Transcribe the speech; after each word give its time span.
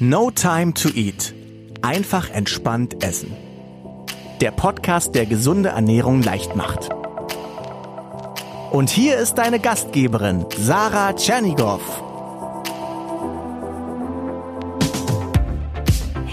No 0.00 0.32
Time 0.32 0.74
to 0.74 0.88
Eat. 0.88 1.32
Einfach 1.80 2.28
entspannt 2.30 3.04
essen. 3.04 3.32
Der 4.40 4.50
Podcast, 4.50 5.14
der 5.14 5.24
gesunde 5.24 5.68
Ernährung 5.68 6.20
leicht 6.20 6.56
macht. 6.56 6.88
Und 8.72 8.90
hier 8.90 9.16
ist 9.18 9.34
deine 9.34 9.60
Gastgeberin, 9.60 10.46
Sarah 10.58 11.12
Tschernigow. 11.12 11.80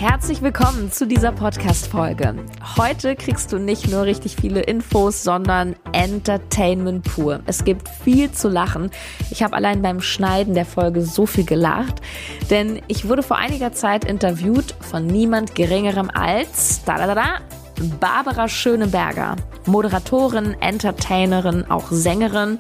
Herzlich 0.02 0.42
willkommen 0.42 0.92
zu 0.92 1.06
dieser 1.06 1.32
Podcast-Folge. 1.32 2.34
Heute 2.76 3.16
kriegst 3.16 3.54
du 3.54 3.60
nicht 3.60 3.88
nur 3.88 4.02
richtig 4.02 4.36
viele 4.36 4.62
Infos, 4.62 5.22
sondern 5.22 5.76
Entertainment 5.92 7.04
pur. 7.04 7.42
Es 7.46 7.64
gibt 7.64 7.88
viel 7.88 8.32
zu 8.32 8.50
lachen. 8.50 8.90
Ich 9.30 9.44
habe 9.44 9.56
allein 9.56 9.84
beim 9.84 10.02
Schneiden 10.02 10.56
der 10.56 10.66
Folge 10.66 11.04
so 11.04 11.28
viel 11.28 11.46
gelacht, 11.46 12.02
denn 12.50 12.82
ich 12.88 13.08
wurde 13.08 13.22
vor 13.22 13.38
einiger 13.38 13.74
Zeit 13.74 14.04
interviewt 14.04 14.74
von 14.80 15.06
niemand 15.06 15.54
Geringerem 15.54 16.10
als 16.12 16.80
Barbara 16.80 18.48
Schöneberger, 18.48 19.36
Moderatorin, 19.68 20.56
Entertainerin, 20.62 21.70
auch 21.70 21.92
Sängerin. 21.92 22.58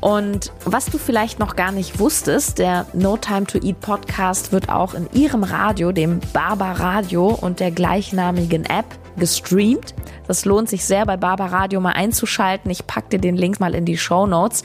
Und 0.00 0.52
was 0.64 0.86
du 0.86 0.98
vielleicht 0.98 1.38
noch 1.38 1.56
gar 1.56 1.72
nicht 1.72 1.98
wusstest, 1.98 2.58
der 2.58 2.86
No 2.92 3.16
Time 3.16 3.46
to 3.46 3.58
Eat 3.58 3.80
Podcast 3.80 4.52
wird 4.52 4.68
auch 4.68 4.94
in 4.94 5.08
ihrem 5.12 5.42
Radio, 5.42 5.92
dem 5.92 6.20
Barbar 6.32 6.78
Radio 6.78 7.28
und 7.28 7.60
der 7.60 7.70
gleichnamigen 7.70 8.64
App 8.64 8.86
gestreamt. 9.18 9.94
Das 10.26 10.44
lohnt 10.44 10.68
sich 10.68 10.84
sehr, 10.84 11.06
bei 11.06 11.16
Barbar 11.16 11.52
Radio 11.52 11.80
mal 11.80 11.92
einzuschalten. 11.92 12.70
Ich 12.70 12.86
packe 12.86 13.08
dir 13.10 13.18
den 13.18 13.36
Link 13.36 13.60
mal 13.60 13.74
in 13.74 13.84
die 13.84 13.98
Show 13.98 14.26
Notes. 14.26 14.62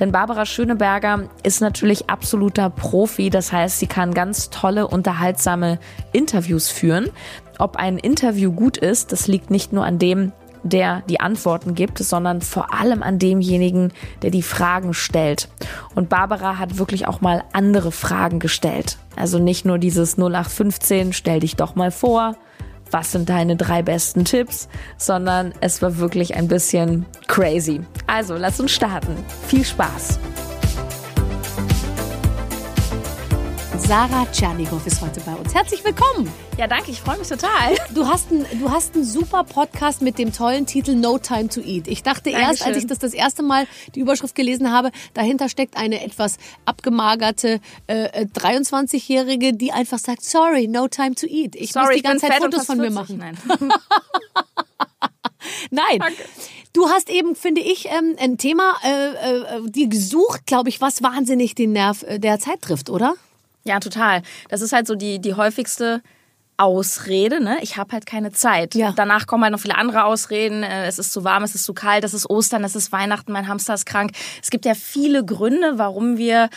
Denn 0.00 0.12
Barbara 0.12 0.46
Schöneberger 0.46 1.28
ist 1.42 1.60
natürlich 1.60 2.10
absoluter 2.10 2.70
Profi. 2.70 3.30
Das 3.30 3.52
heißt, 3.52 3.78
sie 3.78 3.86
kann 3.86 4.14
ganz 4.14 4.50
tolle, 4.50 4.88
unterhaltsame 4.88 5.78
Interviews 6.12 6.68
führen. 6.68 7.10
Ob 7.58 7.76
ein 7.76 7.98
Interview 7.98 8.50
gut 8.50 8.76
ist, 8.76 9.12
das 9.12 9.28
liegt 9.28 9.50
nicht 9.50 9.72
nur 9.72 9.84
an 9.84 9.98
dem, 9.98 10.32
der 10.64 11.02
die 11.08 11.20
Antworten 11.20 11.74
gibt, 11.74 11.98
sondern 11.98 12.40
vor 12.40 12.74
allem 12.74 13.02
an 13.02 13.18
demjenigen, 13.18 13.92
der 14.22 14.30
die 14.30 14.42
Fragen 14.42 14.94
stellt. 14.94 15.48
Und 15.94 16.08
Barbara 16.08 16.58
hat 16.58 16.78
wirklich 16.78 17.06
auch 17.06 17.20
mal 17.20 17.44
andere 17.52 17.92
Fragen 17.92 18.40
gestellt. 18.40 18.98
Also 19.14 19.38
nicht 19.38 19.64
nur 19.64 19.78
dieses 19.78 20.18
0815, 20.18 21.12
stell 21.12 21.40
dich 21.40 21.54
doch 21.54 21.76
mal 21.76 21.92
vor, 21.92 22.34
was 22.90 23.12
sind 23.12 23.28
deine 23.28 23.56
drei 23.56 23.82
besten 23.82 24.24
Tipps, 24.24 24.68
sondern 24.96 25.52
es 25.60 25.82
war 25.82 25.98
wirklich 25.98 26.34
ein 26.34 26.48
bisschen 26.48 27.06
crazy. 27.26 27.80
Also, 28.06 28.36
lass 28.36 28.60
uns 28.60 28.72
starten. 28.72 29.16
Viel 29.48 29.64
Spaß! 29.64 30.18
Sarah 33.78 34.24
Tschernigow 34.30 34.86
ist 34.86 35.00
heute 35.00 35.20
bei 35.20 35.34
uns. 35.34 35.52
Herzlich 35.52 35.84
willkommen. 35.84 36.32
Ja, 36.56 36.68
danke, 36.68 36.92
ich 36.92 37.00
freue 37.00 37.18
mich 37.18 37.28
total. 37.28 37.74
Du 37.92 38.06
hast, 38.06 38.30
ein, 38.30 38.46
du 38.60 38.70
hast 38.70 38.94
einen 38.94 39.04
super 39.04 39.42
Podcast 39.42 40.00
mit 40.00 40.16
dem 40.18 40.32
tollen 40.32 40.64
Titel 40.64 40.94
No 40.94 41.18
Time 41.18 41.48
to 41.48 41.60
Eat. 41.60 41.88
Ich 41.88 42.02
dachte 42.04 42.30
Dankeschön. 42.30 42.48
erst, 42.48 42.66
als 42.66 42.76
ich 42.76 42.86
das 42.86 42.98
das 43.00 43.12
erste 43.12 43.42
Mal 43.42 43.66
die 43.94 44.00
Überschrift 44.00 44.36
gelesen 44.36 44.70
habe, 44.72 44.92
dahinter 45.12 45.48
steckt 45.48 45.76
eine 45.76 46.04
etwas 46.04 46.36
abgemagerte 46.64 47.60
äh, 47.88 48.26
23-Jährige, 48.26 49.54
die 49.54 49.72
einfach 49.72 49.98
sagt, 49.98 50.24
sorry, 50.24 50.68
no 50.68 50.86
time 50.86 51.16
to 51.16 51.26
eat. 51.26 51.56
Ich 51.56 51.72
sorry, 51.72 51.86
muss 51.86 51.96
die 51.96 52.02
ganze 52.02 52.28
Zeit 52.28 52.42
Fotos 52.42 52.66
von 52.66 52.78
mir 52.78 52.90
machen. 52.90 53.18
Nein. 53.18 53.36
Nein. 55.70 55.98
Danke. 55.98 56.22
Du 56.72 56.88
hast 56.88 57.10
eben, 57.10 57.34
finde 57.36 57.60
ich, 57.60 57.86
ähm, 57.86 58.16
ein 58.18 58.38
Thema 58.38 58.74
äh, 58.84 59.58
äh, 59.58 59.70
dir 59.70 59.88
gesucht, 59.88 60.46
glaube 60.46 60.68
ich, 60.68 60.80
was 60.80 61.02
wahnsinnig 61.02 61.54
den 61.54 61.72
Nerv 61.72 62.02
äh, 62.04 62.18
der 62.18 62.38
Zeit 62.38 62.62
trifft, 62.62 62.88
oder? 62.88 63.14
Ja, 63.64 63.80
total. 63.80 64.22
Das 64.48 64.60
ist 64.60 64.72
halt 64.72 64.86
so 64.86 64.94
die, 64.94 65.20
die 65.20 65.34
häufigste 65.34 66.02
Ausrede, 66.56 67.42
ne? 67.42 67.58
Ich 67.62 67.76
habe 67.76 67.92
halt 67.92 68.06
keine 68.06 68.30
Zeit. 68.32 68.74
Ja. 68.74 68.92
Danach 68.94 69.26
kommen 69.26 69.42
halt 69.42 69.52
noch 69.52 69.60
viele 69.60 69.76
andere 69.76 70.04
Ausreden. 70.04 70.62
Äh, 70.62 70.86
es 70.86 70.98
ist 70.98 71.12
zu 71.12 71.24
warm, 71.24 71.42
es 71.42 71.54
ist 71.54 71.64
zu 71.64 71.74
kalt, 71.74 72.04
es 72.04 72.14
ist 72.14 72.30
Ostern, 72.30 72.62
es 72.64 72.76
ist 72.76 72.92
Weihnachten, 72.92 73.32
mein 73.32 73.48
Hamster 73.48 73.74
ist 73.74 73.86
krank. 73.86 74.12
Es 74.42 74.50
gibt 74.50 74.64
ja 74.64 74.74
viele 74.74 75.24
Gründe, 75.24 75.78
warum 75.78 76.16
wir 76.16 76.50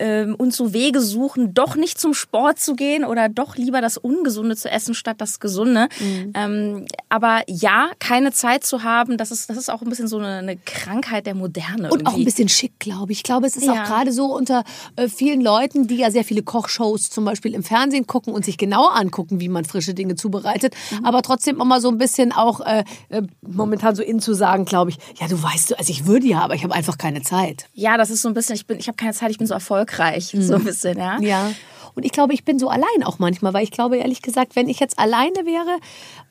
ähm, 0.00 0.34
uns 0.34 0.56
so 0.56 0.72
Wege 0.72 1.00
suchen, 1.00 1.54
doch 1.54 1.76
nicht 1.76 2.00
zum 2.00 2.14
Sport 2.14 2.58
zu 2.58 2.74
gehen 2.74 3.04
oder 3.04 3.28
doch 3.28 3.56
lieber 3.56 3.80
das 3.80 3.96
Ungesunde 3.96 4.56
zu 4.56 4.70
essen 4.70 4.94
statt 4.94 5.16
das 5.18 5.40
Gesunde. 5.40 5.88
Mhm. 6.00 6.32
Ähm, 6.34 6.86
aber 7.08 7.42
ja, 7.46 7.90
keine 8.00 8.32
Zeit 8.32 8.64
zu 8.64 8.82
haben, 8.82 9.16
das 9.16 9.30
ist, 9.30 9.48
das 9.48 9.56
ist 9.56 9.70
auch 9.70 9.82
ein 9.82 9.88
bisschen 9.88 10.08
so 10.08 10.18
eine, 10.18 10.38
eine 10.38 10.56
Krankheit 10.56 11.26
der 11.26 11.34
Moderne. 11.34 11.90
Und 11.90 12.00
irgendwie. 12.00 12.06
auch 12.06 12.16
ein 12.16 12.24
bisschen 12.24 12.48
schick, 12.48 12.78
glaube 12.78 13.12
ich. 13.12 13.18
Ich 13.18 13.22
glaube, 13.22 13.46
es 13.46 13.56
ist 13.56 13.66
ja. 13.66 13.72
auch 13.72 13.84
gerade 13.84 14.12
so 14.12 14.34
unter 14.34 14.64
äh, 14.96 15.08
vielen 15.08 15.40
Leuten, 15.40 15.86
die 15.86 15.96
ja 15.96 16.10
sehr 16.10 16.24
viele 16.24 16.42
Kochshows 16.42 17.10
zum 17.10 17.24
Beispiel 17.24 17.54
im 17.54 17.62
Fernsehen 17.62 18.06
gucken 18.06 18.32
und 18.34 18.44
sich 18.44 18.58
genauer 18.58 18.96
angucken, 18.96 19.40
wie 19.40 19.43
man 19.48 19.64
frische 19.64 19.94
Dinge 19.94 20.14
zubereitet. 20.16 20.74
Mhm. 20.90 21.04
Aber 21.04 21.22
trotzdem 21.22 21.60
immer 21.60 21.80
so 21.80 21.88
ein 21.88 21.98
bisschen 21.98 22.32
auch 22.32 22.60
äh, 22.60 22.84
äh, 23.08 23.22
momentan 23.42 23.94
so 23.94 24.02
in 24.02 24.20
zu 24.20 24.34
sagen, 24.34 24.64
glaube 24.64 24.90
ich, 24.90 24.98
ja, 25.20 25.28
du 25.28 25.40
weißt, 25.42 25.78
also 25.78 25.90
ich 25.90 26.06
würde 26.06 26.26
ja, 26.26 26.40
aber 26.40 26.54
ich 26.54 26.64
habe 26.64 26.74
einfach 26.74 26.98
keine 26.98 27.22
Zeit. 27.22 27.68
Ja, 27.74 27.96
das 27.96 28.10
ist 28.10 28.22
so 28.22 28.28
ein 28.28 28.34
bisschen, 28.34 28.54
ich 28.54 28.66
bin, 28.66 28.78
ich 28.78 28.88
habe 28.88 28.96
keine 28.96 29.12
Zeit, 29.12 29.30
ich 29.30 29.38
bin 29.38 29.46
so 29.46 29.54
erfolgreich 29.54 29.74
erfolgreich, 29.74 30.34
mhm. 30.34 30.42
so 30.42 30.54
ein 30.54 30.64
bisschen, 30.64 30.98
ja. 30.98 31.18
Ja. 31.20 31.52
Und 31.94 32.04
ich 32.04 32.10
glaube, 32.10 32.34
ich 32.34 32.44
bin 32.44 32.58
so 32.58 32.68
allein 32.68 33.04
auch 33.04 33.18
manchmal, 33.18 33.54
weil 33.54 33.62
ich 33.62 33.70
glaube, 33.70 33.98
ehrlich 33.98 34.20
gesagt, 34.20 34.56
wenn 34.56 34.68
ich 34.68 34.80
jetzt 34.80 34.98
alleine 34.98 35.46
wäre, 35.46 35.78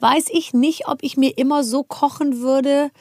weiß 0.02 0.26
ich 0.32 0.54
nicht, 0.54 0.88
ob 0.88 1.02
ich 1.02 1.16
mir 1.16 1.38
immer 1.38 1.64
so 1.64 1.84
kochen 1.84 2.42
würde 2.42 2.92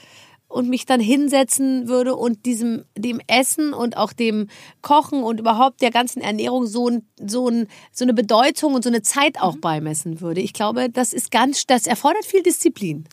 und 0.53 0.69
mich 0.69 0.87
dann 0.87 1.01
hinsetzen 1.01 1.89
würde 1.89 2.15
und 2.15 2.45
diesem, 2.47 2.85
dem 2.97 3.21
Essen 3.27 3.73
und 3.73 3.97
auch 3.97 4.13
dem 4.13 4.49
Kochen 4.83 5.23
und 5.23 5.41
überhaupt 5.41 5.81
der 5.81 5.91
ganzen 5.91 6.21
Ernährung 6.21 6.67
so, 6.67 6.89
ein, 6.89 7.07
so, 7.25 7.49
ein, 7.49 7.69
so 7.91 8.05
eine 8.05 8.15
Bedeutung 8.15 8.75
und 8.75 8.85
so 8.85 8.91
eine 8.91 9.03
Zeit 9.03 9.41
auch 9.41 9.57
mhm. 9.57 9.61
beimessen 9.61 10.21
würde. 10.21 10.41
Ich 10.41 10.53
glaube, 10.53 10.91
das 10.91 11.13
ist 11.13 11.31
ganz, 11.31 11.67
das 11.67 11.87
erfordert 11.87 12.25
viel 12.25 12.43
Disziplin. 12.43 13.09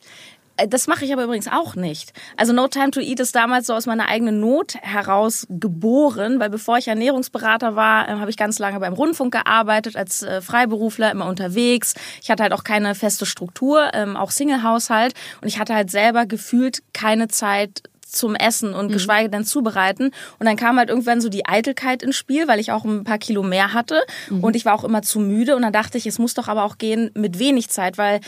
Äh, 0.60 0.68
das 0.68 0.88
mache 0.88 1.06
ich 1.06 1.14
aber 1.14 1.24
übrigens 1.24 1.48
auch 1.48 1.76
nicht. 1.76 2.14
Also 2.38 2.54
No 2.54 2.68
Time 2.68 2.92
to 2.92 3.00
Eat 3.00 3.20
ist 3.20 3.36
damals 3.36 3.68
so 3.68 3.74
aus 3.74 3.86
meiner 3.86 4.08
eigenen 4.08 4.40
Not 4.40 4.76
heraus 4.82 5.48
geboren, 5.50 6.40
weil 6.40 6.50
bevor 6.50 6.78
ich 6.78 6.88
Ernährungsberater 6.88 7.76
war, 7.76 8.08
äh, 8.08 8.12
habe 8.14 8.30
ich 8.30 8.38
ganz 8.38 8.60
lange 8.60 8.80
beim 8.80 8.94
Rundfunk 8.94 9.34
gearbeitet, 9.34 9.96
als 9.96 10.24
äh, 10.24 10.42
Freiberufler, 10.42 11.12
immer 11.12 11.28
unterwegs. 11.28 11.94
Ich 12.22 12.30
hatte 12.30 12.44
halt 12.44 12.54
auch 12.54 12.64
keine 12.64 12.96
feste 12.96 13.26
Struktur, 13.26 13.92
ähm, 13.94 14.16
auch 14.16 14.32
Single-Haushalt 14.32 15.14
und 15.42 15.48
ich 15.48 15.60
hatte 15.60 15.74
halt 15.74 15.92
selber 15.92 16.26
gefühlt 16.26 16.82
keine 16.94 17.28
Zeit 17.28 17.84
zum 18.10 18.36
Essen 18.36 18.74
und 18.74 18.88
mhm. 18.88 18.94
geschweige 18.94 19.30
denn 19.30 19.46
zubereiten. 19.46 20.12
Und 20.40 20.46
dann 20.46 20.56
kam 20.56 20.78
halt 20.78 20.90
irgendwann 20.90 21.22
so 21.22 21.30
die 21.30 21.46
Eitelkeit 21.46 22.02
ins 22.02 22.16
Spiel, 22.16 22.48
weil 22.48 22.60
ich 22.60 22.72
auch 22.72 22.84
ein 22.84 23.04
paar 23.04 23.20
Kilo 23.20 23.44
mehr 23.44 23.74
hatte 23.74 24.02
mhm. 24.30 24.44
und 24.44 24.56
ich 24.56 24.66
war 24.66 24.74
auch 24.74 24.84
immer 24.84 25.04
zu 25.04 25.20
müde. 25.20 25.56
Und 25.56 25.62
dann 25.62 25.74
dachte 25.74 25.98
ich, 25.98 26.08
es 26.08 26.18
muss 26.18 26.34
doch 26.34 26.48
aber 26.48 26.64
auch 26.64 26.78
gehen 26.78 27.12
mit 27.14 27.38
wenig 27.40 27.70
Zeit, 27.70 27.98
weil 27.98 28.20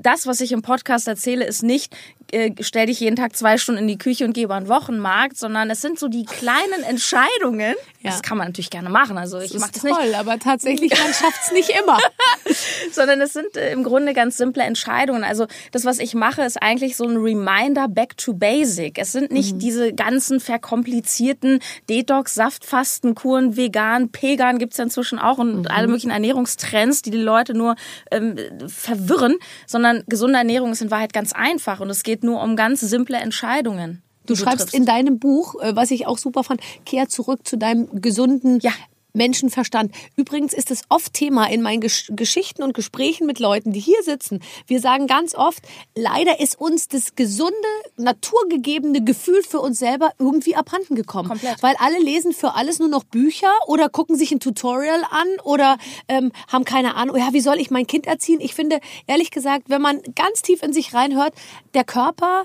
das, 0.00 0.26
was 0.26 0.40
ich 0.40 0.52
im 0.52 0.62
Podcast 0.62 1.08
erzähle, 1.08 1.44
ist 1.44 1.62
nicht, 1.62 1.94
äh, 2.32 2.52
stell 2.60 2.86
dich 2.86 3.00
jeden 3.00 3.16
Tag 3.16 3.36
zwei 3.36 3.58
Stunden 3.58 3.82
in 3.82 3.88
die 3.88 3.98
Küche 3.98 4.24
und 4.24 4.32
geh 4.32 4.42
über 4.42 4.54
einen 4.54 4.68
Wochenmarkt, 4.68 5.36
sondern 5.36 5.70
es 5.70 5.80
sind 5.80 5.98
so 5.98 6.08
die 6.08 6.24
kleinen 6.24 6.82
Entscheidungen. 6.88 7.74
Ja. 8.00 8.10
Das 8.10 8.22
kann 8.22 8.38
man 8.38 8.48
natürlich 8.48 8.70
gerne 8.70 8.90
machen. 8.90 9.18
Also 9.18 9.38
ich 9.40 9.54
mache 9.54 9.72
das 9.72 9.82
toll, 9.82 10.06
nicht. 10.06 10.16
aber 10.16 10.38
tatsächlich 10.38 10.90
man 10.90 11.14
schafft 11.14 11.40
es 11.44 11.52
nicht 11.52 11.70
immer. 11.70 11.98
sondern 12.92 13.20
es 13.20 13.32
sind 13.32 13.56
äh, 13.56 13.72
im 13.72 13.84
Grunde 13.84 14.12
ganz 14.12 14.36
simple 14.36 14.64
Entscheidungen. 14.64 15.22
Also 15.22 15.46
das, 15.70 15.84
was 15.84 16.00
ich 16.00 16.14
mache, 16.14 16.42
ist 16.42 16.60
eigentlich 16.60 16.96
so 16.96 17.04
ein 17.04 17.16
Reminder 17.16 17.86
back 17.88 18.16
to 18.16 18.34
basic. 18.34 18.98
Es 18.98 19.12
sind 19.12 19.30
nicht 19.30 19.54
mhm. 19.54 19.58
diese 19.60 19.92
ganzen 19.92 20.40
verkomplizierten 20.40 21.60
Detox, 21.88 22.34
Saftfasten, 22.34 23.14
Kuren, 23.14 23.56
vegan, 23.56 24.10
Pegan 24.10 24.58
gibt's 24.58 24.78
ja 24.78 24.84
inzwischen 24.84 25.20
auch 25.20 25.38
und 25.38 25.60
mhm. 25.60 25.66
alle 25.68 25.86
möglichen 25.86 26.10
Ernährungstrends, 26.10 27.02
die 27.02 27.10
die 27.10 27.18
Leute 27.18 27.54
nur 27.54 27.76
ähm, 28.10 28.36
verwirren, 28.66 29.36
sondern 29.66 30.02
gesunde 30.08 30.38
Ernährung 30.38 30.72
ist 30.72 30.82
in 30.82 30.90
Wahrheit 30.90 31.12
ganz 31.12 31.32
einfach 31.32 31.78
und 31.80 31.88
es 31.88 32.02
geht 32.02 32.16
geht 32.16 32.24
nur 32.24 32.42
um 32.42 32.56
ganz 32.56 32.80
simple 32.80 33.18
Entscheidungen. 33.18 34.02
Du, 34.24 34.32
du 34.32 34.40
schreibst 34.40 34.70
triffst. 34.70 34.74
in 34.74 34.86
deinem 34.86 35.18
Buch, 35.18 35.60
äh, 35.60 35.76
was 35.76 35.90
ich 35.90 36.06
auch 36.06 36.18
super 36.18 36.42
fand, 36.44 36.60
kehr 36.84 37.08
zurück 37.08 37.46
zu 37.46 37.56
deinem 37.58 38.00
gesunden 38.00 38.58
ja. 38.60 38.72
Menschenverstand. 39.16 39.92
Übrigens 40.14 40.52
ist 40.52 40.70
es 40.70 40.82
oft 40.88 41.12
Thema 41.12 41.46
in 41.46 41.62
meinen 41.62 41.80
Gesch 41.80 42.10
Geschichten 42.14 42.62
und 42.62 42.74
Gesprächen 42.74 43.26
mit 43.26 43.40
Leuten, 43.40 43.72
die 43.72 43.80
hier 43.80 44.02
sitzen. 44.02 44.40
Wir 44.66 44.80
sagen 44.80 45.06
ganz 45.06 45.34
oft, 45.34 45.62
leider 45.94 46.38
ist 46.38 46.60
uns 46.60 46.88
das 46.88 47.14
gesunde, 47.16 47.54
naturgegebene 47.96 49.02
Gefühl 49.02 49.42
für 49.42 49.60
uns 49.60 49.78
selber 49.78 50.10
irgendwie 50.18 50.54
abhanden 50.54 50.94
gekommen. 50.94 51.28
Komplett. 51.28 51.62
Weil 51.62 51.74
alle 51.78 51.98
lesen 51.98 52.32
für 52.32 52.54
alles 52.54 52.78
nur 52.78 52.88
noch 52.88 53.04
Bücher 53.04 53.50
oder 53.66 53.88
gucken 53.88 54.16
sich 54.16 54.30
ein 54.32 54.40
Tutorial 54.40 55.02
an 55.10 55.26
oder 55.42 55.78
ähm, 56.08 56.32
haben 56.48 56.64
keine 56.64 56.94
Ahnung, 56.94 57.16
ja, 57.16 57.32
wie 57.32 57.40
soll 57.40 57.58
ich 57.58 57.70
mein 57.70 57.86
Kind 57.86 58.06
erziehen? 58.06 58.40
Ich 58.40 58.54
finde, 58.54 58.80
ehrlich 59.06 59.30
gesagt, 59.30 59.68
wenn 59.68 59.82
man 59.82 60.00
ganz 60.14 60.42
tief 60.42 60.62
in 60.62 60.72
sich 60.72 60.94
reinhört, 60.94 61.34
der 61.74 61.84
Körper 61.84 62.44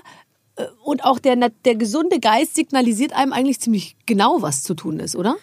äh, 0.56 0.64
und 0.82 1.04
auch 1.04 1.18
der, 1.18 1.36
der 1.36 1.74
gesunde 1.76 2.20
Geist 2.20 2.54
signalisiert 2.54 3.12
einem 3.12 3.32
eigentlich 3.32 3.60
ziemlich 3.60 3.96
genau, 4.06 4.42
was 4.42 4.62
zu 4.62 4.74
tun 4.74 4.98
ist, 4.98 5.16
oder? 5.16 5.36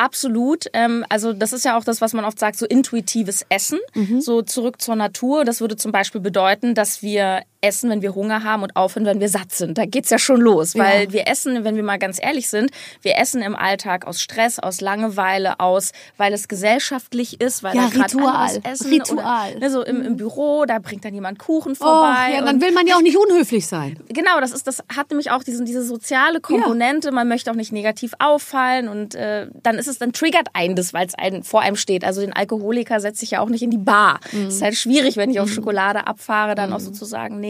Absolut. 0.00 0.64
Ähm, 0.72 1.04
also 1.10 1.34
das 1.34 1.52
ist 1.52 1.66
ja 1.66 1.76
auch 1.76 1.84
das, 1.84 2.00
was 2.00 2.14
man 2.14 2.24
oft 2.24 2.38
sagt, 2.38 2.56
so 2.56 2.64
intuitives 2.64 3.44
Essen, 3.50 3.78
mhm. 3.94 4.22
so 4.22 4.40
zurück 4.40 4.80
zur 4.80 4.96
Natur. 4.96 5.44
Das 5.44 5.60
würde 5.60 5.76
zum 5.76 5.92
Beispiel 5.92 6.22
bedeuten, 6.22 6.74
dass 6.74 7.02
wir 7.02 7.42
essen, 7.62 7.90
wenn 7.90 8.00
wir 8.02 8.14
Hunger 8.14 8.42
haben 8.42 8.62
und 8.62 8.74
aufhören, 8.76 9.04
wenn 9.04 9.20
wir 9.20 9.28
satt 9.28 9.52
sind. 9.52 9.76
Da 9.76 9.84
geht's 9.84 10.08
ja 10.10 10.18
schon 10.18 10.40
los, 10.40 10.74
weil 10.76 11.04
Ja. 11.04 11.12
wir 11.12 11.28
essen, 11.28 11.62
wenn 11.64 11.76
wir 11.76 11.82
mal 11.82 11.98
ganz 11.98 12.18
ehrlich 12.22 12.48
sind, 12.48 12.70
wir 13.02 13.18
essen 13.18 13.42
im 13.42 13.54
Alltag 13.54 14.06
aus 14.06 14.20
Stress, 14.22 14.58
aus 14.58 14.80
Langeweile, 14.80 15.60
aus, 15.60 15.92
weil 16.16 16.32
es 16.32 16.48
gesellschaftlich 16.48 17.40
ist, 17.40 17.62
weil 17.62 17.76
Ja, 17.76 17.86
Ritual. 17.86 18.60
Essen 18.62 18.90
Ritual. 18.92 19.50
oder 19.52 19.58
ne, 19.60 19.70
so 19.70 19.82
im, 19.84 20.00
im 20.02 20.16
Büro, 20.16 20.64
da 20.64 20.78
bringt 20.78 21.04
dann 21.04 21.12
jemand 21.14 21.38
Kuchen 21.38 21.72
Oh, 21.72 21.84
vorbei. 21.84 22.32
ja, 22.34 22.42
dann 22.44 22.60
will 22.60 22.72
man 22.72 22.86
ja 22.86 22.96
auch 22.96 23.02
nicht 23.02 23.16
unhöflich 23.18 23.66
sein. 23.66 23.98
genau, 24.08 24.40
das 24.40 24.52
ist, 24.52 24.66
das 24.66 24.82
hat 24.94 25.10
nämlich 25.10 25.30
auch 25.30 25.42
diesen, 25.42 25.66
diese 25.66 25.82
soziale 25.84 26.40
Komponente. 26.40 27.12
Man 27.12 27.28
möchte 27.28 27.50
auch 27.50 27.54
nicht 27.56 27.72
negativ 27.72 28.12
auffallen 28.18 28.88
und 28.88 29.14
äh, 29.14 29.48
dann 29.62 29.76
ist 29.78 29.86
es, 29.88 29.98
dann 29.98 30.12
triggert 30.12 30.48
einen 30.54 30.76
das, 30.76 30.94
weil 30.94 31.06
es 31.06 31.14
einen 31.14 31.42
vor 31.42 31.60
einem 31.60 31.76
steht. 31.76 32.04
Also 32.04 32.20
den 32.22 32.32
Alkoholiker 32.32 33.00
setze 33.00 33.24
ich 33.24 33.32
ja 33.32 33.40
auch 33.40 33.48
nicht 33.48 33.62
in 33.62 33.70
die 33.70 33.78
Bar. 33.78 34.20
Das 34.32 34.54
ist 34.54 34.62
halt 34.62 34.76
schwierig, 34.76 35.16
wenn 35.16 35.30
ich 35.30 35.40
auf 35.40 35.50
Schokolade 35.50 36.06
abfahre, 36.06 36.54
dann 36.54 36.72
auch 36.72 36.80
sozusagen, 36.80 37.38
nee. 37.40 37.49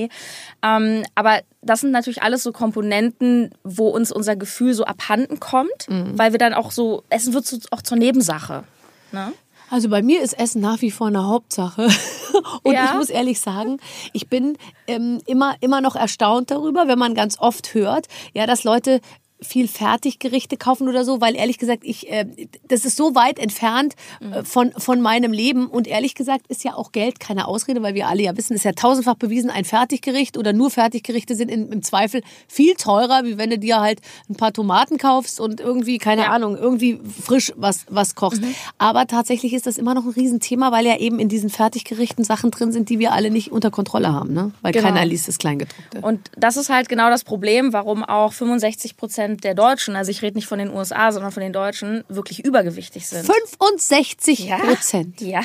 Ähm, 0.63 1.03
aber 1.15 1.41
das 1.63 1.81
sind 1.81 1.91
natürlich 1.91 2.23
alles 2.23 2.43
so 2.43 2.53
Komponenten, 2.53 3.51
wo 3.65 3.89
uns 3.89 4.11
unser 4.13 4.37
Gefühl 4.37 4.73
so 4.75 4.85
abhanden 4.85 5.41
kommt, 5.41 5.87
weil 5.89 6.33
wir 6.33 6.39
dann 6.39 6.55
auch 6.55 6.71
so, 6.71 7.03
Essen 7.11 7.35
wird 7.35 7.47
so, 7.47 7.59
auch 7.71 7.83
zur 7.83 7.99
Nebensache. 7.99 8.65
Ne? 9.13 9.33
Also 9.71 9.89
bei 9.89 10.03
mir 10.03 10.23
ist 10.23 10.33
Essen 10.39 10.61
nach 10.61 10.81
wie 10.83 10.91
vor 10.91 11.07
eine 11.07 11.27
Hauptsache. 11.27 11.89
Und 12.63 12.73
Ja? 12.75 12.87
ich 12.87 12.95
muss 12.95 13.09
ehrlich 13.09 13.41
sagen, 13.41 13.79
ich 14.13 14.29
bin 14.29 14.57
ähm, 14.87 15.21
immer, 15.27 15.55
immer 15.61 15.81
noch 15.81 15.95
erstaunt 15.97 16.51
darüber, 16.51 16.89
wenn 16.89 16.99
man 16.99 17.15
ganz 17.15 17.39
oft 17.39 17.75
hört, 17.75 18.07
ja, 18.33 18.47
dass 18.47 18.65
Leute 18.65 19.01
viel 19.43 19.69
Fertiggerichte 19.69 20.57
kaufen 20.57 20.89
oder 20.89 21.05
so, 21.05 21.21
weil 21.21 21.35
ehrlich 21.37 21.59
gesagt, 21.59 21.83
ich, 21.85 22.11
äh, 22.11 22.27
das 22.69 22.85
ist 22.85 22.97
so 22.97 23.15
weit 23.15 23.39
entfernt 23.39 23.95
äh, 24.21 24.45
von, 24.45 24.73
von 24.77 25.01
meinem 25.01 25.33
Leben 25.33 25.67
und 25.67 25.87
ehrlich 25.87 26.15
gesagt 26.15 26.47
ist 26.49 26.65
ja 26.65 26.75
auch 26.75 26.93
Geld 26.93 27.21
keine 27.21 27.49
Ausrede, 27.49 27.83
weil 27.83 27.95
wir 27.95 28.09
alle 28.09 28.23
ja 28.23 28.37
wissen, 28.37 28.55
ist 28.55 28.65
ja 28.65 28.73
tausendfach 28.73 29.15
bewiesen, 29.15 29.51
ein 29.51 29.65
Fertiggericht 29.65 30.37
oder 30.37 30.53
nur 30.53 30.71
Fertiggerichte 30.71 31.35
sind 31.35 31.49
in, 31.51 31.71
im 31.73 31.83
Zweifel 31.83 32.23
viel 32.49 32.75
teurer, 32.75 33.25
wie 33.25 33.39
wenn 33.39 33.51
du 33.51 33.59
dir 33.59 33.81
halt 33.81 34.01
ein 34.29 34.35
paar 34.37 34.53
Tomaten 34.53 34.99
kaufst 34.99 35.41
und 35.41 35.61
irgendwie, 35.61 35.99
keine 35.99 36.23
Ja. 36.23 36.31
Ahnung, 36.33 36.57
irgendwie 36.57 37.01
frisch 37.23 37.53
was, 37.57 37.87
was 37.89 38.15
kochst. 38.15 38.43
Aber 38.79 39.07
tatsächlich 39.07 39.53
ist 39.55 39.67
das 39.67 39.79
immer 39.79 39.95
noch 39.95 40.05
ein 40.05 40.11
Riesenthema, 40.11 40.71
weil 40.73 40.87
ja 40.87 40.99
eben 40.99 41.19
in 41.19 41.29
diesen 41.29 41.51
Fertiggerichten 41.51 42.25
Sachen 42.25 42.51
drin 42.51 42.73
sind, 42.73 42.89
die 42.89 42.99
wir 42.99 43.13
alle 43.13 43.31
nicht 43.31 43.53
unter 43.53 43.71
Kontrolle 43.71 44.13
haben, 44.13 44.33
ne? 44.33 44.53
Weil 44.63 44.73
Genau. 44.73 44.87
keiner 44.89 45.05
liest 45.05 45.29
das 45.29 45.39
Kleingedruckte. 45.39 46.01
Und 46.01 46.31
das 46.37 46.57
ist 46.57 46.69
halt 46.71 46.89
genau 46.89 47.09
das 47.11 47.25
Problem, 47.25 47.73
warum 47.73 48.03
auch 48.05 48.33
65 48.33 48.97
Prozent 48.97 49.30
der 49.39 49.55
Deutschen, 49.55 49.97
also 49.97 50.11
ich 50.11 50.23
rede 50.23 50.37
nicht 50.37 50.47
von 50.47 50.59
den 50.59 50.71
USA, 50.71 51.13
sondern 51.13 51.33
von 51.33 51.43
den 51.43 51.53
Deutschen, 51.53 52.05
wirklich 52.09 52.45
übergewichtig 52.45 53.07
sind. 53.07 53.27
65 53.27 54.51
Prozent. 54.51 55.21
Ja, 55.21 55.43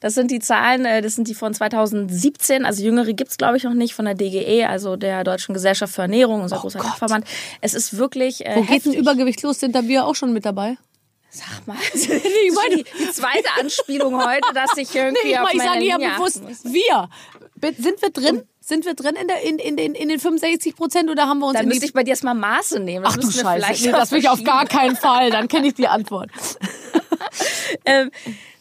das 0.00 0.14
sind 0.14 0.30
die 0.30 0.40
Zahlen, 0.40 0.84
äh, 0.84 1.02
das 1.02 1.14
sind 1.14 1.28
die 1.28 1.34
von 1.34 1.54
2017. 1.54 2.64
Also 2.64 2.82
Jüngere 2.82 3.12
gibt's 3.12 3.36
glaube 3.38 3.56
ich, 3.56 3.64
noch 3.64 3.74
nicht 3.74 3.94
von 3.94 4.04
der 4.04 4.14
DGE, 4.14 4.66
also 4.66 4.96
der 4.96 5.24
Deutschen 5.24 5.54
Gesellschaft 5.54 5.94
für 5.94 6.02
Ernährung, 6.02 6.42
unser 6.42 6.58
großer 6.58 6.78
Oh 6.78 6.82
Gott. 6.82 6.92
Dachverband. 6.92 7.26
Es 7.60 7.74
ist 7.74 7.96
wirklich 7.96 8.44
äh, 8.44 8.56
Wo 8.56 8.62
geht 8.62 8.84
denn. 8.84 8.92
Übergewicht 8.94 9.42
los? 9.42 9.60
Sind 9.60 9.74
da 9.74 9.86
wir 9.86 10.04
auch 10.04 10.14
schon 10.14 10.32
mit 10.32 10.44
dabei? 10.44 10.76
Sag 11.30 11.66
mal, 11.66 11.76
ich 11.94 12.08
meine, 12.54 12.76
die, 12.76 12.84
die 12.98 13.10
zweite 13.12 13.48
Anspielung 13.60 14.24
heute, 14.24 14.48
dass 14.54 14.76
ich 14.76 14.94
irgendwie 14.94 15.28
Nee, 15.28 15.32
ich, 15.32 15.38
auf 15.38 15.52
ich 15.52 15.62
sage 15.62 15.84
ja 15.84 15.98
bewusst, 15.98 16.42
wir. 16.64 17.08
Sind 17.76 18.00
wir 18.00 18.10
drin? 18.10 18.42
Sind 18.68 18.84
wir 18.84 18.92
drin 18.92 19.14
in, 19.18 19.28
der, 19.28 19.40
in, 19.44 19.58
in, 19.58 19.76
den, 19.78 19.94
in 19.94 20.10
den 20.10 20.20
65 20.20 20.76
Prozent 20.76 21.08
oder 21.08 21.26
haben 21.26 21.38
wir 21.38 21.46
uns 21.46 21.54
Dann 21.54 21.62
in 21.62 21.68
müsste 21.70 21.86
ich 21.86 21.94
bei 21.94 22.02
dir 22.02 22.10
erstmal 22.10 22.34
Maße 22.34 22.80
nehmen. 22.80 23.02
Das 23.02 23.14
Ach 23.14 23.18
du 23.18 23.30
Scheiße, 23.30 23.86
nee, 23.86 23.92
das 23.92 24.10
will 24.10 24.18
ich 24.18 24.28
auf 24.28 24.44
gar 24.44 24.66
keinen 24.66 24.94
Fall. 24.94 25.30
Dann 25.30 25.48
kenne 25.48 25.68
ich 25.68 25.74
die 25.74 25.88
Antwort. 25.88 26.30
Ähm, 27.84 28.10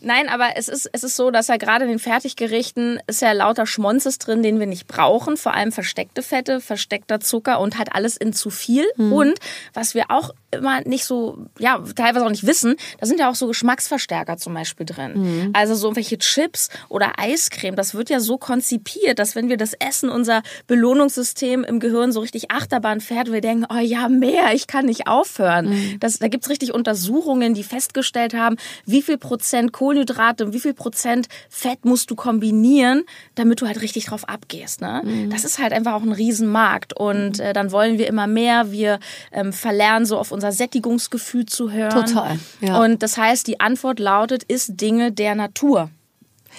nein, 0.08 0.30
aber 0.30 0.56
es 0.56 0.68
ist, 0.68 0.90
es 0.92 1.04
ist 1.04 1.16
so, 1.16 1.30
dass 1.30 1.48
ja 1.48 1.58
gerade 1.58 1.86
in 1.86 1.90
den 1.90 2.00
Fertiggerichten 2.00 3.00
ist 3.08 3.22
ja 3.22 3.34
lauter 3.34 3.68
Schmonzes 3.68 4.18
drin, 4.18 4.42
den 4.42 4.60
wir 4.60 4.66
nicht 4.66 4.88
brauchen. 4.88 5.38
Vor 5.38 5.54
allem 5.54 5.72
versteckte 5.72 6.24
Fette, 6.24 6.62
versteckter 6.62 7.20
Zucker 7.20 7.60
und 7.60 7.78
halt 7.78 7.94
alles 7.94 8.18
in 8.18 8.34
zu 8.34 8.50
viel. 8.50 8.86
Und 9.12 9.40
was 9.74 9.94
wir 9.94 10.06
auch 10.10 10.32
immer 10.50 10.82
nicht 10.82 11.06
so, 11.06 11.38
ja, 11.60 11.84
teilweise 11.96 12.26
auch 12.26 12.30
nicht 12.30 12.48
wissen, 12.48 12.76
da 13.00 13.06
sind 13.06 13.20
ja 13.20 13.30
auch 13.30 13.36
so 13.36 13.48
Geschmacksverstärker 13.48 14.38
zum 14.38 14.54
Beispiel 14.54 14.86
drin. 14.86 15.12
Also 15.54 15.76
so 15.76 15.88
irgendwelche 15.88 16.18
Chips 16.18 16.70
oder 16.90 17.20
Eiscreme, 17.20 17.76
das 17.76 17.94
wird 17.94 18.10
ja 18.10 18.20
so 18.20 18.38
konzipiert, 18.38 19.20
dass 19.20 19.36
wenn 19.36 19.50
wir 19.50 19.58
das 19.58 19.74
essen, 19.74 20.10
unser 20.10 20.42
Belohnungssystem 20.68 21.64
im 21.66 21.80
Gehirn 21.80 22.12
so 22.14 22.22
richtig 22.22 22.50
Achterbahn 22.50 23.02
fährt, 23.02 23.32
wir 23.32 23.42
denken, 23.42 23.66
oh 23.70 23.80
ja, 23.80 24.08
mehr, 24.08 24.54
ich 24.54 24.68
kann 24.68 24.86
nicht 24.86 25.08
aufhören. 25.08 25.98
Das, 26.00 26.20
da 26.20 26.30
gibt's 26.30 26.50
richtig 26.50 26.74
Untersuchungen, 26.74 27.54
die 27.54 27.64
festgestellt 27.64 28.34
haben, 28.34 28.56
wie 28.86 29.02
viel 29.02 29.18
Prozent 29.18 29.74
Kohlenhydrate 29.74 29.97
und 30.42 30.54
wie 30.54 30.60
viel 30.60 30.74
Prozent 30.74 31.28
Fett 31.50 31.86
musst 31.86 32.12
du 32.12 32.16
kombinieren, 32.16 33.04
damit 33.36 33.62
du 33.62 33.68
halt 33.68 33.82
richtig 33.82 34.06
drauf 34.06 34.28
abgehst. 34.28 34.82
Ne? 34.82 35.28
Das 35.30 35.46
ist 35.46 35.60
halt 35.60 35.74
einfach 35.74 35.94
auch 35.94 36.04
ein 36.04 36.12
Riesenmarkt. 36.12 36.94
Und 36.94 37.40
äh, 37.40 37.54
dann 37.54 37.72
wollen 37.72 37.98
wir 37.98 38.08
immer 38.08 38.28
mehr. 38.28 38.72
Wir 38.72 39.00
ähm, 39.32 39.54
verlernen 39.54 40.06
so 40.06 40.18
auf 40.18 40.32
unser 40.32 40.52
Sättigungsgefühl 40.52 41.46
zu 41.46 41.72
hören. 41.72 42.06
Total, 42.06 42.40
ja. 42.62 42.82
Und 42.82 43.04
das 43.04 43.18
heißt, 43.18 43.48
die 43.48 43.60
Antwort 43.60 44.00
lautet, 44.00 44.44
ist 44.44 44.80
Dinge 44.80 45.12
der 45.12 45.36
Natur. 45.36 45.90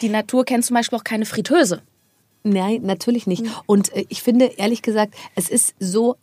Die 0.03 0.09
Natur 0.09 0.45
kennt 0.45 0.65
zum 0.65 0.75
Beispiel 0.75 0.99
auch 0.99 1.05
keine 1.05 1.27
Fritteuse. 1.27 1.83
Nein, 2.45 2.83
natürlich 2.83 3.27
nicht. 3.27 3.45
Und 3.67 3.93
äh, 3.95 4.07
ich 4.09 4.23
finde, 4.23 4.47
ehrlich 4.47 4.83
gesagt, 4.83 5.15
es 5.35 5.49
ist 5.49 5.75
so 5.79 6.17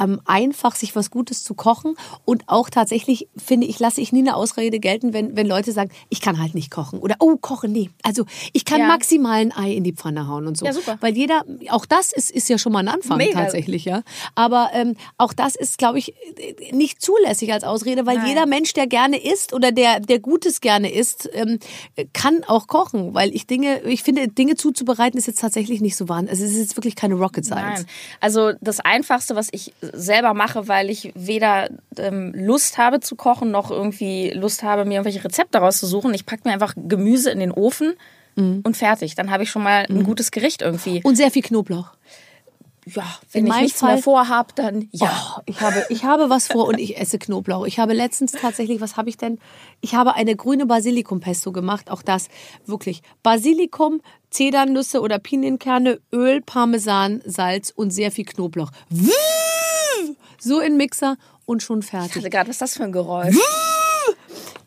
ähm, 0.00 0.20
einfach, 0.24 0.74
sich 0.74 0.94
was 0.96 1.10
Gutes 1.10 1.44
zu 1.44 1.54
kochen. 1.54 1.94
Und 2.24 2.44
auch 2.48 2.70
tatsächlich, 2.70 3.28
finde 3.36 3.66
ich, 3.66 3.78
lasse 3.78 4.00
ich 4.00 4.12
nie 4.12 4.20
eine 4.20 4.36
Ausrede 4.36 4.78
gelten, 4.78 5.12
wenn, 5.12 5.36
wenn 5.36 5.46
Leute 5.46 5.72
sagen, 5.72 5.90
ich 6.08 6.20
kann 6.20 6.40
halt 6.40 6.54
nicht 6.54 6.70
kochen. 6.70 6.98
Oder, 6.98 7.16
oh, 7.20 7.36
kochen, 7.36 7.72
nee. 7.72 7.90
Also, 8.02 8.24
ich 8.52 8.64
kann 8.64 8.80
Ja. 8.80 8.86
maximal 8.86 9.40
ein 9.40 9.52
Ei 9.56 9.72
in 9.72 9.84
die 9.84 9.92
Pfanne 9.92 10.28
hauen 10.28 10.46
und 10.46 10.56
so. 10.56 10.66
Ja, 10.66 10.72
super. 10.72 10.98
Weil 11.00 11.16
jeder, 11.16 11.44
auch 11.70 11.86
das 11.86 12.12
ist, 12.12 12.30
ist 12.30 12.48
ja 12.48 12.58
schon 12.58 12.72
mal 12.72 12.80
ein 12.80 12.88
Anfang 12.88 13.18
Mega. 13.18 13.40
tatsächlich, 13.40 13.84
ja. 13.84 14.02
Aber 14.34 14.70
ähm, 14.74 14.96
auch 15.18 15.32
das 15.32 15.56
ist, 15.56 15.78
glaube 15.78 15.98
ich, 15.98 16.14
nicht 16.72 17.00
zulässig 17.02 17.52
als 17.52 17.64
Ausrede, 17.64 18.06
weil 18.06 18.18
Nein. 18.18 18.28
jeder 18.28 18.46
Mensch, 18.46 18.72
der 18.72 18.86
gerne 18.86 19.22
isst 19.22 19.52
oder 19.52 19.72
der, 19.72 20.00
der 20.00 20.18
Gutes 20.18 20.60
gerne 20.60 20.92
isst, 20.92 21.28
ähm, 21.32 21.58
kann 22.12 22.44
auch 22.46 22.66
kochen. 22.66 23.14
Weil 23.14 23.34
ich 23.34 23.46
Dinge, 23.46 23.82
ich 23.82 24.02
finde, 24.02 24.28
Dinge 24.28 24.56
zuzubereiten 24.56 25.18
ist 25.18 25.26
jetzt 25.26 25.40
tatsächlich 25.40 25.80
nicht 25.80 25.96
so 25.96 26.08
wahnsinnig. 26.08 26.32
Also 26.32 26.44
es 26.44 26.52
ist 26.52 26.58
jetzt 26.58 26.76
wirklich 26.76 26.96
keine 26.96 27.14
Rocket 27.14 27.44
Science. 27.44 27.80
Nein. 27.80 27.86
Also 28.20 28.52
das 28.60 28.80
Einfachste, 28.80 29.34
was 29.36 29.48
ich 29.52 29.69
selber 29.80 30.34
mache, 30.34 30.68
weil 30.68 30.90
ich 30.90 31.12
weder 31.14 31.68
ähm, 31.98 32.32
Lust 32.34 32.78
habe 32.78 33.00
zu 33.00 33.16
kochen, 33.16 33.50
noch 33.50 33.70
irgendwie 33.70 34.30
Lust 34.30 34.62
habe, 34.62 34.84
mir 34.84 34.94
irgendwelche 34.94 35.24
Rezepte 35.24 35.58
rauszusuchen. 35.58 36.12
Ich 36.14 36.26
packe 36.26 36.42
mir 36.46 36.52
einfach 36.54 36.74
Gemüse 36.76 37.30
in 37.30 37.40
den 37.40 37.52
Ofen 37.52 37.94
Mhm. 38.36 38.60
und 38.64 38.76
fertig. 38.76 39.16
Dann 39.16 39.30
habe 39.32 39.42
ich 39.42 39.50
schon 39.50 39.64
mal 39.64 39.86
ein 39.88 40.04
gutes 40.04 40.30
Gericht 40.30 40.62
irgendwie. 40.62 41.00
Und 41.02 41.16
sehr 41.16 41.32
viel 41.32 41.42
Knoblauch. 41.42 41.88
Ja, 42.86 43.04
wenn 43.32 43.46
ich 43.46 43.54
nichts 43.56 43.80
Fall- 43.80 43.94
mehr 43.94 44.02
vorhab, 44.02 44.54
dann 44.56 44.88
ja. 44.92 45.36
Oh, 45.36 45.42
ich 45.46 45.60
habe, 45.60 45.84
ich 45.90 46.04
habe 46.04 46.30
was 46.30 46.46
vor 46.48 46.66
und 46.68 46.78
ich 46.78 46.96
esse 46.98 47.18
Knoblauch. 47.18 47.66
Ich 47.66 47.78
habe 47.78 47.92
letztens 47.92 48.32
tatsächlich, 48.32 48.80
was 48.80 48.96
habe 48.96 49.08
ich 49.10 49.16
denn? 49.18 49.38
Ich 49.80 49.94
habe 49.96 50.14
eine 50.14 50.34
grüne 50.34 50.64
Basilikumpesto 50.64 51.52
gemacht. 51.52 51.90
Auch 51.90 52.02
das 52.02 52.28
wirklich. 52.66 53.02
Basilikum, 53.22 54.00
Zedernüsse 54.30 55.00
oder 55.02 55.18
Pinienkerne, 55.18 56.00
Öl, 56.12 56.40
Parmesan, 56.40 57.20
Salz 57.26 57.70
und 57.74 57.90
sehr 57.90 58.10
viel 58.12 58.24
Knoblauch. 58.24 58.70
So 60.40 60.60
in 60.60 60.76
Mixer 60.76 61.16
und 61.46 61.62
schon 61.62 61.80
Ich 61.80 61.86
fertig. 61.86 62.16
hatte 62.16 62.30
gerade, 62.30 62.48
was 62.48 62.56
ist 62.56 62.62
das 62.62 62.76
für 62.76 62.84
ein 62.84 62.92
Geräusch? 62.92 63.36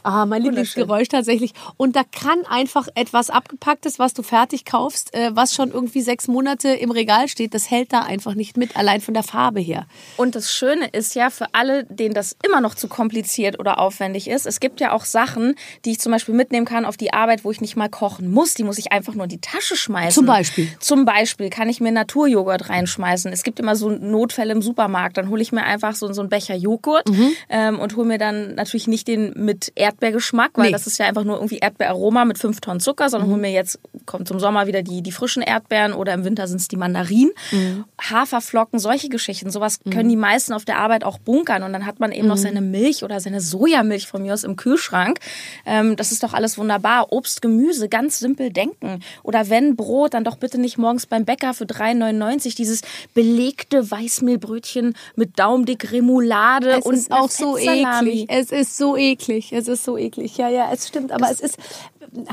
Ah, 0.03 0.25
mein. 0.25 0.43
Lieblingsgeräusch 0.43 1.07
tatsächlich. 1.07 1.53
Und 1.77 1.95
da 1.95 2.01
kann 2.03 2.45
einfach 2.49 2.87
etwas 2.95 3.29
abgepacktes, 3.29 3.99
was 3.99 4.13
du 4.13 4.23
fertig 4.23 4.65
kaufst, 4.65 5.13
äh, 5.13 5.31
was 5.33 5.53
schon 5.53 5.71
irgendwie 5.71 6.01
sechs 6.01 6.27
Monate 6.27 6.69
im 6.69 6.91
Regal 6.91 7.27
steht, 7.27 7.53
das 7.53 7.71
hält 7.71 7.93
da 7.93 8.01
einfach 8.01 8.35
nicht 8.35 8.57
mit, 8.57 8.75
allein 8.75 8.99
von 9.01 9.13
der 9.13 9.23
Farbe 9.23 9.59
her. 9.61 9.85
Und 10.17 10.35
das 10.35 10.51
Schöne 10.51 10.87
ist 10.87 11.15
ja 11.15 11.29
für 11.29 11.47
alle, 11.53 11.85
denen 11.85 12.13
das 12.13 12.35
immer 12.45 12.59
noch 12.61 12.75
zu 12.75 12.87
kompliziert 12.87 13.59
oder 13.59 13.79
aufwendig 13.79 14.29
ist, 14.29 14.45
es 14.45 14.59
gibt 14.59 14.81
ja 14.81 14.91
auch 14.91 15.05
Sachen, 15.05 15.55
die 15.85 15.91
ich 15.91 15.99
zum 15.99 16.11
Beispiel 16.11 16.35
mitnehmen 16.35 16.65
kann 16.65 16.85
auf 16.85 16.97
die 16.97 17.13
Arbeit, 17.13 17.45
wo 17.45 17.51
ich 17.51 17.61
nicht 17.61 17.75
mal 17.75 17.89
kochen 17.89 18.29
muss. 18.31 18.53
Die 18.53 18.63
muss 18.63 18.77
ich 18.77 18.91
einfach 18.91 19.13
nur 19.13 19.23
in 19.23 19.29
die 19.29 19.41
Tasche 19.41 19.75
schmeißen. 19.75 20.11
Zum 20.13 20.25
Beispiel? 20.25 20.67
Zum 20.79 21.05
Beispiel 21.05 21.49
kann 21.49 21.69
ich 21.69 21.79
mir 21.79 21.91
Naturjoghurt 21.91 22.69
reinschmeißen. 22.69 23.31
Es 23.31 23.43
gibt 23.43 23.59
immer 23.59 23.75
so 23.75 23.89
Notfälle 23.89 24.51
im 24.51 24.61
Supermarkt. 24.61 25.17
Dann 25.17 25.29
hole 25.29 25.41
ich 25.41 25.51
mir 25.51 25.63
einfach 25.63 25.95
so, 25.95 26.11
so 26.11 26.21
einen 26.21 26.29
Becher 26.29 26.55
Joghurt 26.55 27.07
Mhm. 27.09 27.31
ähm, 27.49 27.79
und 27.79 27.95
hole 27.95 28.07
mir 28.07 28.17
dann 28.17 28.55
natürlich 28.55 28.87
nicht 28.87 29.07
den 29.07 29.33
mit 29.35 29.71
Erdbeergeschmack, 29.93 30.51
weil 30.55 30.65
Nee. 30.67 30.71
das 30.71 30.87
ist 30.87 30.97
ja 30.97 31.05
einfach 31.05 31.23
nur 31.23 31.35
irgendwie 31.35 31.57
Erdbeeraroma 31.59 32.25
mit 32.25 32.37
fünf 32.37 32.59
Tonnen 32.61 32.79
Zucker, 32.79 33.09
sondern 33.09 33.29
Mhm. 33.29 33.33
hole 33.33 33.41
mir 33.41 33.51
jetzt, 33.51 33.79
kommt 34.05 34.27
zum 34.27 34.39
Sommer 34.39 34.67
wieder 34.67 34.81
die, 34.81 35.01
die 35.01 35.11
frischen 35.11 35.43
Erdbeeren 35.43 35.93
oder 35.93 36.13
im 36.13 36.25
Winter 36.25 36.47
sind 36.47 36.59
es 36.59 36.67
die 36.67 36.75
Mandarinen. 36.77 37.31
Mhm. 37.51 37.85
Haferflocken, 38.01 38.79
solche 38.79 39.09
Geschichten. 39.09 39.49
Sowas 39.51 39.79
können 39.89 40.09
die 40.09 40.15
meisten 40.15 40.53
auf 40.53 40.65
der 40.65 40.77
Arbeit 40.79 41.03
auch 41.03 41.17
bunkern 41.19 41.63
und 41.63 41.73
dann 41.73 41.85
hat 41.85 41.99
man 41.99 42.11
eben 42.11 42.27
noch 42.27 42.37
seine 42.37 42.61
Milch 42.61 43.03
oder 43.03 43.19
seine 43.19 43.39
Sojamilch 43.41 44.07
von 44.07 44.21
mir 44.23 44.33
aus 44.33 44.43
im 44.43 44.55
Kühlschrank. 44.55 45.19
Ähm, 45.65 45.95
das 45.95 46.11
ist 46.11 46.23
doch 46.23 46.33
alles 46.33 46.57
wunderbar. 46.57 47.11
Obst, 47.11 47.41
Gemüse, 47.41 47.87
ganz 47.89 48.19
simpel 48.19 48.49
denken. 48.51 48.99
Oder 49.23 49.49
wenn 49.49 49.75
Brot, 49.75 50.13
dann 50.13 50.23
doch 50.23 50.35
bitte 50.37 50.59
nicht 50.59 50.77
morgens 50.77 51.05
beim 51.05 51.25
Bäcker 51.25 51.53
für 51.53 51.65
3,99 51.65 52.55
dieses 52.55 52.81
belegte 53.13 53.89
Weißmehlbrötchen 53.89 54.95
mit 55.15 55.39
daumdick 55.39 55.91
Remoulade 55.91 56.71
Es 56.79 56.85
und 56.85 56.95
ist 56.95 57.11
auch 57.11 57.29
so 57.29 57.57
eklig. 57.57 58.25
Es 58.29 58.51
ist 58.51 58.77
so 58.77 58.97
eklig. 58.97 59.51
Es 59.53 59.67
ist 59.67 59.82
so 59.83 59.97
eklig. 59.97 60.37
Ja, 60.37 60.49
ja, 60.49 60.71
es 60.71 60.87
stimmt. 60.87 61.11
Aber 61.11 61.29
es 61.29 61.39
ist, 61.39 61.57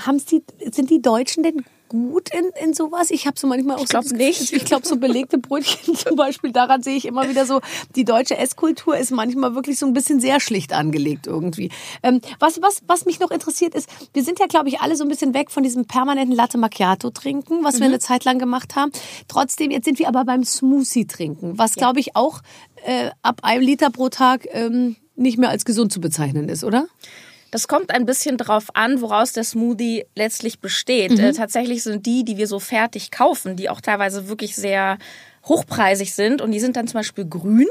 haben's 0.07 0.25
die, 0.25 0.43
sind 0.71 0.91
die 0.91 1.03
Deutschen 1.03 1.43
denn 1.43 1.65
gut 1.91 2.31
in, 2.33 2.51
in 2.65 2.73
sowas? 2.73 3.11
Ich 3.11 3.27
habe 3.27 3.39
so 3.39 3.47
manchmal 3.47 3.77
auch 3.77 3.83
Ich 3.83 3.89
glaub 3.89 4.05
so, 4.05 4.15
nicht. 4.17 4.53
Ich 4.53 4.65
glaube, 4.65 4.87
so 4.87 4.97
belegte 4.97 5.37
Brötchen 5.37 5.95
zum 5.97 6.17
Beispiel, 6.17 6.53
daran 6.53 6.83
sehe 6.83 6.97
ich 6.97 7.05
immer 7.05 7.29
wieder 7.29 7.45
so, 7.45 7.61
die 7.97 8.05
deutsche 8.05 8.39
Esskultur 8.39 8.97
ist 8.97 9.11
manchmal 9.11 9.55
wirklich 9.55 9.79
so 9.79 9.87
ein 9.87 9.93
bisschen 9.93 10.21
sehr 10.21 10.41
schlicht 10.41 10.73
angelegt 10.73 11.27
irgendwie. 11.27 11.71
Ähm, 12.03 12.21
was, 12.39 12.63
was, 12.63 12.83
was 12.87 13.05
mich 13.05 13.21
noch 13.21 13.31
interessiert 13.31 13.75
ist, 13.75 13.89
wir 14.15 14.23
sind 14.23 14.39
ja, 14.39 14.47
glaube 14.47 14.69
ich, 14.69 14.81
alle 14.81 14.97
so 14.97 15.05
ein 15.05 15.09
bisschen 15.09 15.35
weg 15.35 15.51
von 15.51 15.63
diesem 15.63 15.85
permanenten 15.85 16.35
Latte 16.35 16.57
Macchiato 16.57 17.11
trinken, 17.11 17.65
was 17.65 17.81
wir 17.81 17.87
eine 17.87 17.99
Zeit 17.99 18.25
lang 18.25 18.39
gemacht 18.39 18.77
haben. 18.77 18.93
Trotzdem, 19.29 19.71
jetzt 19.71 19.85
sind 19.85 19.99
wir 19.99 20.09
aber 20.09 20.25
beim 20.25 20.45
Smoothie 20.45 21.07
trinken, 21.07 21.59
was, 21.59 21.75
glaube 21.75 22.01
ich, 22.01 22.15
auch 22.15 22.41
äh, 22.87 23.11
ab 23.23 23.41
einem 23.43 23.63
Liter 23.63 23.91
pro 23.91 24.09
Tag 24.09 24.47
ähm, 24.53 24.97
nicht 25.17 25.39
mehr 25.39 25.51
als 25.51 25.65
gesund 25.65 25.93
zu 25.93 26.01
bezeichnen 26.01 26.49
ist, 26.49 26.65
oder? 26.65 26.87
Das 27.51 27.67
kommt 27.67 27.91
ein 27.91 28.07
bisschen 28.07 28.37
drauf 28.37 28.67
an, 28.75 29.01
woraus 29.01 29.33
der 29.33 29.45
Smoothie 29.45 30.07
letztlich 30.15 30.61
besteht. 30.61 31.19
Äh, 31.19 31.33
tatsächlich 31.33 31.83
sind 31.83 32.07
die, 32.07 32.25
die 32.25 32.37
wir 32.37 32.47
so 32.47 32.61
fertig 32.61 33.11
kaufen, 33.11 33.57
die 33.57 33.69
auch 33.69 33.81
teilweise 33.81 34.29
wirklich 34.29 34.55
sehr 34.55 34.99
hochpreisig 35.51 36.15
sind 36.15 36.41
und 36.41 36.53
die 36.53 36.61
sind 36.61 36.77
dann 36.77 36.87
zum 36.87 37.01
Beispiel 37.01 37.27
grün. 37.27 37.67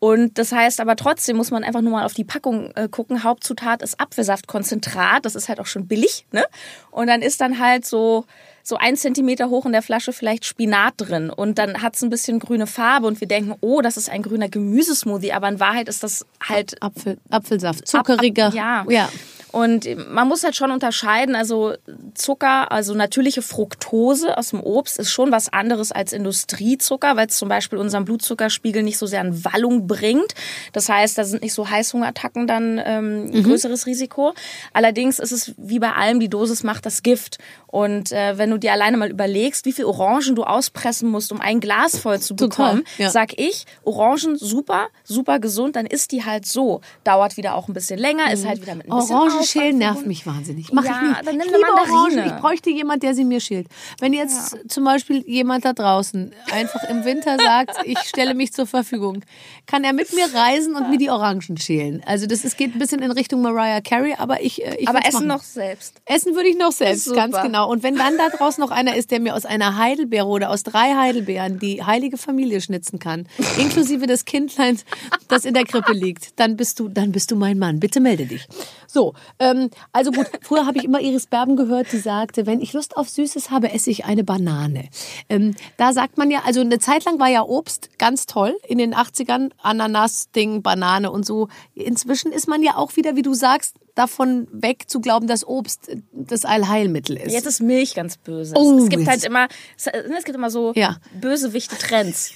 Und 0.00 0.38
das 0.38 0.50
heißt 0.50 0.80
aber 0.80 0.96
trotzdem 0.96 1.36
muss 1.36 1.52
man 1.52 1.62
einfach 1.62 1.82
nur 1.82 1.92
mal 1.92 2.04
auf 2.04 2.14
die 2.14 2.24
Packung 2.24 2.72
äh, 2.74 2.88
gucken. 2.88 3.22
Hauptzutat 3.22 3.82
ist 3.82 4.00
Apfelsaftkonzentrat. 4.00 5.24
Das 5.24 5.36
ist 5.36 5.48
halt 5.48 5.60
auch 5.60 5.66
schon 5.66 5.86
billig. 5.86 6.26
Ne? 6.32 6.44
Und 6.90 7.06
dann 7.06 7.22
ist 7.22 7.40
dann 7.40 7.60
halt 7.60 7.86
so 7.86 8.24
so 8.64 8.76
ein 8.76 8.96
Zentimeter 8.96 9.50
hoch 9.50 9.66
in 9.66 9.72
der 9.72 9.82
Flasche 9.82 10.12
vielleicht 10.12 10.44
Spinat 10.44 10.94
drin 10.96 11.30
und 11.30 11.58
dann 11.58 11.82
hat's 11.82 12.00
ein 12.02 12.10
bisschen 12.10 12.38
grüne 12.38 12.68
Farbe 12.68 13.08
und 13.08 13.20
wir 13.20 13.26
denken, 13.26 13.56
oh, 13.60 13.80
das 13.80 13.96
ist 13.96 14.08
ein 14.08 14.22
grüner 14.22 14.48
Gemüsesmoothie, 14.48 15.32
aber 15.32 15.48
in 15.48 15.58
Wahrheit 15.58 15.88
ist 15.88 16.04
das 16.04 16.24
halt 16.40 16.80
Apfel, 16.80 17.18
Apfelsaft, 17.28 17.88
zuckeriger. 17.88 18.46
Ab, 18.46 18.52
ab, 18.52 18.54
ja. 18.54 18.84
ja. 18.88 19.08
Und 19.52 19.86
man 20.10 20.28
muss 20.28 20.42
halt 20.44 20.56
schon 20.56 20.70
unterscheiden, 20.70 21.36
also 21.36 21.74
Zucker, 22.14 22.72
also 22.72 22.94
natürliche 22.94 23.42
Fructose 23.42 24.36
aus 24.36 24.50
dem 24.50 24.60
Obst 24.60 24.98
ist 24.98 25.10
schon 25.10 25.30
was 25.30 25.52
anderes 25.52 25.92
als 25.92 26.14
Industriezucker, 26.14 27.16
weil 27.16 27.26
es 27.26 27.36
zum 27.36 27.50
Beispiel 27.50 27.78
unseren 27.78 28.06
Blutzuckerspiegel 28.06 28.82
nicht 28.82 28.96
so 28.96 29.06
sehr 29.06 29.20
in 29.20 29.44
Wallung 29.44 29.86
bringt. 29.86 30.34
Das 30.72 30.88
heißt, 30.88 31.18
da 31.18 31.24
sind 31.24 31.42
nicht 31.42 31.52
so 31.52 31.68
Heißhungerattacken 31.68 32.46
dann 32.46 32.80
ähm, 32.82 33.30
ein 33.32 33.42
größeres 33.42 33.84
Risiko. 33.86 34.32
Allerdings 34.72 35.18
ist 35.18 35.32
es 35.32 35.52
wie 35.58 35.78
bei 35.78 35.92
allem, 35.92 36.18
die 36.18 36.30
Dosis 36.30 36.62
macht 36.62 36.86
das 36.86 37.02
Gift. 37.02 37.38
Und 37.66 38.12
äh, 38.12 38.38
wenn 38.38 38.50
du 38.50 38.58
dir 38.58 38.72
alleine 38.72 38.96
mal 38.96 39.10
überlegst, 39.10 39.66
wie 39.66 39.72
viel 39.72 39.84
Orangen 39.84 40.34
du 40.34 40.44
auspressen 40.44 41.10
musst, 41.10 41.30
um 41.30 41.40
ein 41.40 41.60
Glas 41.60 41.98
voll 41.98 42.20
zu 42.20 42.34
Total, 42.34 42.48
bekommen, 42.48 42.84
ja. 42.98 43.10
sag 43.10 43.38
ich, 43.38 43.66
Orangen 43.84 44.36
super, 44.36 44.88
super 45.04 45.38
gesund, 45.38 45.76
dann 45.76 45.86
ist 45.86 46.12
die 46.12 46.24
halt 46.24 46.46
so. 46.46 46.80
Dauert 47.04 47.36
wieder 47.36 47.54
auch 47.54 47.68
ein 47.68 47.74
bisschen 47.74 47.98
länger, 47.98 48.32
ist 48.32 48.46
halt 48.46 48.62
wieder 48.62 48.74
mit 48.74 48.90
ein 48.90 48.96
bisschen 48.96 49.16
Orangen 49.16 49.41
Aufwand 49.42 49.62
schälen 49.62 49.78
nervt 49.78 49.92
verbunden. 50.00 50.08
mich 50.08 50.26
wahnsinnig. 50.26 50.72
Mach 50.72 50.84
Ja, 50.84 51.00
ich 51.02 51.08
nicht. 51.08 51.26
dann 51.26 51.36
nimm 51.36 51.46
ich 51.46 51.52
liebe 51.52 51.60
Mandarine. 51.60 51.92
Orangen. 52.22 52.26
Ich 52.36 52.40
bräuchte 52.42 52.70
jemand, 52.70 53.02
der 53.02 53.14
sie 53.14 53.24
mir 53.24 53.40
schält. 53.40 53.66
Wenn 54.00 54.12
jetzt 54.12 54.56
zum 54.68 54.84
Beispiel 54.84 55.24
jemand 55.26 55.64
da 55.64 55.72
draußen 55.72 56.32
einfach 56.52 56.82
im 56.88 57.04
Winter 57.04 57.36
sagt, 57.38 57.76
ich 57.84 57.98
stelle 58.00 58.34
mich 58.34 58.52
zur 58.52 58.66
Verfügung, 58.66 59.22
kann 59.66 59.84
er 59.84 59.92
mit 59.92 60.12
mir 60.14 60.26
reisen 60.34 60.74
und 60.76 60.90
mir 60.90 60.98
die 60.98 61.10
Orangen 61.10 61.56
schälen. 61.58 62.02
Also 62.06 62.26
das 62.26 62.44
ist, 62.44 62.56
geht 62.56 62.74
ein 62.74 62.78
bisschen 62.78 63.00
in 63.02 63.10
Richtung 63.10 63.42
Mariah 63.42 63.80
Carey, 63.80 64.14
aber 64.18 64.42
ich, 64.42 64.64
äh, 64.64 64.76
ich 64.78 64.88
Aber 64.88 65.00
essen 65.00 65.26
machen. 65.26 65.28
noch 65.28 65.42
selbst. 65.42 66.00
Essen 66.06 66.34
würde 66.34 66.48
ich 66.48 66.56
noch 66.56 66.72
selbst, 66.72 67.12
ganz 67.14 67.40
genau. 67.42 67.70
Und 67.70 67.82
wenn 67.82 67.96
dann 67.96 68.16
da 68.18 68.28
draußen 68.28 68.60
noch 68.62 68.70
einer 68.70 68.96
ist, 68.96 69.10
der 69.10 69.20
mir 69.20 69.34
aus 69.34 69.44
einer 69.44 69.76
Heidelbeere 69.76 70.26
oder 70.26 70.50
aus 70.50 70.62
drei 70.62 70.94
Heidelbeeren 70.94 71.58
die 71.58 71.82
heilige 71.82 72.16
Familie 72.16 72.60
schnitzen 72.60 72.98
kann, 72.98 73.26
inklusive 73.58 74.06
des 74.06 74.24
Kindleins, 74.24 74.84
das 75.28 75.44
in 75.44 75.54
der 75.54 75.64
Krippe 75.64 75.92
liegt, 75.92 76.38
dann 76.40 76.56
bist 76.56 76.78
du, 76.80 76.88
dann 76.88 77.12
bist 77.12 77.30
du 77.30 77.36
mein 77.36 77.58
Mann. 77.58 77.80
Bitte 77.80 78.00
melde 78.00 78.26
dich. 78.26 78.46
So, 78.86 79.14
ähm, 79.38 79.70
also 79.92 80.10
gut. 80.10 80.26
Früher 80.42 80.66
habe 80.66 80.78
ich 80.78 80.84
immer 80.84 81.00
Iris 81.00 81.26
Berben 81.26 81.56
gehört, 81.56 81.92
die 81.92 81.98
sagte, 81.98 82.46
wenn 82.46 82.60
ich 82.60 82.72
Lust 82.72 82.96
auf 82.96 83.08
Süßes 83.08 83.50
habe, 83.50 83.72
esse 83.72 83.90
ich 83.90 84.04
eine 84.04 84.24
Banane. 84.24 84.88
Ähm, 85.28 85.54
da 85.76 85.92
sagt 85.92 86.18
man 86.18 86.30
ja, 86.30 86.42
also 86.44 86.60
eine 86.60 86.78
Zeit 86.78 87.04
lang 87.04 87.18
war 87.18 87.28
ja 87.28 87.42
Obst 87.42 87.98
ganz 87.98 88.26
toll 88.26 88.56
in 88.66 88.78
den 88.78 88.94
80ern, 88.94 89.50
Ananas, 89.62 90.30
Ding, 90.32 90.62
Banane 90.62 91.10
und 91.10 91.24
so. 91.26 91.48
Inzwischen 91.74 92.32
ist 92.32 92.48
man 92.48 92.62
ja 92.62 92.76
auch 92.76 92.96
wieder, 92.96 93.16
wie 93.16 93.22
du 93.22 93.34
sagst, 93.34 93.76
davon 93.94 94.48
weg 94.52 94.88
zu 94.88 95.00
glauben, 95.00 95.26
dass 95.26 95.46
Obst 95.46 95.90
das 96.12 96.44
Allheilmittel 96.44 97.16
ist. 97.16 97.32
Jetzt 97.32 97.46
ist 97.46 97.60
Milch 97.60 97.94
ganz 97.94 98.16
böse. 98.16 98.54
Oh, 98.56 98.78
es 98.78 98.88
gibt 98.88 99.06
halt 99.06 99.16
jetzt- 99.16 99.26
immer, 99.26 99.48
es, 99.76 99.86
es 99.86 100.24
gibt 100.24 100.36
immer 100.36 100.50
so 100.50 100.72
Ja. 100.74 100.96
bösewichte 101.20 101.76
Trends. 101.76 102.32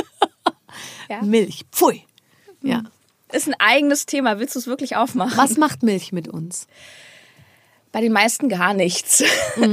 ja. 1.10 1.22
Milch. 1.22 1.64
Pfui. 1.72 2.04
Ja. 2.62 2.82
Ist 3.32 3.48
ein 3.48 3.54
eigenes 3.58 4.06
Thema. 4.06 4.38
Willst 4.38 4.54
du 4.54 4.58
es 4.58 4.66
wirklich 4.66 4.96
aufmachen? 4.96 5.36
Was 5.36 5.56
macht 5.56 5.82
Milch 5.82 6.12
mit 6.12 6.28
uns? 6.28 6.66
Bei 7.92 8.00
den 8.00 8.12
meisten 8.12 8.48
gar 8.48 8.74
nichts. 8.74 9.24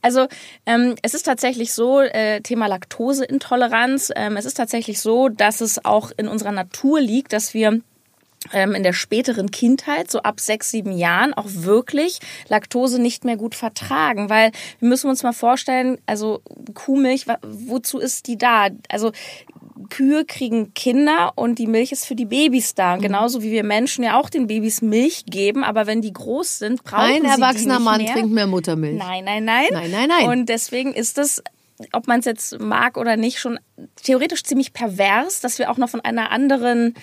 Also 0.00 0.28
ähm, 0.64 0.94
es 1.02 1.12
ist 1.14 1.24
tatsächlich 1.24 1.72
so, 1.72 2.00
äh, 2.00 2.40
Thema 2.40 2.66
Laktoseintoleranz, 2.66 4.12
ähm, 4.14 4.36
es 4.36 4.44
ist 4.44 4.54
tatsächlich 4.56 5.00
so, 5.00 5.28
dass 5.28 5.60
es 5.60 5.84
auch 5.84 6.12
in 6.16 6.28
unserer 6.28 6.52
Natur 6.52 7.00
liegt, 7.00 7.32
dass 7.32 7.52
wir 7.52 7.80
ähm, 8.52 8.74
in 8.74 8.82
der 8.82 8.92
späteren 8.92 9.50
Kindheit, 9.50 10.10
so 10.10 10.20
ab 10.20 10.40
sechs, 10.40 10.70
sieben 10.70 10.92
Jahren, 10.92 11.34
auch 11.34 11.46
wirklich 11.48 12.20
Laktose 12.48 13.00
nicht 13.00 13.24
mehr 13.24 13.36
gut 13.36 13.54
vertragen. 13.54 14.30
Weil 14.30 14.52
wir 14.78 14.88
müssen 14.88 15.10
uns 15.10 15.22
mal 15.22 15.32
vorstellen, 15.32 15.98
also 16.06 16.40
Kuhmilch, 16.74 17.26
wozu 17.42 17.98
ist 17.98 18.26
die 18.28 18.38
da? 18.38 18.68
Also 18.88 19.12
Kühe 19.90 20.24
kriegen 20.24 20.74
Kinder 20.74 21.32
und 21.36 21.58
die 21.58 21.66
Milch 21.66 21.92
ist 21.92 22.04
für 22.06 22.14
die 22.14 22.24
Babys 22.24 22.74
da. 22.74 22.96
Mhm. 22.96 23.02
Genauso 23.02 23.42
wie 23.42 23.50
wir 23.50 23.64
Menschen 23.64 24.04
ja 24.04 24.18
auch 24.18 24.30
den 24.30 24.46
Babys 24.46 24.82
Milch 24.82 25.24
geben, 25.26 25.64
aber 25.64 25.86
wenn 25.86 26.02
die 26.02 26.12
groß 26.12 26.58
sind, 26.58 26.84
brauchen 26.84 27.00
Ein 27.00 27.22
sie 27.22 27.28
erwachsener 27.28 27.74
die 27.74 27.80
nicht 27.80 27.84
Mann 27.84 28.02
mehr. 28.02 28.12
trinkt 28.12 28.32
mehr 28.32 28.46
Muttermilch. 28.46 28.98
Nein, 28.98 29.24
nein, 29.24 29.44
nein. 29.44 29.66
Nein, 29.70 29.90
nein, 29.90 30.08
nein. 30.08 30.28
Und 30.28 30.48
deswegen 30.48 30.92
ist 30.92 31.18
es, 31.18 31.42
ob 31.92 32.06
man 32.06 32.20
es 32.20 32.26
jetzt 32.26 32.58
mag 32.60 32.96
oder 32.96 33.16
nicht, 33.16 33.38
schon 33.38 33.58
theoretisch 34.02 34.42
ziemlich 34.44 34.72
pervers, 34.72 35.40
dass 35.40 35.58
wir 35.58 35.70
auch 35.70 35.76
noch 35.76 35.88
von 35.88 36.00
einer 36.00 36.30
anderen 36.30 36.94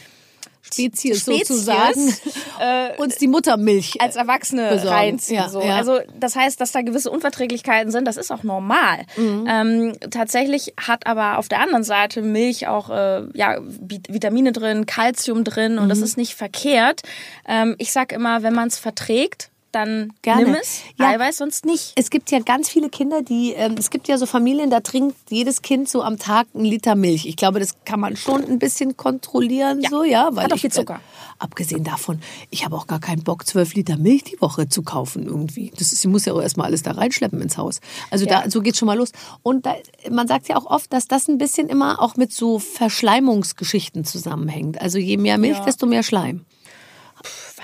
Spezies, 0.66 1.22
Spezies, 1.22 1.48
sozusagen 1.48 2.14
äh, 2.60 2.96
uns 2.98 3.16
die 3.18 3.28
Muttermilch 3.28 4.02
als 4.02 4.16
Erwachsene 4.16 4.70
besorgen. 4.70 4.88
reinziehen. 4.90 5.38
Ja, 5.42 5.50
so. 5.50 5.62
ja. 5.62 5.76
Also 5.78 6.00
das 6.20 6.36
heißt, 6.36 6.60
dass 6.60 6.72
da 6.72 6.82
gewisse 6.82 7.12
Unverträglichkeiten 7.12 7.92
sind, 7.92 8.06
das 8.06 8.18
ist 8.18 8.32
auch 8.32 8.44
normal. 8.44 9.06
Mhm. 9.18 9.48
Ähm, 9.50 9.94
tatsächlich 10.12 10.74
hat 10.78 11.08
aber 11.08 11.38
auf 11.38 11.48
der 11.48 11.62
anderen 11.62 11.84
Seite 11.84 12.22
Milch 12.22 12.68
auch 12.68 12.90
äh, 12.90 13.24
ja, 13.34 13.60
Vi- 13.60 14.02
Vitamine 14.10 14.52
drin, 14.52 14.86
Kalzium 14.86 15.44
drin 15.44 15.78
und 15.80 15.90
das 15.90 16.00
Mhm. 16.00 16.04
ist 16.04 16.18
nicht 16.18 16.36
verkehrt. 16.36 17.02
Ähm, 17.48 17.76
ich 17.78 17.92
sag 17.92 18.12
immer, 18.12 18.44
wenn 18.44 18.54
man 18.54 18.68
es 18.68 18.78
verträgt, 18.80 19.50
dann 19.76 20.14
Gerne. 20.22 20.44
nimm 20.46 20.56
es, 20.56 20.80
Ja. 20.98 21.10
Eiweiß 21.10 21.38
sonst 21.38 21.66
nicht. 21.66 21.92
Es 21.96 22.10
gibt 22.10 22.32
ja 22.32 22.40
ganz 22.40 22.70
viele 22.70 22.90
Kinder, 22.90 23.22
die, 23.22 23.52
ähm, 23.54 23.76
es 23.78 23.90
gibt 23.90 24.08
ja 24.08 24.18
so 24.18 24.26
Familien, 24.26 24.70
da 24.70 24.80
trinkt 24.80 25.16
jedes 25.30 25.62
Kind 25.62 25.90
so 25.90 26.02
am 26.02 26.18
Tag 26.18 26.48
einen 26.56 26.66
Liter 26.66 26.96
Milch. 26.96 27.26
Ich 27.26 27.36
glaube, 27.36 27.60
das 27.60 27.76
kann 27.86 28.00
man 28.00 28.16
schon 28.16 28.44
ein 28.46 28.58
bisschen 28.60 28.96
kontrollieren, 28.98 29.82
Ja. 29.82 29.90
so, 29.90 30.04
ja. 30.04 30.30
Weil 30.32 30.46
Hat 30.46 30.54
auch 30.54 30.58
viel 30.58 30.72
Zucker. 30.72 30.96
Äh, 30.96 31.00
abgesehen 31.40 31.84
davon, 31.84 32.22
ich 32.50 32.64
habe 32.66 32.76
auch 32.78 32.88
gar 32.88 33.00
keinen 33.00 33.24
Bock, 33.24 33.46
zwölf 33.46 33.74
Liter 33.76 33.98
Milch 33.98 34.24
die 34.24 34.40
Woche 34.42 34.70
zu 34.70 34.82
kaufen 34.82 35.26
irgendwie. 35.28 35.72
Das 35.78 35.92
ist, 35.92 36.04
ich 36.06 36.10
muss 36.10 36.26
ja 36.26 36.34
auch 36.34 36.42
erstmal 36.42 36.68
alles 36.68 36.82
da 36.82 36.92
reinschleppen 36.92 37.42
ins 37.42 37.58
Haus. 37.58 37.82
Also 38.10 38.26
Ja. 38.26 38.44
da, 38.44 38.50
so 38.50 38.62
geht's 38.62 38.78
schon 38.80 38.86
mal 38.88 38.98
los. 38.98 39.12
Und 39.44 39.66
da, 39.66 39.76
man 40.10 40.28
sagt 40.28 40.48
ja 40.48 40.56
auch 40.56 40.66
oft, 40.66 40.94
dass 40.94 41.08
das 41.08 41.28
ein 41.28 41.38
bisschen 41.38 41.68
immer 41.68 42.02
auch 42.02 42.16
mit 42.16 42.32
so 42.32 42.60
Verschleimungsgeschichten 42.60 44.06
zusammenhängt. 44.06 44.82
Also 44.82 44.98
je 44.98 45.18
mehr 45.18 45.38
Milch, 45.38 45.60
desto 45.60 45.86
mehr 45.86 46.04
Schleim. 46.04 46.46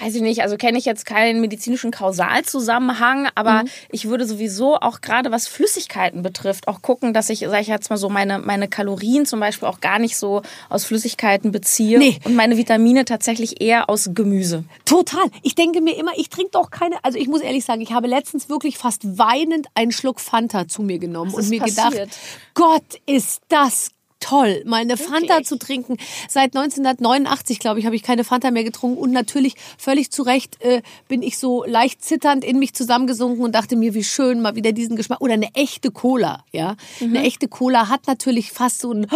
Weiß 0.01 0.15
ich 0.15 0.22
nicht, 0.22 0.41
also 0.41 0.58
kenne 0.58 0.77
ich 0.77 0.86
jetzt 0.86 1.05
keinen 1.05 1.41
medizinischen 1.41 1.91
Kausalzusammenhang, 1.91 3.29
aber 3.36 3.63
Mhm. 3.63 3.70
ich 3.91 4.08
würde 4.08 4.25
sowieso 4.25 4.75
auch 4.77 5.01
gerade 5.01 5.31
was 5.31 5.48
Flüssigkeiten 5.48 6.22
betrifft 6.24 6.67
auch 6.67 6.81
gucken, 6.81 7.13
dass 7.13 7.29
ich, 7.29 7.39
sag 7.39 7.62
ich 7.62 7.67
jetzt 7.67 7.89
mal 7.89 7.98
so, 7.98 8.10
meine, 8.10 8.39
meine 8.39 8.67
Kalorien 8.67 9.25
zum 9.25 9.39
Beispiel 9.39 9.67
auch 9.67 9.79
gar 9.79 10.00
nicht 10.00 10.17
so 10.17 10.41
aus 10.70 10.86
Flüssigkeiten 10.86 11.51
beziehe 11.51 12.00
Nee. 12.00 12.20
und 12.24 12.36
meine 12.36 12.58
Vitamine 12.58 13.05
tatsächlich 13.05 13.62
eher 13.62 13.89
aus 13.89 14.10
Gemüse. 14.13 14.63
Total. 14.86 15.25
Ich 15.43 15.55
denke 15.55 15.81
mir 15.81 15.96
immer, 15.98 16.12
ich 16.17 16.29
trinke 16.29 16.51
doch 16.51 16.72
keine. 16.72 16.96
Also 17.03 17.17
ich 17.17 17.27
muss 17.27 17.41
ehrlich 17.41 17.65
sagen, 17.65 17.81
ich 17.81 17.91
habe 17.91 18.08
letztens 18.08 18.50
wirklich 18.50 18.77
fast 18.77 19.17
weinend 19.17 19.67
einen 19.75 19.91
Schluck 19.91 20.20
Fanta 20.20 20.67
zu 20.67 20.81
mir 20.81 21.00
genommen 21.00 21.34
und 21.34 21.50
mir 21.50 21.60
passiert? 21.60 21.91
gedacht, 21.91 22.17
Gott, 22.53 22.84
ist 23.05 23.41
das 23.50 23.89
toll, 24.22 24.63
mal 24.66 24.78
eine 24.82 24.96
Fanta 24.96 25.34
Wirklich? 25.34 25.48
zu 25.48 25.58
trinken. 25.60 25.98
Seit 26.30 26.56
1989, 26.56 27.60
glaube 27.60 27.80
ich, 27.80 27.86
habe 27.86 27.96
ich 27.96 28.04
keine 28.04 28.24
Fanta 28.24 28.51
mehr 28.51 28.63
getrunken 28.63 28.98
und 28.98 29.12
natürlich 29.12 29.56
völlig 29.78 30.12
zu 30.12 30.24
Recht 30.24 30.62
äh, 30.62 30.82
bin 31.10 31.22
ich 31.22 31.38
so 31.38 31.66
leicht 31.66 32.04
zitternd 32.04 32.44
in 32.46 32.58
mich 32.60 32.74
zusammengesunken 32.74 33.44
und 33.44 33.54
dachte 33.54 33.75
mir, 33.75 33.94
wie 33.94 34.04
schön 34.04 34.42
mal 34.42 34.56
wieder 34.56 34.72
diesen 34.72 34.96
Geschmack 34.96 35.20
oder 35.22 35.34
eine 35.34 35.54
echte 35.56 35.92
Cola, 35.92 36.44
ja. 36.51 36.75
Mhm. 37.00 37.18
Eine 37.18 37.25
echte 37.25 37.48
Cola 37.48 37.90
hat 37.90 38.08
natürlich 38.08 38.51
fast 38.51 38.80
so 38.80 38.94
ein 38.94 39.08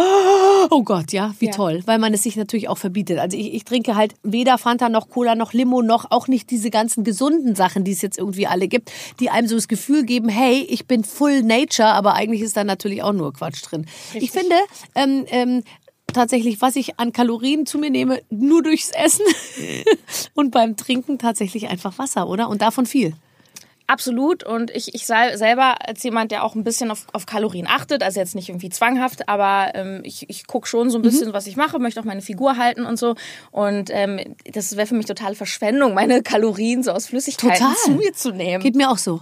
Oh 0.70 0.82
Gott, 0.82 1.12
ja, 1.12 1.34
wie 1.38 1.46
Ja. 1.46 1.52
toll, 1.52 1.82
weil 1.86 1.98
man 1.98 2.12
es 2.12 2.22
sich 2.24 2.36
natürlich 2.36 2.68
auch 2.68 2.78
verbietet. 2.78 3.18
Also 3.18 3.36
ich, 3.36 3.54
ich 3.54 3.64
trinke 3.64 3.94
halt 3.94 4.14
weder 4.22 4.58
Fanta 4.58 4.88
noch 4.88 5.08
Cola 5.08 5.34
noch 5.34 5.52
Limo 5.52 5.80
noch 5.82 6.10
auch 6.10 6.28
nicht 6.28 6.50
diese 6.50 6.70
ganzen 6.70 7.04
gesunden 7.04 7.54
Sachen, 7.54 7.84
die 7.84 7.92
es 7.92 8.02
jetzt 8.02 8.18
irgendwie 8.18 8.46
alle 8.46 8.68
gibt, 8.68 8.90
die 9.20 9.30
einem 9.30 9.46
so 9.46 9.54
das 9.54 9.68
Gefühl 9.68 10.04
geben, 10.04 10.28
hey, 10.28 10.66
ich 10.68 10.86
bin 10.86 11.04
full 11.04 11.42
nature, 11.42 11.88
aber 11.88 12.14
eigentlich 12.14 12.40
ist 12.42 12.56
da 12.56 12.64
natürlich 12.64 13.02
auch 13.02 13.12
nur 13.12 13.32
Quatsch 13.32 13.62
drin. 13.62 13.86
Ich 14.14 14.30
finde, 14.30 14.56
ähm, 14.96 15.24
ähm, 15.28 15.62
tatsächlich, 16.12 16.60
was 16.60 16.76
ich 16.76 16.98
an 16.98 17.12
Kalorien 17.12 17.66
zu 17.66 17.78
mir 17.78 17.90
nehme, 17.90 18.22
nur 18.30 18.62
durchs 18.62 18.90
Essen 18.90 19.26
und 20.34 20.50
beim 20.50 20.76
Trinken 20.76 21.18
tatsächlich 21.18 21.68
einfach 21.68 21.98
Wasser, 21.98 22.28
oder? 22.28 22.48
Und 22.48 22.62
davon 22.62 22.86
viel. 22.86 23.14
Absolut. 23.88 24.42
Und 24.42 24.70
ich, 24.72 24.94
ich 24.94 25.06
sei 25.06 25.36
selber 25.36 25.76
als 25.86 26.02
jemand, 26.02 26.32
der 26.32 26.42
auch 26.42 26.54
ein 26.56 26.64
bisschen 26.64 26.90
auf, 26.90 27.06
auf 27.12 27.24
Kalorien 27.26 27.66
achtet, 27.68 28.02
also 28.02 28.18
jetzt 28.18 28.34
nicht 28.34 28.48
irgendwie 28.48 28.68
zwanghaft, 28.68 29.28
aber 29.28 29.72
ähm, 29.74 30.00
ich, 30.02 30.28
ich 30.28 30.46
gucke 30.46 30.66
schon 30.66 30.90
so 30.90 30.98
ein 30.98 31.02
bisschen, 31.02 31.28
mhm. 31.28 31.32
was 31.32 31.46
ich 31.46 31.56
mache, 31.56 31.78
möchte 31.78 32.00
auch 32.00 32.04
meine 32.04 32.22
Figur 32.22 32.56
halten 32.56 32.84
und 32.84 32.98
so. 32.98 33.14
Und 33.52 33.90
ähm, 33.92 34.34
das 34.52 34.76
wäre 34.76 34.88
für 34.88 34.94
mich 34.94 35.06
totale 35.06 35.36
Verschwendung, 35.36 35.94
meine 35.94 36.22
Kalorien 36.22 36.82
so 36.82 36.90
aus 36.90 37.06
Flüssigkeiten 37.06 37.58
Total. 37.58 37.76
zu 37.76 37.90
mir 37.92 38.12
zu 38.12 38.32
nehmen. 38.32 38.62
Geht 38.62 38.74
mir 38.74 38.90
auch 38.90 38.98
so. 38.98 39.20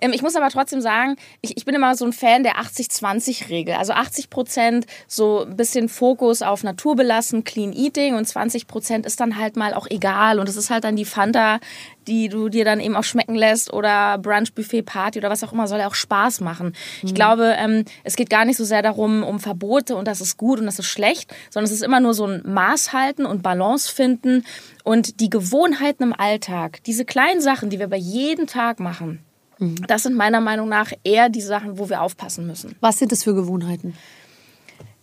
Ähm, 0.00 0.12
ich 0.12 0.22
muss 0.22 0.36
aber 0.36 0.48
trotzdem 0.48 0.80
sagen, 0.80 1.16
ich, 1.40 1.56
ich 1.56 1.64
bin 1.64 1.74
immer 1.74 1.96
so 1.96 2.04
ein 2.04 2.12
Fan 2.12 2.44
der 2.44 2.56
80-20-Regel. 2.56 3.74
Also 3.74 3.94
80 3.94 4.30
Prozent 4.30 4.86
so 5.08 5.44
ein 5.44 5.56
bisschen 5.56 5.88
Fokus 5.88 6.42
auf 6.42 6.62
Natur 6.62 6.94
belassen, 6.94 7.42
Clean 7.42 7.72
Eating 7.72 8.14
und 8.14 8.26
20 8.26 8.68
Prozent 8.68 9.06
ist 9.06 9.18
dann 9.18 9.38
halt 9.38 9.56
mal 9.56 9.74
auch 9.74 9.88
egal. 9.90 10.38
Und 10.38 10.48
es 10.48 10.56
ist 10.56 10.70
halt 10.70 10.84
dann 10.84 10.94
die 10.94 11.04
Fanta, 11.04 11.58
die 12.06 12.28
du 12.28 12.48
dir 12.48 12.64
dann 12.64 12.80
eben 12.80 12.96
auch 12.96 13.04
schmecken 13.04 13.34
lässt 13.34 13.72
oder 13.72 14.18
Brunch, 14.18 14.54
Buffet, 14.54 14.82
Party 14.82 15.18
oder 15.18 15.30
was 15.30 15.42
auch 15.44 15.52
immer, 15.52 15.66
soll 15.66 15.78
ja 15.78 15.88
auch 15.88 15.94
Spaß 15.94 16.40
machen. 16.40 16.68
Mhm. 16.68 17.08
Ich 17.08 17.14
glaube, 17.14 17.54
ähm, 17.58 17.84
es 18.02 18.16
geht 18.16 18.30
gar 18.30 18.44
nicht 18.44 18.56
so 18.56 18.64
sehr 18.64 18.82
darum, 18.82 19.22
um 19.22 19.40
Verbote 19.40 19.96
und 19.96 20.06
das 20.06 20.20
ist 20.20 20.36
gut 20.36 20.58
und 20.60 20.66
das 20.66 20.78
ist 20.78 20.86
schlecht, 20.86 21.34
sondern 21.50 21.66
es 21.66 21.72
ist 21.72 21.82
immer 21.82 22.00
nur 22.00 22.14
so 22.14 22.26
ein 22.26 22.42
Maß 22.44 22.92
halten 22.92 23.26
und 23.26 23.42
Balance 23.42 23.92
finden 23.92 24.44
und 24.84 25.20
die 25.20 25.30
Gewohnheiten 25.30 26.02
im 26.02 26.12
Alltag, 26.12 26.82
diese 26.84 27.04
kleinen 27.04 27.40
Sachen, 27.40 27.70
die 27.70 27.78
wir 27.78 27.88
bei 27.88 27.96
jedem 27.96 28.46
Tag 28.46 28.80
machen, 28.80 29.20
mhm. 29.58 29.76
das 29.86 30.02
sind 30.02 30.14
meiner 30.14 30.40
Meinung 30.40 30.68
nach 30.68 30.92
eher 31.04 31.28
die 31.28 31.40
Sachen, 31.40 31.78
wo 31.78 31.88
wir 31.88 32.02
aufpassen 32.02 32.46
müssen. 32.46 32.76
Was 32.80 32.98
sind 32.98 33.12
das 33.12 33.24
für 33.24 33.34
Gewohnheiten? 33.34 33.94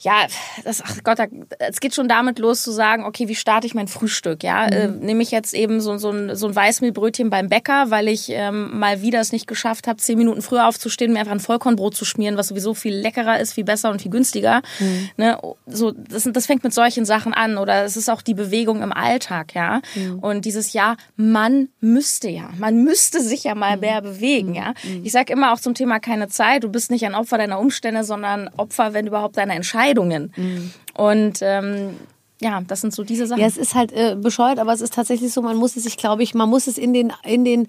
Ja, 0.01 0.25
das, 0.63 0.81
ach 0.84 0.98
Gott, 1.03 1.20
es 1.60 1.79
geht 1.79 1.93
schon 1.93 2.08
damit 2.08 2.39
los 2.39 2.63
zu 2.63 2.72
sagen, 2.72 3.05
okay, 3.05 3.27
wie 3.27 3.36
starte 3.36 3.67
ich 3.67 3.75
mein 3.75 3.88
Frühstück? 3.88 4.43
Ja, 4.43 4.65
mhm. 4.65 4.72
äh, 4.72 4.88
nehme 4.88 5.22
ich 5.22 5.29
jetzt 5.29 5.53
eben 5.53 5.79
so, 5.79 5.98
so, 5.98 6.10
ein, 6.10 6.36
so 6.36 6.48
ein 6.48 6.55
Weißmehlbrötchen 6.55 7.29
beim 7.29 7.50
Bäcker, 7.50 7.91
weil 7.91 8.08
ich 8.08 8.29
ähm, 8.29 8.79
mal 8.79 9.01
wieder 9.03 9.20
es 9.20 9.31
nicht 9.31 9.46
geschafft 9.46 9.88
habe, 9.88 9.98
zehn 9.98 10.17
Minuten 10.17 10.41
früher 10.41 10.67
aufzustehen, 10.67 11.13
mir 11.13 11.20
einfach 11.20 11.31
ein 11.31 11.39
Vollkornbrot 11.39 11.96
zu 11.96 12.03
schmieren, 12.03 12.36
was 12.36 12.48
sowieso 12.48 12.74
viel 12.74 12.96
leckerer 12.96 13.39
ist, 13.39 13.53
viel 13.53 13.63
besser 13.63 13.91
und 13.91 14.01
viel 14.01 14.12
günstiger. 14.12 14.62
Mhm. 14.79 15.10
Ne? 15.17 15.38
So, 15.67 15.91
das, 15.91 16.27
das 16.31 16.48
fängt 16.48 16.63
mit 16.63 16.74
solchen 16.74 17.05
Sachen 17.05 17.34
an 17.34 17.58
oder 17.58 17.84
es 17.84 17.96
ist 17.96 18.10
auch 18.10 18.24
die 18.24 18.34
Bewegung 18.34 18.81
im 18.81 18.91
Alltag, 18.91 19.53
ja. 19.53 19.81
Mhm. 19.93 20.20
Und 20.20 20.46
dieses 20.46 20.74
Ja, 20.74 20.96
man 21.15 21.70
müsste 21.79 22.29
ja, 22.29 22.50
man 22.58 22.84
müsste 22.84 23.22
sich 23.22 23.43
ja 23.43 23.53
mal 23.53 23.75
mhm. 23.75 23.81
mehr 23.81 24.01
bewegen, 24.01 24.50
mhm. 24.50 24.55
ja. 24.55 24.74
Mhm. 24.84 25.05
Ich 25.05 25.12
sage 25.12 25.31
immer 25.31 25.53
auch 25.53 25.60
zum 25.60 25.75
Thema 25.75 26.00
keine 26.00 26.27
Zeit, 26.27 26.63
du 26.63 26.70
bist 26.70 26.89
nicht 26.89 27.05
ein 27.05 27.13
Opfer 27.13 27.38
deiner 27.38 27.60
Umstände, 27.60 28.03
sondern 28.03 28.50
Opfer, 28.58 28.93
wenn 28.93 29.05
überhaupt 29.05 29.38
deiner 29.38 29.53
Entscheidung 29.53 29.91
Entscheidungen. 29.92 30.34
Mhm. 30.36 30.72
Und 30.96 31.40
ähm, 31.42 31.98
ja, 32.42 32.62
das 32.62 32.82
sind 32.82 32.94
so 32.94 33.04
diese 33.04 33.28
Sachen. 33.28 33.42
Ja, 33.42 33.48
es 33.48 33.58
ist 33.58 33.76
halt 33.76 33.92
äh, 33.92 34.16
bescheuert, 34.16 34.60
aber 34.60 34.74
es 34.74 34.82
ist 34.82 34.94
tatsächlich 34.94 35.32
so, 35.32 35.42
man 35.42 35.58
muss 35.58 35.76
es 35.76 35.84
sich, 35.84 35.98
glaube 35.98 36.24
ich, 36.24 36.34
man 36.34 36.50
muss 36.50 36.68
es 36.68 36.78
in 36.78 36.94
den, 36.94 37.14
in 37.24 37.46
den 37.46 37.68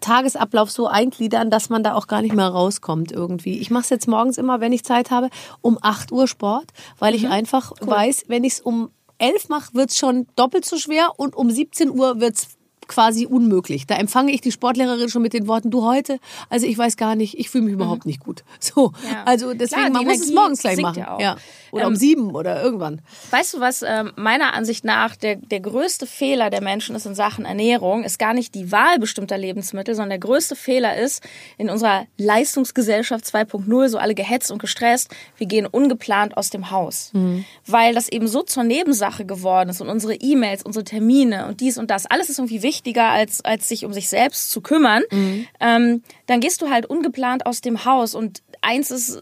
Tagesablauf 0.00 0.70
so 0.70 0.86
eingliedern, 0.86 1.50
dass 1.50 1.70
man 1.70 1.82
da 1.82 1.94
auch 1.94 2.06
gar 2.06 2.22
nicht 2.22 2.34
mehr 2.34 2.48
rauskommt 2.48 3.12
irgendwie. 3.12 3.58
Ich 3.58 3.70
mache 3.70 3.82
es 3.82 3.90
jetzt 3.90 4.08
morgens 4.08 4.38
immer, 4.38 4.60
wenn 4.60 4.72
ich 4.72 4.84
Zeit 4.84 5.10
habe, 5.10 5.28
um 5.60 5.78
8 5.80 6.12
Uhr 6.12 6.28
Sport, 6.28 6.66
weil 6.98 7.12
mhm. 7.12 7.18
ich 7.18 7.28
einfach 7.28 7.72
cool. 7.80 7.88
weiß, 7.88 8.24
wenn 8.28 8.44
ich 8.44 8.54
es 8.54 8.60
um 8.60 8.90
11 9.18 9.48
mache, 9.48 9.74
wird 9.74 9.90
es 9.90 9.98
schon 9.98 10.26
doppelt 10.36 10.64
so 10.64 10.76
schwer 10.76 11.10
und 11.16 11.34
um 11.34 11.50
17 11.50 11.90
Uhr 11.90 12.20
wird 12.20 12.36
es 12.36 12.57
quasi 12.88 13.26
unmöglich. 13.26 13.86
Da 13.86 13.96
empfange 13.96 14.32
ich 14.32 14.40
die 14.40 14.50
Sportlehrerin 14.52 15.08
schon 15.08 15.22
mit 15.22 15.32
den 15.32 15.46
Worten, 15.46 15.70
du 15.70 15.84
heute, 15.84 16.18
also 16.48 16.66
ich 16.66 16.76
weiß 16.76 16.96
gar 16.96 17.14
nicht, 17.14 17.38
ich 17.38 17.50
fühle 17.50 17.64
mich 17.64 17.74
überhaupt 17.74 18.04
mhm. 18.04 18.10
nicht 18.10 18.20
gut. 18.20 18.44
So, 18.60 18.92
ja. 19.10 19.22
also 19.24 19.54
deswegen, 19.54 19.82
Klar, 19.82 19.90
man 19.90 20.04
muss 20.04 20.20
es 20.20 20.32
morgens 20.32 20.60
gleich 20.60 20.78
machen. 20.78 20.98
Ja, 20.98 21.18
ja. 21.20 21.36
Oder 21.70 21.82
ähm, 21.82 21.88
um 21.88 21.96
sieben 21.96 22.34
oder 22.34 22.62
irgendwann. 22.62 23.00
Weißt 23.30 23.54
du, 23.54 23.60
was 23.60 23.82
äh, 23.82 24.04
meiner 24.16 24.54
Ansicht 24.54 24.84
nach 24.84 25.16
der, 25.16 25.36
der 25.36 25.60
größte 25.60 26.06
Fehler 26.06 26.50
der 26.50 26.62
Menschen 26.62 26.96
ist 26.96 27.06
in 27.06 27.14
Sachen 27.14 27.44
Ernährung, 27.44 28.04
ist 28.04 28.18
gar 28.18 28.34
nicht 28.34 28.54
die 28.54 28.72
Wahl 28.72 28.98
bestimmter 28.98 29.38
Lebensmittel, 29.38 29.94
sondern 29.94 30.10
der 30.10 30.18
größte 30.18 30.56
Fehler 30.56 30.96
ist 30.96 31.22
in 31.56 31.70
unserer 31.70 32.06
Leistungsgesellschaft 32.16 33.24
2.0, 33.24 33.88
so 33.88 33.98
alle 33.98 34.14
gehetzt 34.14 34.50
und 34.50 34.58
gestresst, 34.58 35.14
wir 35.36 35.46
gehen 35.46 35.66
ungeplant 35.66 36.36
aus 36.36 36.50
dem 36.50 36.70
Haus. 36.70 37.10
Mhm. 37.12 37.44
Weil 37.66 37.94
das 37.94 38.08
eben 38.08 38.28
so 38.28 38.42
zur 38.42 38.64
Nebensache 38.64 39.24
geworden 39.24 39.70
ist 39.70 39.80
und 39.80 39.88
unsere 39.88 40.14
E-Mails, 40.14 40.62
unsere 40.62 40.84
Termine 40.84 41.46
und 41.46 41.60
dies 41.60 41.78
und 41.78 41.90
das, 41.90 42.06
alles 42.06 42.28
ist 42.28 42.38
irgendwie 42.38 42.62
wichtig 42.62 42.78
wichtiger, 42.78 43.10
als, 43.10 43.44
als 43.44 43.68
sich 43.68 43.84
um 43.84 43.92
sich 43.92 44.08
selbst 44.08 44.50
zu 44.50 44.60
kümmern, 44.60 45.02
mhm. 45.10 45.46
ähm, 45.60 46.02
dann 46.26 46.40
gehst 46.40 46.62
du 46.62 46.70
halt 46.70 46.86
ungeplant 46.86 47.44
aus 47.46 47.60
dem 47.60 47.84
Haus. 47.84 48.14
Und 48.14 48.42
eins 48.62 48.90
ist 48.90 49.20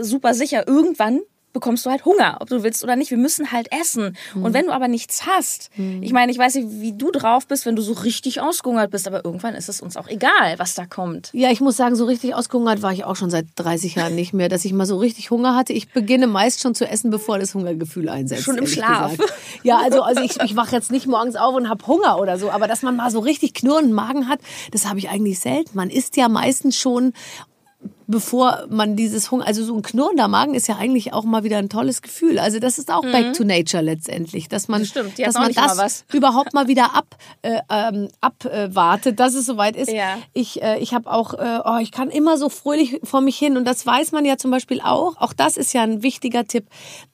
super 0.00 0.34
sicher, 0.34 0.66
irgendwann 0.66 1.20
bekommst 1.56 1.86
du 1.86 1.90
halt 1.90 2.04
Hunger, 2.04 2.36
ob 2.40 2.50
du 2.50 2.62
willst 2.62 2.84
oder 2.84 2.96
nicht. 2.96 3.10
Wir 3.10 3.16
müssen 3.16 3.50
halt 3.50 3.72
essen. 3.72 4.14
Mhm. 4.34 4.44
Und 4.44 4.52
wenn 4.52 4.66
du 4.66 4.72
aber 4.72 4.88
nichts 4.88 5.26
hast, 5.26 5.70
mhm. 5.76 6.02
ich 6.02 6.12
meine, 6.12 6.30
ich 6.30 6.36
weiß 6.36 6.54
nicht, 6.56 6.68
wie 6.68 6.92
du 6.92 7.10
drauf 7.10 7.46
bist, 7.46 7.64
wenn 7.64 7.76
du 7.76 7.80
so 7.80 7.94
richtig 7.94 8.42
ausgehungert 8.42 8.90
bist, 8.90 9.06
aber 9.06 9.24
irgendwann 9.24 9.54
ist 9.54 9.70
es 9.70 9.80
uns 9.80 9.96
auch 9.96 10.06
egal, 10.06 10.58
was 10.58 10.74
da 10.74 10.84
kommt. 10.84 11.30
Ja, 11.32 11.50
ich 11.50 11.62
muss 11.62 11.78
sagen, 11.78 11.96
so 11.96 12.04
richtig 12.04 12.34
ausgehungert 12.34 12.82
war 12.82 12.92
ich 12.92 13.04
auch 13.04 13.16
schon 13.16 13.30
seit 13.30 13.46
30 13.56 13.94
Jahren 13.94 14.14
nicht 14.14 14.34
mehr, 14.34 14.50
dass 14.50 14.66
ich 14.66 14.74
mal 14.74 14.84
so 14.84 14.98
richtig 14.98 15.30
Hunger 15.30 15.56
hatte. 15.56 15.72
Ich 15.72 15.90
beginne 15.90 16.26
meist 16.26 16.60
schon 16.60 16.74
zu 16.74 16.86
essen, 16.86 17.10
bevor 17.10 17.38
das 17.38 17.54
Hungergefühl 17.54 18.10
einsetzt. 18.10 18.44
Schon 18.44 18.58
im 18.58 18.66
Schlaf. 18.66 19.16
Gesagt. 19.16 19.32
Ja, 19.62 19.78
also, 19.78 20.02
also 20.02 20.20
ich, 20.20 20.38
ich 20.42 20.56
wache 20.56 20.76
jetzt 20.76 20.90
nicht 20.90 21.06
morgens 21.06 21.36
auf 21.36 21.54
und 21.54 21.70
habe 21.70 21.86
Hunger 21.86 22.18
oder 22.18 22.38
so, 22.38 22.50
aber 22.50 22.68
dass 22.68 22.82
man 22.82 22.96
mal 22.96 23.10
so 23.10 23.20
richtig 23.20 23.54
knurrenden 23.54 23.94
Magen 23.94 24.28
hat, 24.28 24.40
das 24.72 24.86
habe 24.86 24.98
ich 24.98 25.08
eigentlich 25.08 25.40
selten. 25.40 25.70
Man 25.74 25.88
isst 25.88 26.16
ja 26.18 26.28
meistens 26.28 26.76
schon 26.76 27.14
bevor 28.06 28.66
man 28.68 28.96
dieses 28.96 29.30
Hunger, 29.30 29.46
also 29.46 29.64
so 29.64 29.74
ein 29.74 29.82
knurrender 29.82 30.28
Magen 30.28 30.54
ist 30.54 30.68
ja 30.68 30.76
eigentlich 30.76 31.12
auch 31.12 31.24
mal 31.24 31.44
wieder 31.44 31.58
ein 31.58 31.68
tolles 31.68 32.02
Gefühl. 32.02 32.38
Also 32.38 32.58
das 32.58 32.78
ist 32.78 32.90
auch 32.92 33.02
mhm. 33.02 33.12
back 33.12 33.32
to 33.34 33.44
nature 33.44 33.82
letztendlich, 33.82 34.48
dass 34.48 34.68
man, 34.68 34.82
das 34.82 34.90
stimmt, 34.90 35.18
dass 35.18 35.34
man 35.34 35.52
das 35.52 36.04
überhaupt 36.12 36.54
mal 36.54 36.68
wieder 36.68 36.94
ab, 36.94 37.16
äh, 37.42 37.60
ähm, 37.70 38.08
abwartet, 38.20 39.20
dass 39.20 39.34
es 39.34 39.46
soweit 39.46 39.76
ist. 39.76 39.90
Ja. 39.90 40.18
Ich, 40.32 40.62
äh, 40.62 40.78
ich 40.78 40.94
habe 40.94 41.10
auch, 41.10 41.34
äh, 41.34 41.60
oh, 41.64 41.78
ich 41.80 41.90
kann 41.90 42.10
immer 42.10 42.38
so 42.38 42.48
fröhlich 42.48 43.00
vor 43.02 43.20
mich 43.20 43.36
hin 43.36 43.56
und 43.56 43.64
das 43.64 43.84
weiß 43.84 44.12
man 44.12 44.24
ja 44.24 44.36
zum 44.36 44.50
Beispiel 44.50 44.80
auch. 44.80 45.16
Auch 45.20 45.32
das 45.32 45.56
ist 45.56 45.72
ja 45.72 45.82
ein 45.82 46.02
wichtiger 46.02 46.46
Tipp. 46.46 46.66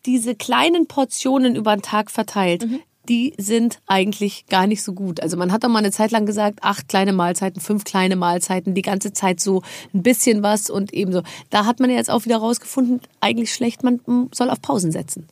Diese 0.06 0.34
kleinen 0.34 0.86
Portionen 0.86 1.56
über 1.56 1.74
den 1.74 1.82
Tag 1.82 2.10
verteilt. 2.10 2.66
Mhm 2.66 2.80
die 3.08 3.34
sind 3.38 3.78
eigentlich 3.86 4.46
gar 4.46 4.66
nicht 4.66 4.82
so 4.82 4.92
gut. 4.92 5.20
Also 5.20 5.36
man 5.36 5.52
hat 5.52 5.64
doch 5.64 5.68
mal 5.68 5.80
eine 5.80 5.90
Zeit 5.90 6.10
lang 6.10 6.26
gesagt, 6.26 6.62
acht 6.62 6.88
kleine 6.88 7.12
Mahlzeiten, 7.12 7.60
fünf 7.60 7.84
kleine 7.84 8.16
Mahlzeiten, 8.16 8.74
die 8.74 8.82
ganze 8.82 9.12
Zeit 9.12 9.40
so 9.40 9.62
ein 9.92 10.02
bisschen 10.02 10.42
was 10.42 10.70
und 10.70 10.92
ebenso. 10.92 11.22
Da 11.50 11.66
hat 11.66 11.80
man 11.80 11.90
jetzt 11.90 12.10
auch 12.10 12.24
wieder 12.24 12.38
rausgefunden, 12.38 13.00
eigentlich 13.20 13.52
schlecht, 13.52 13.82
man 13.82 14.00
soll 14.32 14.50
auf 14.50 14.60
Pausen 14.62 14.92
setzen. 14.92 15.28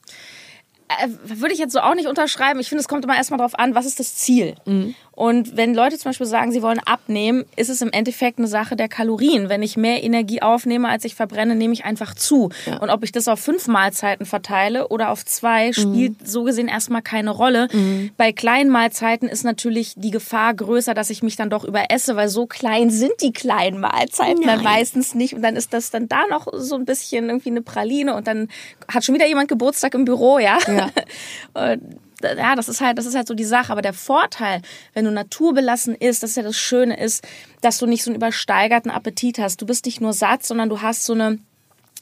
Äh, 0.99 1.09
würde 1.23 1.55
ich 1.55 1.61
jetzt 1.61 1.73
so 1.73 1.81
auch 1.81 1.95
nicht 1.95 2.09
unterschreiben. 2.09 2.59
Ich 2.59 2.69
finde, 2.69 2.81
es 2.81 2.89
kommt 2.89 3.05
immer 3.05 3.17
erstmal 3.17 3.39
darauf 3.39 3.59
an, 3.59 3.75
was 3.75 3.87
ist 3.87 4.01
das 4.01 4.17
Ziel? 4.17 4.57
Mhm. 4.65 4.95
Und 5.13 5.55
wenn 5.55 5.75
Leute 5.75 5.99
zum 5.99 6.09
Beispiel 6.09 6.27
sagen, 6.27 6.51
sie 6.51 6.63
wollen 6.63 6.79
abnehmen, 6.79 7.45
ist 7.55 7.69
es 7.69 7.83
im 7.83 7.93
Endeffekt 7.93 8.39
eine 8.39 8.47
Sache 8.47 8.75
der 8.75 8.89
Kalorien. 8.89 9.51
Wenn 9.51 9.63
ich 9.63 9.77
mehr 9.77 10.03
Energie 10.03 10.41
aufnehme, 10.41 10.89
als 10.89 11.05
ich 11.05 11.15
verbrenne, 11.15 11.55
nehme 11.55 11.75
ich 11.75 11.85
einfach 11.85 12.15
zu. 12.15 12.49
Ja. 12.65 12.79
Und 12.79 12.89
ob 12.89 13.05
ich 13.05 13.13
das 13.13 13.29
auf 13.29 13.39
fünf 13.39 13.69
Mahlzeiten 13.69 14.25
verteile 14.25 14.89
oder 14.89 15.11
auf 15.11 15.27
zwei, 15.27 15.69
mhm. 15.69 15.73
spielt 15.75 16.27
so 16.27 16.45
gesehen 16.45 16.69
erstmal 16.69 17.03
keine 17.03 17.33
Rolle. 17.33 17.69
Mhm. 17.71 18.13
Bei 18.17 18.33
kleinen 18.33 18.71
Mahlzeiten 18.71 19.29
ist 19.29 19.45
natürlich 19.45 19.93
die 19.95 20.11
Gefahr 20.11 20.55
größer, 20.55 20.95
dass 20.95 21.11
ich 21.11 21.23
mich 21.23 21.37
dann 21.37 21.51
doch 21.51 21.65
überesse, 21.65 22.17
weil 22.17 22.31
so 22.31 22.47
klein 22.47 22.89
sind 22.89 23.13
die 23.21 23.33
kleinen 23.33 23.79
Mahlzeiten 23.79 24.47
Nein. 24.47 24.57
dann 24.57 24.65
meistens 24.65 25.15
nicht. 25.15 25.35
Und 25.35 25.43
dann 25.43 25.55
ist 25.55 25.75
das 25.75 25.91
dann 25.91 26.09
da 26.09 26.27
noch 26.31 26.47
so 26.51 26.77
ein 26.77 26.87
bisschen 26.87 27.29
irgendwie 27.29 27.51
eine 27.51 27.61
Praline 27.61 28.15
und 28.15 28.27
dann 28.27 28.49
hat 28.89 29.05
schon 29.05 29.15
wieder 29.15 29.27
jemand 29.27 29.49
Geburtstag 29.49 29.93
im 29.93 30.07
Büro, 30.07 30.39
ja. 30.39 30.57
ja. 30.67 30.80
ja, 32.23 32.57
das 32.57 32.69
ist 32.69 32.81
halt, 32.81 32.99
das 32.99 33.07
ist 33.07 33.15
halt 33.15 33.29
so 33.29 33.35
die 33.35 33.45
Sache. 33.45 33.73
Aber 33.73 33.83
der 33.83 33.93
Vorteil, 33.93 34.63
wenn 34.95 35.05
du 35.05 35.11
naturbelassen 35.11 35.95
isst, 35.95 36.23
das 36.23 36.31
ist 36.31 36.37
ja 36.37 36.43
das 36.43 36.57
Schöne 36.57 36.99
ist, 36.99 37.27
dass 37.61 37.79
du 37.79 37.87
nicht 37.87 38.05
so 38.05 38.11
einen 38.11 38.17
übersteigerten 38.17 38.91
Appetit 38.91 39.39
hast. 39.39 39.61
Du 39.61 39.67
bist 39.67 39.87
nicht 39.87 40.01
nur 40.01 40.13
satt, 40.13 40.45
sondern 40.45 40.69
du 40.69 40.83
hast 40.83 41.05
so 41.05 41.13
eine 41.13 41.39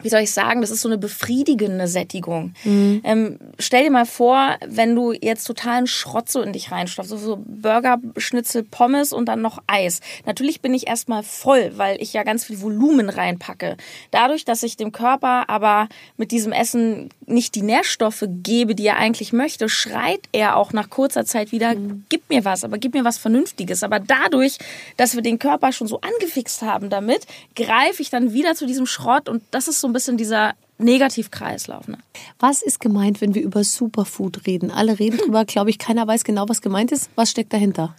wie 0.02 0.08
soll 0.08 0.20
ich 0.20 0.32
sagen, 0.32 0.60
das 0.60 0.70
ist 0.70 0.82
so 0.82 0.88
eine 0.88 0.98
befriedigende 0.98 1.88
Sättigung. 1.88 2.54
Mhm. 2.64 3.00
Ähm, 3.02 3.38
stell 3.58 3.84
dir 3.84 3.90
mal 3.90 4.06
vor, 4.06 4.56
wenn 4.64 4.94
du 4.94 5.12
jetzt 5.12 5.44
totalen 5.44 5.88
Schrott 5.88 6.28
so 6.30 6.40
in 6.40 6.52
dich 6.52 6.70
reinstopfst, 6.70 7.08
so, 7.08 7.16
so 7.16 7.42
Burger, 7.44 7.98
Schnitzel, 8.16 8.62
Pommes 8.62 9.12
und 9.12 9.26
dann 9.26 9.42
noch 9.42 9.58
Eis. 9.66 10.00
Natürlich 10.24 10.60
bin 10.60 10.72
ich 10.72 10.86
erstmal 10.86 11.24
voll, 11.24 11.72
weil 11.76 12.00
ich 12.00 12.12
ja 12.12 12.22
ganz 12.22 12.44
viel 12.44 12.60
Volumen 12.60 13.10
reinpacke. 13.10 13.76
Dadurch, 14.12 14.44
dass 14.44 14.62
ich 14.62 14.76
dem 14.76 14.92
Körper 14.92 15.50
aber 15.50 15.88
mit 16.16 16.30
diesem 16.30 16.52
Essen 16.52 17.10
nicht 17.26 17.56
die 17.56 17.62
Nährstoffe 17.62 18.24
gebe, 18.28 18.76
die 18.76 18.86
er 18.86 18.98
eigentlich 18.98 19.32
möchte, 19.32 19.68
schreit 19.68 20.20
er 20.32 20.56
auch 20.56 20.72
nach 20.72 20.90
kurzer 20.90 21.24
Zeit 21.24 21.50
wieder, 21.50 21.74
mhm. 21.74 22.04
gib 22.08 22.28
mir 22.30 22.44
was, 22.44 22.62
aber 22.62 22.78
gib 22.78 22.94
mir 22.94 23.04
was 23.04 23.18
Vernünftiges. 23.18 23.82
Aber 23.82 23.98
dadurch, 23.98 24.58
dass 24.96 25.16
wir 25.16 25.22
den 25.22 25.40
Körper 25.40 25.72
schon 25.72 25.88
so 25.88 26.00
angefixt 26.00 26.62
haben 26.62 26.88
damit, 26.88 27.26
greife 27.56 28.00
ich 28.00 28.10
dann 28.10 28.32
wieder 28.32 28.54
zu 28.54 28.66
diesem 28.66 28.86
Schrott 28.86 29.28
und 29.28 29.42
das 29.50 29.66
ist 29.66 29.80
so 29.80 29.87
ein 29.88 29.92
bisschen 29.92 30.16
dieser 30.16 30.54
Negativkreislauf. 30.78 31.88
Ne? 31.88 31.98
Was 32.38 32.62
ist 32.62 32.80
gemeint, 32.80 33.20
wenn 33.20 33.34
wir 33.34 33.42
über 33.42 33.64
Superfood 33.64 34.46
reden? 34.46 34.70
Alle 34.70 34.98
reden 34.98 35.18
drüber, 35.24 35.44
glaube 35.44 35.70
ich, 35.70 35.78
keiner 35.78 36.06
weiß 36.06 36.24
genau, 36.24 36.48
was 36.48 36.62
gemeint 36.62 36.92
ist. 36.92 37.10
Was 37.16 37.30
steckt 37.30 37.52
dahinter? 37.52 37.94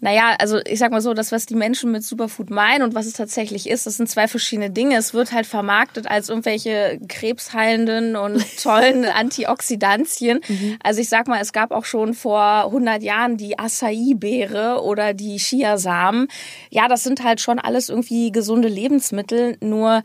Naja, 0.00 0.36
also 0.38 0.60
ich 0.64 0.78
sag 0.78 0.92
mal 0.92 1.00
so, 1.00 1.12
das, 1.12 1.32
was 1.32 1.46
die 1.46 1.56
Menschen 1.56 1.90
mit 1.90 2.04
Superfood 2.04 2.50
meinen 2.50 2.82
und 2.82 2.94
was 2.94 3.06
es 3.06 3.14
tatsächlich 3.14 3.68
ist, 3.68 3.84
das 3.84 3.96
sind 3.96 4.08
zwei 4.08 4.28
verschiedene 4.28 4.70
Dinge. 4.70 4.96
Es 4.96 5.12
wird 5.12 5.32
halt 5.32 5.44
vermarktet 5.44 6.08
als 6.08 6.28
irgendwelche 6.28 7.00
krebsheilenden 7.08 8.14
und 8.14 8.44
tollen 8.62 9.04
Antioxidantien. 9.04 10.38
Mhm. 10.46 10.78
Also 10.84 11.00
ich 11.00 11.08
sag 11.08 11.26
mal, 11.26 11.40
es 11.40 11.52
gab 11.52 11.72
auch 11.72 11.84
schon 11.84 12.14
vor 12.14 12.66
100 12.66 13.02
Jahren 13.02 13.36
die 13.36 13.58
Acai-Beere 13.58 14.82
oder 14.84 15.14
die 15.14 15.36
Chiasamen. 15.38 16.28
Ja, 16.70 16.86
das 16.86 17.02
sind 17.02 17.24
halt 17.24 17.40
schon 17.40 17.58
alles 17.58 17.88
irgendwie 17.88 18.30
gesunde 18.30 18.68
Lebensmittel, 18.68 19.56
nur 19.60 20.04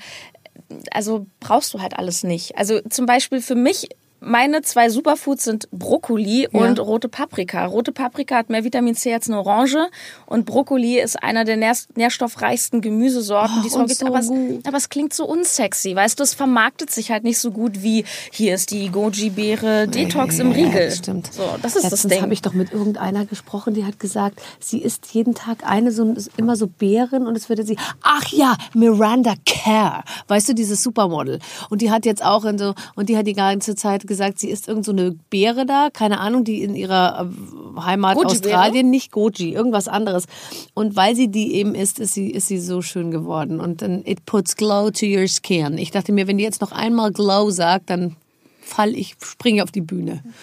also 0.91 1.27
brauchst 1.39 1.73
du 1.73 1.81
halt 1.81 1.97
alles 1.97 2.23
nicht. 2.23 2.57
Also 2.57 2.81
zum 2.89 3.05
Beispiel 3.05 3.41
für 3.41 3.55
mich 3.55 3.89
meine 4.25 4.62
zwei 4.62 4.89
Superfoods 4.89 5.43
sind 5.43 5.69
Brokkoli 5.71 6.47
ja. 6.51 6.59
und 6.59 6.79
rote 6.79 7.09
Paprika. 7.09 7.65
Rote 7.65 7.91
Paprika 7.91 8.38
hat 8.38 8.49
mehr 8.49 8.63
Vitamin 8.63 8.95
C 8.95 9.13
als 9.13 9.27
eine 9.27 9.39
Orange 9.39 9.89
und 10.25 10.45
Brokkoli 10.45 10.99
ist 10.99 11.21
einer 11.21 11.45
der 11.45 11.57
nährstoffreichsten 11.95 12.81
Gemüsesorten, 12.81 13.57
oh, 13.59 13.62
die 13.62 13.67
es 13.67 13.75
noch 13.75 13.88
gibt. 13.88 13.99
So 13.99 14.07
aber, 14.07 14.19
es, 14.19 14.31
aber, 14.65 14.77
es, 14.77 14.89
klingt 14.89 15.13
so 15.13 15.25
unsexy, 15.25 15.95
weißt 15.95 16.19
du, 16.19 16.23
es 16.23 16.33
vermarktet 16.33 16.91
sich 16.91 17.12
halt 17.12 17.23
nicht 17.23 17.39
so 17.39 17.51
gut 17.51 17.83
wie 17.83 18.05
hier 18.31 18.55
ist 18.55 18.71
die 18.71 18.89
Goji-Beere 18.89 19.88
Detox 19.88 20.39
im 20.39 20.51
Riegel. 20.51 20.86
Ja, 20.86 20.91
stimmt. 20.91 21.33
So, 21.33 21.43
das 21.62 21.75
ist 21.75 21.83
Letztens 21.83 22.01
das 22.03 22.12
Ding. 22.12 22.21
habe 22.21 22.33
ich 22.33 22.41
doch 22.41 22.53
mit 22.53 22.71
irgendeiner 22.71 23.25
gesprochen, 23.25 23.73
die 23.73 23.86
hat 23.86 23.99
gesagt, 23.99 24.41
sie 24.59 24.79
isst 24.79 25.07
jeden 25.13 25.36
Tag 25.36 25.63
eine 25.65 25.91
so 25.91 26.13
immer 26.38 26.55
so 26.55 26.67
Beeren 26.67 27.27
und 27.27 27.38
es 27.38 27.49
würde 27.49 27.63
sie 27.63 27.77
ach 28.01 28.27
ja, 28.29 28.55
Miranda 28.73 29.33
Kerr, 29.45 30.03
weißt 30.27 30.49
du, 30.49 30.53
dieses 30.53 30.81
Supermodel 30.81 31.39
und 31.69 31.81
die 31.81 31.91
hat 31.91 32.05
jetzt 32.05 32.23
auch 32.23 32.45
in 32.45 32.57
so 32.57 32.73
und 32.95 33.09
die 33.09 33.17
hat 33.17 33.27
die 33.27 33.33
ganze 33.33 33.75
Zeit 33.75 34.07
gesagt, 34.07 34.12
sie 34.15 34.49
ist 34.49 34.67
irgend 34.67 34.86
so 34.86 34.91
eine 34.91 35.12
Beere 35.30 35.65
da, 35.65 35.89
keine 35.91 36.19
Ahnung, 36.19 36.43
die 36.43 36.63
in 36.63 36.76
ihrer 36.76 37.30
äh, 37.30 37.82
Heimat 37.82 38.15
Goji 38.15 38.28
Australien, 38.28 38.89
nicht 38.89 39.12
Goji, 39.12 39.54
irgendwas 39.54 39.88
anderes. 39.88 40.26
Und 40.73 40.95
weil 40.95 41.15
sie 41.15 41.30
die 41.30 41.56
eben 41.56 41.76
isst, 41.76 41.99
ist 41.99 42.13
sie, 42.13 42.30
ist 42.32 42.47
sie 42.47 42.60
so 42.60 42.82
schön 42.82 43.12
geworden. 43.12 43.60
Und 43.60 43.82
dann, 43.82 44.06
it 44.06 44.26
puts 44.26 44.56
glow 44.56 44.91
to 44.91 45.06
your 45.06 45.28
skin. 45.28 45.78
Ich 45.78 45.91
dachte 45.91 46.12
mir, 46.12 46.28
wenn 46.28 46.38
die 46.38 46.43
jetzt 46.43 46.62
noch 46.62 46.71
einmal 46.71 47.12
glow 47.12 47.49
sagt, 47.49 47.89
dann 47.89 48.15
fall 48.62 48.95
ich, 48.95 49.15
springe 49.21 49.63
auf 49.63 49.71
die 49.71 49.82
Bühne. 49.82 50.23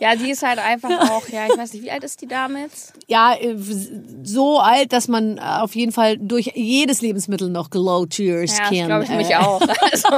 Ja, 0.00 0.14
die 0.14 0.30
ist 0.30 0.42
halt 0.42 0.58
einfach 0.58 1.10
auch, 1.10 1.28
ja, 1.28 1.46
ich 1.46 1.56
weiß 1.56 1.72
nicht, 1.72 1.82
wie 1.82 1.90
alt 1.90 2.04
ist 2.04 2.20
die 2.20 2.26
Dame 2.26 2.60
jetzt? 2.60 2.92
Ja, 3.06 3.34
äh, 3.34 3.56
so 4.22 4.58
alt, 4.58 4.92
dass 4.92 5.08
man 5.08 5.38
auf 5.38 5.74
jeden 5.74 5.92
Fall 5.92 6.18
durch 6.18 6.52
jedes 6.54 7.00
Lebensmittel 7.00 7.48
noch 7.48 7.70
glow 7.70 8.06
cheers 8.06 8.58
ja, 8.58 8.64
kann. 8.64 8.86
glaube 8.86 9.04
ich 9.04 9.10
mich 9.10 9.36
auch. 9.36 9.60
Also, 9.92 10.08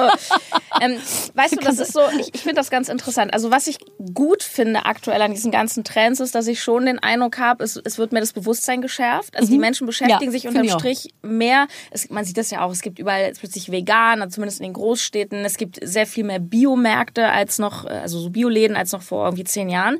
ähm, 0.80 0.96
weißt 1.34 1.56
du, 1.56 1.60
das 1.60 1.78
ist 1.78 1.92
so, 1.92 2.00
ich, 2.18 2.34
ich 2.34 2.40
finde 2.40 2.56
das 2.56 2.70
ganz 2.70 2.88
interessant. 2.88 3.32
Also 3.32 3.50
was 3.50 3.66
ich 3.66 3.78
gut 4.14 4.42
finde 4.42 4.86
aktuell 4.86 5.20
an 5.20 5.32
diesen 5.32 5.50
ganzen 5.50 5.84
Trends 5.84 6.20
ist, 6.20 6.34
dass 6.34 6.46
ich 6.46 6.62
schon 6.62 6.86
den 6.86 6.98
Eindruck 6.98 7.38
habe, 7.38 7.64
es, 7.64 7.76
es 7.76 7.98
wird 7.98 8.12
mehr 8.12 8.20
das 8.20 8.32
Bewusstsein 8.32 8.80
geschärft. 8.80 9.36
Also 9.36 9.48
mhm. 9.48 9.52
die 9.52 9.58
Menschen 9.58 9.86
beschäftigen 9.86 10.24
ja, 10.24 10.30
sich 10.30 10.48
unterm 10.48 10.68
Strich 10.68 11.14
mehr. 11.22 11.68
Es, 11.90 12.10
man 12.10 12.24
sieht 12.24 12.38
das 12.38 12.50
ja 12.50 12.64
auch, 12.64 12.72
es 12.72 12.82
gibt 12.82 12.98
überall 12.98 13.32
plötzlich 13.38 13.70
vegan, 13.70 14.28
zumindest 14.30 14.60
in 14.60 14.64
den 14.64 14.72
Großstädten. 14.72 15.44
Es 15.44 15.56
gibt 15.56 15.78
sehr 15.82 16.06
viel 16.06 16.24
mehr 16.24 16.38
Biomärkte 16.38 17.28
als 17.28 17.58
noch, 17.58 17.84
also 17.84 18.18
so 18.18 18.30
Bioläden 18.30 18.76
als 18.76 18.92
noch 18.92 19.02
vor 19.02 19.24
irgendwie 19.26 19.44
zehn 19.44 19.67
Jahren. 19.68 19.98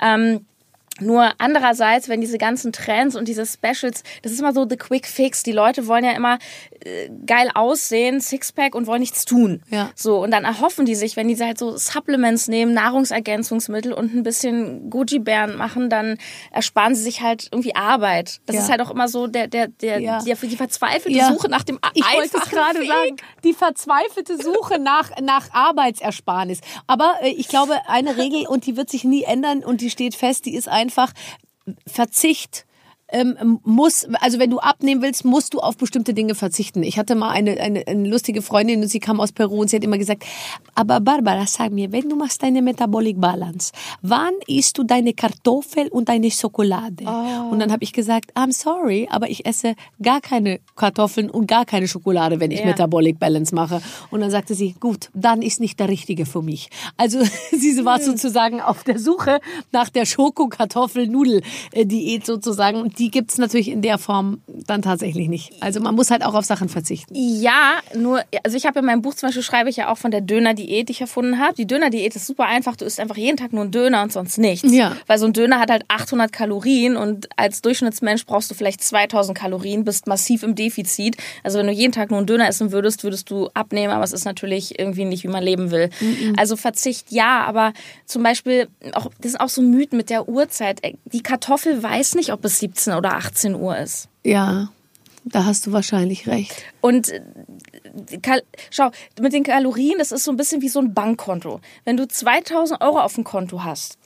Ähm, 0.00 0.46
nur 1.00 1.32
andererseits, 1.38 2.08
wenn 2.08 2.20
diese 2.20 2.38
ganzen 2.38 2.72
Trends 2.72 3.14
und 3.14 3.28
diese 3.28 3.46
Specials, 3.46 4.02
das 4.22 4.32
ist 4.32 4.40
immer 4.40 4.52
so 4.52 4.66
the 4.68 4.76
quick 4.76 5.06
fix. 5.06 5.42
Die 5.42 5.52
Leute 5.52 5.86
wollen 5.86 6.04
ja 6.04 6.12
immer 6.12 6.38
geil 7.26 7.50
aussehen, 7.54 8.20
Sixpack 8.20 8.74
und 8.74 8.86
wollen 8.86 9.00
nichts 9.00 9.24
tun. 9.24 9.62
Ja. 9.70 9.90
So 9.94 10.22
und 10.22 10.30
dann 10.30 10.44
erhoffen 10.44 10.86
die 10.86 10.94
sich, 10.94 11.16
wenn 11.16 11.28
die 11.28 11.36
halt 11.36 11.58
so 11.58 11.76
Supplements 11.76 12.48
nehmen, 12.48 12.74
Nahrungsergänzungsmittel 12.74 13.92
und 13.92 14.14
ein 14.14 14.22
bisschen 14.22 14.90
Gucci-Bären 14.90 15.56
machen, 15.56 15.90
dann 15.90 16.18
ersparen 16.50 16.94
sie 16.94 17.02
sich 17.02 17.20
halt 17.20 17.48
irgendwie 17.52 17.76
Arbeit. 17.76 18.40
Das 18.46 18.56
ja. 18.56 18.62
ist 18.62 18.70
halt 18.70 18.80
auch 18.80 18.90
immer 18.90 19.08
so 19.08 19.26
der 19.28 19.46
der 19.46 19.68
der, 19.68 20.00
ja. 20.00 20.22
der 20.22 20.36
die 20.36 20.56
verzweifelte. 20.56 21.18
Suche 21.28 21.48
nach 21.48 21.62
dem 21.62 21.78
Ich 21.94 22.04
wollte 22.04 22.38
es 22.38 22.50
gerade 22.50 22.84
sagen, 22.84 23.16
die 23.44 23.52
verzweifelte 23.52 24.36
Suche 24.42 24.78
nach 24.78 25.10
nach 25.20 25.52
Arbeitsersparnis. 25.52 26.60
Aber 26.86 27.14
äh, 27.22 27.28
ich 27.28 27.48
glaube, 27.48 27.74
eine 27.86 28.16
Regel 28.16 28.46
und 28.46 28.66
die 28.66 28.76
wird 28.76 28.90
sich 28.90 29.04
nie 29.04 29.22
ändern 29.22 29.64
und 29.64 29.80
die 29.80 29.90
steht 29.90 30.14
fest, 30.14 30.46
die 30.46 30.54
ist 30.54 30.68
ein 30.68 30.88
einfach 30.88 31.12
Verzicht 31.86 32.64
ähm, 33.10 33.60
muss, 33.64 34.06
also 34.20 34.38
wenn 34.38 34.50
du 34.50 34.58
abnehmen 34.58 35.02
willst, 35.02 35.24
musst 35.24 35.54
du 35.54 35.60
auf 35.60 35.76
bestimmte 35.76 36.14
Dinge 36.14 36.34
verzichten. 36.34 36.82
Ich 36.82 36.98
hatte 36.98 37.14
mal 37.14 37.30
eine, 37.30 37.58
eine, 37.58 37.86
eine 37.86 38.08
lustige 38.08 38.42
Freundin 38.42 38.82
und 38.82 38.88
sie 38.88 39.00
kam 39.00 39.20
aus 39.20 39.32
Peru 39.32 39.60
und 39.60 39.70
sie 39.70 39.76
hat 39.76 39.84
immer 39.84 39.98
gesagt, 39.98 40.24
aber 40.74 41.00
Barbara, 41.00 41.46
sag 41.46 41.72
mir, 41.72 41.92
wenn 41.92 42.08
du 42.08 42.16
machst 42.16 42.42
deine 42.42 42.60
Metabolic 42.60 43.20
Balance, 43.20 43.72
wann 44.02 44.32
isst 44.46 44.76
du 44.78 44.84
deine 44.84 45.14
Kartoffel 45.14 45.88
und 45.88 46.08
deine 46.08 46.30
Schokolade? 46.30 47.04
Oh. 47.06 47.50
Und 47.50 47.60
dann 47.60 47.72
habe 47.72 47.82
ich 47.82 47.92
gesagt, 47.92 48.36
I'm 48.36 48.52
sorry, 48.52 49.08
aber 49.10 49.30
ich 49.30 49.46
esse 49.46 49.74
gar 50.02 50.20
keine 50.20 50.60
Kartoffeln 50.76 51.30
und 51.30 51.46
gar 51.46 51.64
keine 51.64 51.88
Schokolade, 51.88 52.40
wenn 52.40 52.50
ich 52.50 52.60
ja. 52.60 52.66
Metabolic 52.66 53.18
Balance 53.18 53.54
mache. 53.54 53.80
Und 54.10 54.20
dann 54.20 54.30
sagte 54.30 54.54
sie, 54.54 54.74
gut, 54.78 55.08
dann 55.14 55.40
ist 55.40 55.60
nicht 55.60 55.80
der 55.80 55.88
Richtige 55.88 56.26
für 56.26 56.42
mich. 56.42 56.68
Also 56.96 57.20
sie 57.52 57.84
war 57.84 57.98
hm. 57.98 58.04
sozusagen 58.04 58.60
auf 58.60 58.84
der 58.84 58.98
Suche 58.98 59.40
nach 59.72 59.88
der 59.88 60.04
Schoko-Kartoffel-Nudel-Diät 60.04 62.26
sozusagen 62.26 62.90
die 62.98 63.10
gibt 63.10 63.30
es 63.30 63.38
natürlich 63.38 63.68
in 63.68 63.82
der 63.82 63.98
Form 63.98 64.40
dann 64.46 64.82
tatsächlich 64.82 65.28
nicht. 65.28 65.52
Also 65.60 65.80
man 65.80 65.94
muss 65.94 66.10
halt 66.10 66.24
auch 66.24 66.34
auf 66.34 66.44
Sachen 66.44 66.68
verzichten. 66.68 67.14
Ja, 67.14 67.74
nur, 67.94 68.22
also 68.44 68.56
ich 68.56 68.66
habe 68.66 68.80
in 68.80 68.84
meinem 68.84 69.02
Buch 69.02 69.14
zum 69.14 69.28
Beispiel 69.28 69.42
schreibe 69.42 69.70
ich 69.70 69.76
ja 69.76 69.90
auch 69.90 69.98
von 69.98 70.10
der 70.10 70.20
Döner-Diät, 70.20 70.88
die 70.88 70.92
ich 70.92 71.00
erfunden 71.00 71.38
habe. 71.38 71.54
Die 71.54 71.66
Döner-Diät 71.66 72.16
ist 72.16 72.26
super 72.26 72.46
einfach. 72.46 72.76
Du 72.76 72.84
isst 72.84 73.00
einfach 73.00 73.16
jeden 73.16 73.36
Tag 73.36 73.52
nur 73.52 73.62
einen 73.62 73.70
Döner 73.70 74.02
und 74.02 74.12
sonst 74.12 74.38
nichts. 74.38 74.72
Ja. 74.72 74.96
Weil 75.06 75.18
so 75.18 75.26
ein 75.26 75.32
Döner 75.32 75.58
hat 75.60 75.70
halt 75.70 75.84
800 75.88 76.32
Kalorien 76.32 76.96
und 76.96 77.28
als 77.36 77.62
Durchschnittsmensch 77.62 78.26
brauchst 78.26 78.50
du 78.50 78.54
vielleicht 78.54 78.82
2000 78.82 79.36
Kalorien, 79.36 79.84
bist 79.84 80.06
massiv 80.06 80.42
im 80.42 80.54
Defizit. 80.54 81.16
Also 81.44 81.58
wenn 81.58 81.66
du 81.66 81.72
jeden 81.72 81.92
Tag 81.92 82.10
nur 82.10 82.18
einen 82.18 82.26
Döner 82.26 82.48
essen 82.48 82.72
würdest, 82.72 83.04
würdest 83.04 83.30
du 83.30 83.48
abnehmen, 83.54 83.92
aber 83.92 84.04
es 84.04 84.12
ist 84.12 84.24
natürlich 84.24 84.78
irgendwie 84.78 85.04
nicht, 85.04 85.24
wie 85.24 85.28
man 85.28 85.42
leben 85.42 85.70
will. 85.70 85.90
Mhm. 86.00 86.34
Also 86.36 86.56
Verzicht 86.56 87.10
ja, 87.10 87.44
aber 87.44 87.72
zum 88.06 88.22
Beispiel, 88.22 88.68
auch, 88.92 89.10
das 89.20 89.32
sind 89.32 89.40
auch 89.40 89.48
so 89.48 89.62
Mythen 89.62 89.96
mit 89.96 90.10
der 90.10 90.28
Uhrzeit. 90.28 90.80
Die 91.04 91.22
Kartoffel 91.22 91.82
weiß 91.82 92.14
nicht, 92.14 92.32
ob 92.32 92.44
es 92.44 92.58
17 92.58 92.87
oder 92.96 93.14
18 93.14 93.54
Uhr 93.54 93.76
ist. 93.76 94.08
Ja, 94.24 94.68
da 95.24 95.44
hast 95.44 95.66
du 95.66 95.72
wahrscheinlich 95.72 96.26
recht. 96.26 96.62
Und 96.80 97.10
äh, 97.10 97.22
schau, 98.70 98.90
mit 99.20 99.32
den 99.32 99.44
Kalorien, 99.44 99.98
das 99.98 100.12
ist 100.12 100.24
so 100.24 100.30
ein 100.30 100.36
bisschen 100.36 100.62
wie 100.62 100.68
so 100.68 100.80
ein 100.80 100.94
Bankkonto. 100.94 101.60
Wenn 101.84 101.96
du 101.96 102.06
2000 102.06 102.80
Euro 102.80 103.00
auf 103.00 103.14
dem 103.14 103.24
Konto 103.24 103.64
hast, 103.64 103.98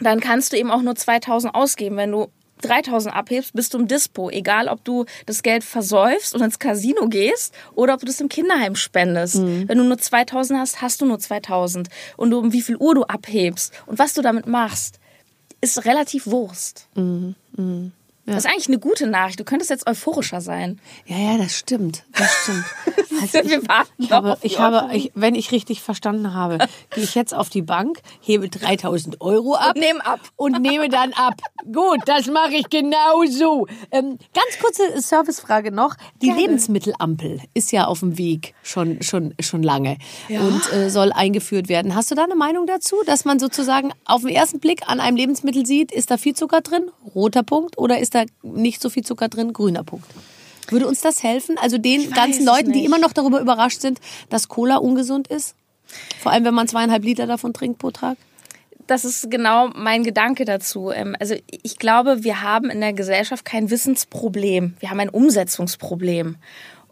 dann 0.00 0.20
kannst 0.20 0.52
du 0.52 0.56
eben 0.56 0.70
auch 0.70 0.82
nur 0.82 0.94
2000 0.94 1.54
ausgeben. 1.54 1.96
Wenn 1.96 2.12
du 2.12 2.28
3000 2.62 3.14
abhebst, 3.14 3.52
bist 3.54 3.74
du 3.74 3.78
im 3.78 3.88
Dispo. 3.88 4.30
Egal, 4.30 4.68
ob 4.68 4.84
du 4.84 5.04
das 5.26 5.42
Geld 5.42 5.64
versäufst 5.64 6.34
und 6.34 6.42
ins 6.42 6.58
Casino 6.58 7.08
gehst 7.08 7.54
oder 7.74 7.94
ob 7.94 8.00
du 8.00 8.06
das 8.06 8.20
im 8.20 8.28
Kinderheim 8.28 8.76
spendest. 8.76 9.36
Mhm. 9.36 9.68
Wenn 9.68 9.78
du 9.78 9.84
nur 9.84 9.98
2000 9.98 10.58
hast, 10.58 10.80
hast 10.80 11.00
du 11.00 11.06
nur 11.06 11.18
2000. 11.18 11.88
Und 12.16 12.32
um 12.32 12.52
wie 12.52 12.62
viel 12.62 12.76
Uhr 12.76 12.94
du 12.94 13.02
abhebst 13.04 13.72
und 13.86 13.98
was 13.98 14.14
du 14.14 14.22
damit 14.22 14.46
machst, 14.46 14.98
ist 15.60 15.84
relativ 15.84 16.26
Wurst. 16.26 16.88
Mhm. 16.94 17.34
Mhm. 17.56 17.92
Ja. 18.24 18.34
Das 18.34 18.44
ist 18.44 18.50
eigentlich 18.50 18.68
eine 18.68 18.78
gute 18.78 19.08
Nachricht. 19.08 19.40
Du 19.40 19.44
könntest 19.44 19.70
jetzt 19.70 19.86
euphorischer 19.86 20.40
sein. 20.40 20.80
Ja, 21.06 21.16
ja, 21.16 21.38
das 21.38 21.58
stimmt. 21.58 22.04
Das 22.12 22.30
stimmt. 22.42 22.64
Also 23.20 23.38
ich, 23.38 23.52
ich 23.98 24.10
habe, 24.10 24.38
ich 24.42 24.58
habe 24.58 24.96
ich, 24.96 25.12
wenn 25.14 25.36
ich 25.36 25.52
richtig 25.52 25.80
verstanden 25.80 26.34
habe, 26.34 26.58
gehe 26.90 27.04
ich 27.04 27.14
jetzt 27.14 27.32
auf 27.34 27.50
die 27.50 27.62
Bank, 27.62 28.00
hebe 28.20 28.48
3000 28.48 29.20
Euro 29.20 29.54
ab. 29.54 29.76
Und 29.76 29.80
nehme 29.80 30.04
ab. 30.04 30.20
Und 30.36 30.60
nehme 30.60 30.88
dann 30.88 31.12
ab. 31.12 31.34
Gut, 31.72 32.00
das 32.06 32.26
mache 32.26 32.54
ich 32.54 32.68
genauso. 32.68 33.68
Ähm, 33.92 34.18
ganz 34.34 34.58
kurze 34.60 35.00
Servicefrage 35.00 35.70
noch. 35.70 35.94
Die 36.20 36.26
Gerne. 36.26 36.40
Lebensmittelampel 36.40 37.40
ist 37.54 37.70
ja 37.70 37.86
auf 37.86 38.00
dem 38.00 38.18
Weg 38.18 38.54
schon, 38.64 39.02
schon, 39.02 39.34
schon 39.40 39.62
lange 39.62 39.98
ja. 40.28 40.40
und 40.40 40.72
äh, 40.72 40.90
soll 40.90 41.12
eingeführt 41.12 41.68
werden. 41.68 41.94
Hast 41.94 42.10
du 42.10 42.16
da 42.16 42.24
eine 42.24 42.34
Meinung 42.34 42.66
dazu, 42.66 42.96
dass 43.06 43.24
man 43.24 43.38
sozusagen 43.38 43.92
auf 44.04 44.22
den 44.22 44.30
ersten 44.30 44.58
Blick 44.58 44.88
an 44.88 44.98
einem 44.98 45.16
Lebensmittel 45.16 45.64
sieht, 45.64 45.92
ist 45.92 46.10
da 46.10 46.16
viel 46.16 46.34
Zucker 46.34 46.60
drin, 46.60 46.90
roter 47.14 47.44
Punkt, 47.44 47.78
oder 47.78 48.00
ist 48.00 48.11
da 48.14 48.24
nicht 48.42 48.80
so 48.80 48.90
viel 48.90 49.04
Zucker 49.04 49.28
drin, 49.28 49.52
grüner 49.52 49.84
Punkt. 49.84 50.06
Würde 50.68 50.86
uns 50.86 51.00
das 51.00 51.22
helfen? 51.22 51.56
Also 51.60 51.78
den 51.78 52.10
ganzen 52.10 52.44
Leuten, 52.44 52.70
nicht. 52.70 52.80
die 52.80 52.84
immer 52.84 52.98
noch 52.98 53.12
darüber 53.12 53.40
überrascht 53.40 53.80
sind, 53.80 54.00
dass 54.30 54.48
Cola 54.48 54.76
ungesund 54.76 55.28
ist? 55.28 55.54
Vor 56.20 56.32
allem, 56.32 56.44
wenn 56.44 56.54
man 56.54 56.68
zweieinhalb 56.68 57.04
Liter 57.04 57.26
davon 57.26 57.52
trinkt 57.52 57.78
pro 57.78 57.90
Tag? 57.90 58.16
Das 58.86 59.04
ist 59.04 59.30
genau 59.30 59.68
mein 59.74 60.04
Gedanke 60.04 60.44
dazu. 60.44 60.90
Ähm, 60.90 61.16
also 61.18 61.34
ich 61.46 61.78
glaube, 61.78 62.24
wir 62.24 62.42
haben 62.42 62.70
in 62.70 62.80
der 62.80 62.92
Gesellschaft 62.92 63.44
kein 63.44 63.70
Wissensproblem. 63.70 64.74
Wir 64.80 64.90
haben 64.90 65.00
ein 65.00 65.08
Umsetzungsproblem. 65.08 66.36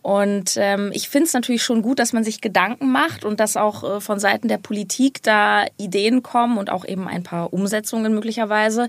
Und 0.03 0.55
ähm, 0.57 0.91
ich 0.95 1.09
finde 1.11 1.27
es 1.27 1.35
natürlich 1.35 1.63
schon 1.63 1.83
gut, 1.83 1.99
dass 1.99 2.13
man 2.13 2.25
sich 2.25 2.41
Gedanken 2.41 2.91
macht 2.91 3.25
und 3.25 3.39
dass 3.39 3.57
auch 3.57 3.85
äh, 3.85 4.01
von 4.01 4.19
Seiten 4.19 4.49
der 4.49 4.57
Politik 4.57 5.23
da 5.23 5.67
Ideen 5.77 6.23
kommen 6.23 6.57
und 6.57 6.71
auch 6.71 6.87
eben 6.87 7.07
ein 7.07 7.23
paar 7.23 7.53
Umsetzungen 7.53 8.15
möglicherweise. 8.15 8.89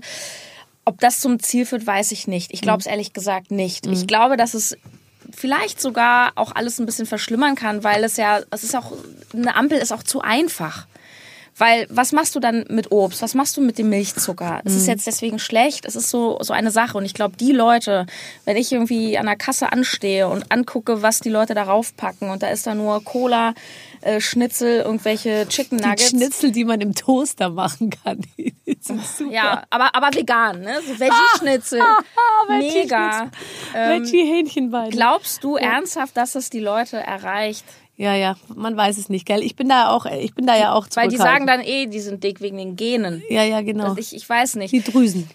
Ob 0.84 0.98
das 1.00 1.20
zum 1.20 1.38
Ziel 1.38 1.66
führt, 1.66 1.86
weiß 1.86 2.12
ich 2.12 2.26
nicht. 2.26 2.52
Ich 2.52 2.60
glaube 2.60 2.80
es 2.80 2.86
mhm. 2.86 2.92
ehrlich 2.92 3.12
gesagt 3.12 3.50
nicht. 3.50 3.86
Mhm. 3.86 3.92
Ich 3.92 4.06
glaube, 4.06 4.36
dass 4.36 4.54
es 4.54 4.76
vielleicht 5.34 5.80
sogar 5.80 6.32
auch 6.34 6.52
alles 6.54 6.78
ein 6.78 6.86
bisschen 6.86 7.06
verschlimmern 7.06 7.54
kann, 7.54 7.84
weil 7.84 8.04
es 8.04 8.16
ja, 8.16 8.40
es 8.50 8.64
ist 8.64 8.76
auch, 8.76 8.92
eine 9.32 9.54
Ampel 9.56 9.78
ist 9.78 9.92
auch 9.92 10.02
zu 10.02 10.20
einfach. 10.20 10.86
Weil 11.58 11.86
was 11.90 12.12
machst 12.12 12.34
du 12.34 12.40
dann 12.40 12.64
mit 12.68 12.90
Obst? 12.92 13.20
Was 13.22 13.34
machst 13.34 13.56
du 13.56 13.60
mit 13.60 13.78
dem 13.78 13.90
Milchzucker? 13.90 14.62
Es 14.64 14.74
ist 14.74 14.86
jetzt 14.86 15.06
deswegen 15.06 15.38
schlecht. 15.38 15.84
Es 15.84 15.96
ist 15.96 16.08
so, 16.08 16.38
so 16.40 16.52
eine 16.52 16.70
Sache. 16.70 16.96
Und 16.96 17.04
ich 17.04 17.14
glaube, 17.14 17.36
die 17.36 17.52
Leute, 17.52 18.06
wenn 18.44 18.56
ich 18.56 18.72
irgendwie 18.72 19.18
an 19.18 19.26
der 19.26 19.36
Kasse 19.36 19.70
anstehe 19.70 20.28
und 20.28 20.50
angucke, 20.50 21.02
was 21.02 21.20
die 21.20 21.28
Leute 21.28 21.54
darauf 21.54 21.94
packen 21.96 22.30
und 22.30 22.42
da 22.42 22.48
ist 22.48 22.66
da 22.66 22.74
nur 22.74 23.04
Cola, 23.04 23.54
äh, 24.00 24.20
Schnitzel, 24.20 24.80
irgendwelche 24.80 25.46
Chicken 25.48 25.78
Die 25.78 25.84
Nuggets. 25.84 26.08
Schnitzel, 26.10 26.52
die 26.52 26.64
man 26.64 26.80
im 26.80 26.94
Toaster 26.94 27.50
machen 27.50 27.90
kann. 27.90 28.20
Die 28.36 28.52
ja, 29.30 29.62
aber, 29.70 29.94
aber 29.94 30.14
vegan, 30.14 30.60
ne? 30.60 30.80
So 30.86 30.98
Veggie-Schnitzel. 30.98 31.80
Mega. 32.48 33.30
Ähm, 33.74 34.02
Veggie-Hähnchenbeine. 34.02 34.90
glaubst 34.90 35.44
du 35.44 35.56
ernsthaft, 35.56 36.16
dass 36.16 36.34
es 36.34 36.50
die 36.50 36.58
Leute 36.58 36.96
erreicht? 36.96 37.64
Ja, 37.96 38.14
ja, 38.14 38.36
man 38.54 38.76
weiß 38.76 38.96
es 38.98 39.08
nicht, 39.08 39.26
gell? 39.26 39.42
Ich 39.42 39.54
bin 39.54 39.68
da 39.68 39.90
auch, 39.90 40.06
ich 40.06 40.34
bin 40.34 40.46
da 40.46 40.56
ja 40.56 40.72
auch 40.72 40.86
Weil 40.94 41.08
die 41.08 41.18
sagen 41.18 41.46
dann 41.46 41.60
eh, 41.60 41.86
die 41.86 42.00
sind 42.00 42.24
dick 42.24 42.40
wegen 42.40 42.56
den 42.56 42.74
Genen. 42.74 43.22
Ja, 43.28 43.44
ja, 43.44 43.60
genau. 43.60 43.94
Ich, 43.96 44.14
ich 44.14 44.28
weiß 44.28 44.56
nicht. 44.56 44.72
Die 44.72 44.82
Drüsen. 44.82 45.28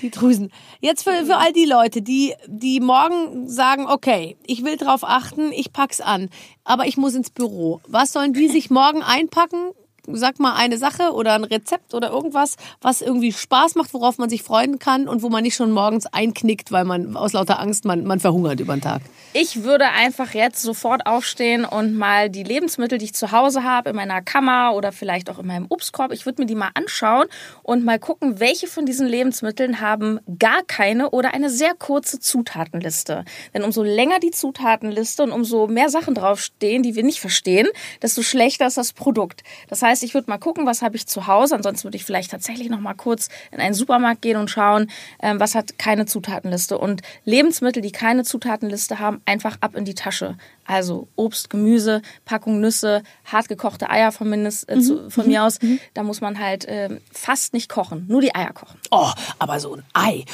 Die 0.00 0.10
Drüsen. 0.10 0.50
Jetzt 0.80 1.02
für, 1.02 1.26
für 1.26 1.36
all 1.36 1.52
die 1.52 1.66
Leute, 1.66 2.00
die, 2.00 2.34
die 2.46 2.80
morgen 2.80 3.48
sagen, 3.48 3.86
okay, 3.86 4.36
ich 4.46 4.64
will 4.64 4.78
drauf 4.78 5.04
achten, 5.04 5.52
ich 5.52 5.72
pack's 5.72 6.00
an, 6.00 6.30
aber 6.64 6.86
ich 6.86 6.96
muss 6.96 7.14
ins 7.14 7.30
Büro. 7.30 7.80
Was 7.86 8.12
sollen 8.12 8.32
die 8.32 8.48
sich 8.48 8.70
morgen 8.70 9.02
einpacken? 9.02 9.72
Sag 10.06 10.38
mal 10.38 10.54
eine 10.54 10.78
Sache 10.78 11.12
oder 11.12 11.34
ein 11.34 11.44
Rezept 11.44 11.94
oder 11.94 12.10
irgendwas, 12.10 12.56
was 12.80 13.02
irgendwie 13.02 13.32
Spaß 13.32 13.74
macht, 13.74 13.92
worauf 13.94 14.18
man 14.18 14.28
sich 14.30 14.42
freuen 14.42 14.78
kann 14.78 15.08
und 15.08 15.22
wo 15.22 15.28
man 15.28 15.42
nicht 15.42 15.54
schon 15.54 15.70
morgens 15.72 16.06
einknickt, 16.06 16.72
weil 16.72 16.84
man 16.84 17.16
aus 17.16 17.32
lauter 17.32 17.60
Angst 17.60 17.84
man, 17.84 18.04
man 18.04 18.20
verhungert 18.20 18.60
über 18.60 18.74
den 18.74 18.82
Tag. 18.82 19.02
Ich 19.32 19.62
würde 19.62 19.88
einfach 19.90 20.34
jetzt 20.34 20.60
sofort 20.60 21.06
aufstehen 21.06 21.64
und 21.64 21.96
mal 21.96 22.30
die 22.30 22.42
Lebensmittel, 22.42 22.98
die 22.98 23.04
ich 23.06 23.14
zu 23.14 23.30
Hause 23.30 23.62
habe, 23.62 23.90
in 23.90 23.96
meiner 23.96 24.22
Kammer 24.22 24.74
oder 24.74 24.90
vielleicht 24.90 25.30
auch 25.30 25.38
in 25.38 25.46
meinem 25.46 25.66
Obstkorb, 25.68 26.12
ich 26.12 26.26
würde 26.26 26.42
mir 26.42 26.46
die 26.46 26.56
mal 26.56 26.70
anschauen 26.74 27.26
und 27.62 27.84
mal 27.84 28.00
gucken, 28.00 28.40
welche 28.40 28.66
von 28.66 28.86
diesen 28.86 29.06
Lebensmitteln 29.06 29.80
haben 29.80 30.18
gar 30.38 30.62
keine 30.66 31.10
oder 31.10 31.32
eine 31.32 31.48
sehr 31.48 31.74
kurze 31.74 32.18
Zutatenliste. 32.18 33.24
Denn 33.54 33.62
umso 33.62 33.82
länger 33.82 34.18
die 34.18 34.32
Zutatenliste 34.32 35.22
und 35.22 35.30
umso 35.30 35.68
mehr 35.68 35.90
Sachen 35.90 36.14
draufstehen, 36.14 36.82
die 36.82 36.96
wir 36.96 37.04
nicht 37.04 37.20
verstehen, 37.20 37.68
desto 38.02 38.22
schlechter 38.22 38.66
ist 38.66 38.78
das 38.78 38.92
Produkt. 38.92 39.44
Das 39.68 39.82
heißt, 39.82 39.89
ich 40.02 40.14
würde 40.14 40.30
mal 40.30 40.38
gucken, 40.38 40.66
was 40.66 40.82
habe 40.82 40.96
ich 40.96 41.06
zu 41.06 41.26
Hause. 41.26 41.54
Ansonsten 41.54 41.84
würde 41.84 41.96
ich 41.96 42.04
vielleicht 42.04 42.30
tatsächlich 42.30 42.68
noch 42.68 42.80
mal 42.80 42.94
kurz 42.94 43.28
in 43.50 43.60
einen 43.60 43.74
Supermarkt 43.74 44.22
gehen 44.22 44.36
und 44.36 44.50
schauen, 44.50 44.90
ähm, 45.20 45.40
was 45.40 45.54
hat 45.54 45.78
keine 45.78 46.06
Zutatenliste. 46.06 46.78
Und 46.78 47.02
Lebensmittel, 47.24 47.82
die 47.82 47.92
keine 47.92 48.24
Zutatenliste 48.24 48.98
haben, 48.98 49.20
einfach 49.26 49.58
ab 49.60 49.74
in 49.74 49.84
die 49.84 49.94
Tasche. 49.94 50.36
Also 50.64 51.08
Obst, 51.16 51.50
Gemüse, 51.50 52.02
Packung 52.24 52.60
Nüsse, 52.60 53.02
hartgekochte 53.24 53.90
Eier 53.90 54.12
von, 54.12 54.30
mindest, 54.30 54.68
äh, 54.68 54.80
zu, 54.80 55.10
von 55.10 55.26
mir 55.26 55.44
aus. 55.44 55.58
Da 55.94 56.02
muss 56.02 56.20
man 56.20 56.38
halt 56.38 56.64
ähm, 56.68 57.00
fast 57.12 57.52
nicht 57.52 57.68
kochen, 57.68 58.06
nur 58.08 58.20
die 58.20 58.34
Eier 58.34 58.52
kochen. 58.52 58.78
Oh, 58.90 59.10
aber 59.38 59.58
so 59.58 59.74
ein 59.74 59.82
Ei 59.92 60.18
äh, 60.18 60.24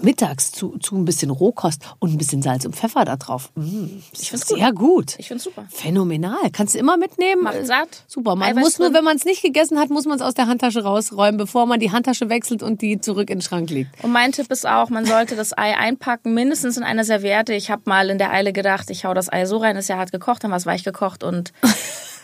mittags 0.00 0.50
zu, 0.52 0.76
zu 0.78 0.96
ein 0.96 1.04
bisschen 1.04 1.30
Rohkost 1.30 1.82
und 1.98 2.12
ein 2.12 2.18
bisschen 2.18 2.42
Salz 2.42 2.64
und 2.64 2.74
Pfeffer 2.74 3.04
da 3.04 3.16
drauf. 3.16 3.50
Mm, 3.54 3.86
ich 4.12 4.30
find's 4.30 4.48
sehr 4.48 4.72
gut. 4.72 5.14
Ich 5.18 5.28
find's 5.28 5.44
super. 5.44 5.64
Phänomenal. 5.70 6.50
Kannst 6.52 6.74
du 6.74 6.78
immer 6.78 6.96
mitnehmen. 6.96 7.42
Macht 7.42 7.56
Äh, 7.56 7.64
satt. 7.64 8.04
Super. 8.06 8.34
Man 8.36 8.48
Eiweiß 8.50 8.62
muss 8.64 8.78
nur, 8.78 8.88
drin. 8.88 8.96
wenn 8.96 9.04
man 9.04 9.16
es 9.16 9.24
nicht 9.24 9.42
gegessen 9.42 9.78
hat, 9.78 9.90
muss 9.90 10.04
man 10.06 10.16
es 10.16 10.22
aus 10.22 10.34
der 10.34 10.46
Handtasche 10.46 10.82
rausräumen, 10.82 11.36
bevor 11.38 11.66
man 11.66 11.78
die 11.80 11.92
Handtasche 11.92 12.28
wechselt 12.28 12.62
und 12.62 12.82
die 12.82 13.00
zurück 13.00 13.30
in 13.30 13.38
den 13.38 13.42
Schrank 13.42 13.70
legt. 13.70 14.02
Und 14.02 14.12
mein 14.12 14.32
Tipp 14.32 14.50
ist 14.50 14.66
auch, 14.66 14.90
man 14.90 15.04
sollte 15.06 15.36
das 15.36 15.56
Ei 15.56 15.76
einpacken, 15.76 16.34
mindestens 16.34 16.76
in 16.76 16.82
einer 16.82 17.04
Serviette. 17.04 17.54
Ich 17.54 17.70
habe 17.70 17.82
mal 17.84 18.10
in 18.10 18.18
der 18.18 18.32
Eile 18.32 18.52
gedacht, 18.52 18.90
ich 18.90 19.04
hau 19.04 19.14
das 19.14 19.32
Ei 19.32 19.46
so 19.46 19.58
rein, 19.58 19.76
ist 19.76 19.88
ja 19.88 19.96
hart 19.96 20.12
gekocht, 20.12 20.42
dann 20.44 20.50
war 20.50 20.58
es 20.58 20.66
weich 20.66 20.84
gekocht 20.84 21.22
und 21.22 21.52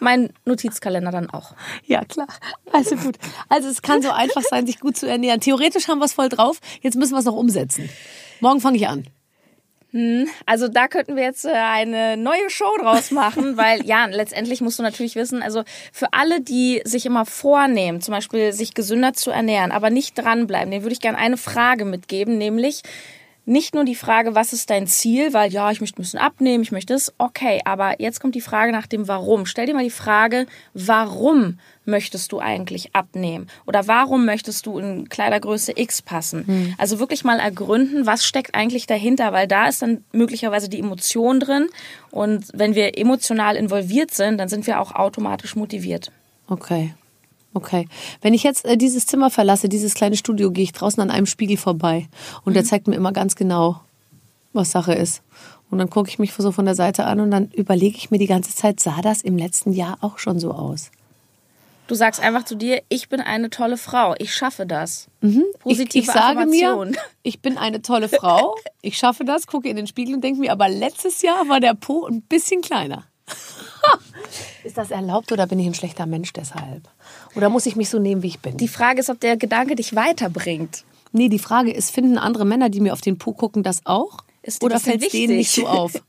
mein 0.00 0.30
Notizkalender 0.44 1.10
dann 1.10 1.30
auch. 1.30 1.54
Ja, 1.86 2.04
klar. 2.04 2.28
Also 2.72 2.96
gut. 2.96 3.16
Also 3.48 3.68
es 3.68 3.82
kann 3.82 4.02
so 4.02 4.10
einfach 4.10 4.42
sein, 4.42 4.66
sich 4.66 4.80
gut 4.80 4.96
zu 4.96 5.08
ernähren. 5.08 5.40
Theoretisch 5.40 5.88
haben 5.88 5.98
wir 5.98 6.06
es 6.06 6.12
voll 6.12 6.28
drauf. 6.28 6.60
Jetzt 6.80 6.96
müssen 6.96 7.12
wir 7.12 7.18
es 7.18 7.24
noch 7.24 7.36
umsetzen. 7.36 7.88
Morgen 8.40 8.60
fange 8.60 8.76
ich 8.76 8.88
an. 8.88 9.06
Also 10.44 10.66
da 10.66 10.88
könnten 10.88 11.14
wir 11.14 11.22
jetzt 11.22 11.44
äh, 11.44 11.52
eine 11.52 12.16
neue 12.16 12.50
Show 12.50 12.76
draus 12.80 13.12
machen, 13.12 13.56
weil 13.56 13.86
ja, 13.86 14.06
letztendlich 14.06 14.60
musst 14.60 14.80
du 14.80 14.82
natürlich 14.82 15.14
wissen, 15.14 15.40
also 15.40 15.62
für 15.92 16.12
alle, 16.12 16.40
die 16.40 16.82
sich 16.84 17.06
immer 17.06 17.24
vornehmen, 17.24 18.00
zum 18.00 18.12
Beispiel 18.12 18.52
sich 18.52 18.74
gesünder 18.74 19.12
zu 19.12 19.30
ernähren, 19.30 19.70
aber 19.70 19.90
nicht 19.90 20.18
dranbleiben, 20.18 20.72
denen 20.72 20.82
würde 20.82 20.94
ich 20.94 21.00
gerne 21.00 21.18
eine 21.18 21.36
Frage 21.36 21.84
mitgeben, 21.84 22.38
nämlich 22.38 22.82
nicht 23.46 23.74
nur 23.74 23.84
die 23.84 23.94
Frage, 23.94 24.34
was 24.34 24.52
ist 24.52 24.70
dein 24.70 24.86
Ziel, 24.86 25.32
weil 25.32 25.52
ja, 25.52 25.70
ich 25.70 25.80
möchte 25.80 26.00
ein 26.00 26.02
bisschen 26.02 26.20
abnehmen, 26.20 26.62
ich 26.62 26.72
möchte 26.72 26.94
es, 26.94 27.12
okay, 27.18 27.60
aber 27.64 28.00
jetzt 28.00 28.20
kommt 28.20 28.34
die 28.34 28.40
Frage 28.40 28.72
nach 28.72 28.86
dem 28.86 29.06
Warum. 29.06 29.44
Stell 29.46 29.66
dir 29.66 29.74
mal 29.74 29.84
die 29.84 29.90
Frage, 29.90 30.46
warum 30.72 31.58
möchtest 31.84 32.32
du 32.32 32.40
eigentlich 32.40 32.94
abnehmen? 32.94 33.48
Oder 33.66 33.86
warum 33.86 34.24
möchtest 34.24 34.64
du 34.64 34.78
in 34.78 35.08
Kleidergröße 35.08 35.72
X 35.76 36.00
passen? 36.00 36.74
Also 36.78 36.98
wirklich 36.98 37.24
mal 37.24 37.38
ergründen, 37.38 38.06
was 38.06 38.24
steckt 38.24 38.54
eigentlich 38.54 38.86
dahinter, 38.86 39.32
weil 39.32 39.46
da 39.46 39.68
ist 39.68 39.82
dann 39.82 40.04
möglicherweise 40.12 40.70
die 40.70 40.80
Emotion 40.80 41.40
drin. 41.40 41.68
Und 42.10 42.46
wenn 42.54 42.74
wir 42.74 42.96
emotional 42.96 43.56
involviert 43.56 44.12
sind, 44.14 44.38
dann 44.38 44.48
sind 44.48 44.66
wir 44.66 44.80
auch 44.80 44.92
automatisch 44.92 45.54
motiviert. 45.56 46.10
Okay. 46.48 46.94
Okay. 47.54 47.88
Wenn 48.20 48.34
ich 48.34 48.42
jetzt 48.42 48.64
äh, 48.64 48.76
dieses 48.76 49.06
Zimmer 49.06 49.30
verlasse, 49.30 49.68
dieses 49.68 49.94
kleine 49.94 50.16
Studio, 50.16 50.50
gehe 50.50 50.64
ich 50.64 50.72
draußen 50.72 51.00
an 51.00 51.10
einem 51.10 51.26
Spiegel 51.26 51.56
vorbei. 51.56 52.08
Und 52.44 52.54
der 52.54 52.64
zeigt 52.64 52.88
mir 52.88 52.96
immer 52.96 53.12
ganz 53.12 53.36
genau, 53.36 53.80
was 54.52 54.72
Sache 54.72 54.92
ist. 54.92 55.22
Und 55.70 55.78
dann 55.78 55.88
gucke 55.88 56.08
ich 56.08 56.18
mich 56.18 56.32
so 56.32 56.52
von 56.52 56.66
der 56.66 56.74
Seite 56.74 57.04
an 57.04 57.20
und 57.20 57.30
dann 57.30 57.50
überlege 57.50 57.96
ich 57.96 58.10
mir 58.10 58.18
die 58.18 58.26
ganze 58.26 58.54
Zeit, 58.54 58.80
sah 58.80 59.00
das 59.02 59.22
im 59.22 59.38
letzten 59.38 59.72
Jahr 59.72 59.98
auch 60.02 60.18
schon 60.18 60.38
so 60.38 60.52
aus? 60.52 60.90
Du 61.86 61.94
sagst 61.94 62.20
einfach 62.20 62.44
zu 62.44 62.56
dir, 62.56 62.82
ich 62.88 63.08
bin 63.08 63.20
eine 63.20 63.50
tolle 63.50 63.76
Frau, 63.76 64.14
ich 64.18 64.34
schaffe 64.34 64.66
das. 64.66 65.08
Positive 65.58 65.88
ich, 65.88 65.96
ich 65.96 66.06
sage 66.06 66.46
mir, 66.46 66.92
ich 67.22 67.40
bin 67.40 67.58
eine 67.58 67.82
tolle 67.82 68.08
Frau, 68.08 68.56
ich 68.82 68.96
schaffe 68.96 69.24
das, 69.24 69.46
gucke 69.46 69.68
in 69.68 69.76
den 69.76 69.86
Spiegel 69.86 70.14
und 70.14 70.24
denke 70.24 70.40
mir, 70.40 70.52
aber 70.52 70.68
letztes 70.68 71.22
Jahr 71.22 71.48
war 71.48 71.60
der 71.60 71.74
Po 71.74 72.06
ein 72.06 72.22
bisschen 72.22 72.62
kleiner. 72.62 73.04
Ist 74.64 74.78
das 74.78 74.90
erlaubt 74.90 75.30
oder 75.32 75.46
bin 75.46 75.58
ich 75.58 75.66
ein 75.66 75.74
schlechter 75.74 76.06
Mensch 76.06 76.32
deshalb? 76.32 76.88
Oder 77.34 77.48
muss 77.50 77.66
ich 77.66 77.76
mich 77.76 77.90
so 77.90 77.98
nehmen, 77.98 78.22
wie 78.22 78.28
ich 78.28 78.40
bin? 78.40 78.56
Die 78.56 78.68
Frage 78.68 79.00
ist, 79.00 79.10
ob 79.10 79.20
der 79.20 79.36
Gedanke 79.36 79.76
dich 79.76 79.94
weiterbringt. 79.94 80.84
nee, 81.12 81.28
die 81.28 81.38
Frage 81.38 81.72
ist, 81.72 81.90
finden 81.90 82.16
andere 82.18 82.44
Männer, 82.44 82.70
die 82.70 82.80
mir 82.80 82.92
auf 82.92 83.00
den 83.00 83.18
Po 83.18 83.32
gucken, 83.32 83.62
das 83.62 83.80
auch? 83.84 84.18
Oder 84.60 84.74
das 84.74 84.82
fällt 84.82 85.02
es 85.02 85.10
denen 85.10 85.36
nicht 85.36 85.50
so 85.50 85.66
auf? 85.66 85.92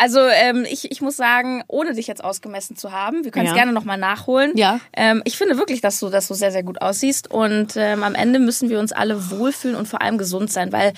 Also 0.00 0.18
ähm, 0.26 0.66
ich, 0.68 0.90
ich 0.90 1.00
muss 1.00 1.16
sagen, 1.16 1.62
ohne 1.68 1.94
dich 1.94 2.08
jetzt 2.08 2.24
ausgemessen 2.24 2.74
zu 2.74 2.90
haben, 2.90 3.22
wir 3.22 3.30
können 3.30 3.46
es 3.46 3.50
Ja. 3.52 3.54
gerne 3.58 3.72
nochmal 3.72 3.96
nachholen. 3.96 4.50
Ja. 4.56 4.80
Ähm, 4.92 5.22
ich 5.24 5.36
finde 5.38 5.56
wirklich, 5.56 5.80
dass 5.82 6.00
du, 6.00 6.08
dass 6.10 6.26
du 6.26 6.34
sehr, 6.34 6.50
sehr 6.50 6.64
gut 6.64 6.82
aussiehst. 6.82 7.30
Und 7.30 7.74
ähm, 7.76 8.02
am 8.02 8.16
Ende 8.16 8.40
müssen 8.40 8.70
wir 8.70 8.80
uns 8.80 8.90
alle 8.90 9.30
wohlfühlen 9.30 9.76
und 9.76 9.86
vor 9.86 10.02
allem 10.02 10.18
gesund 10.18 10.50
sein, 10.50 10.72
weil 10.72 10.94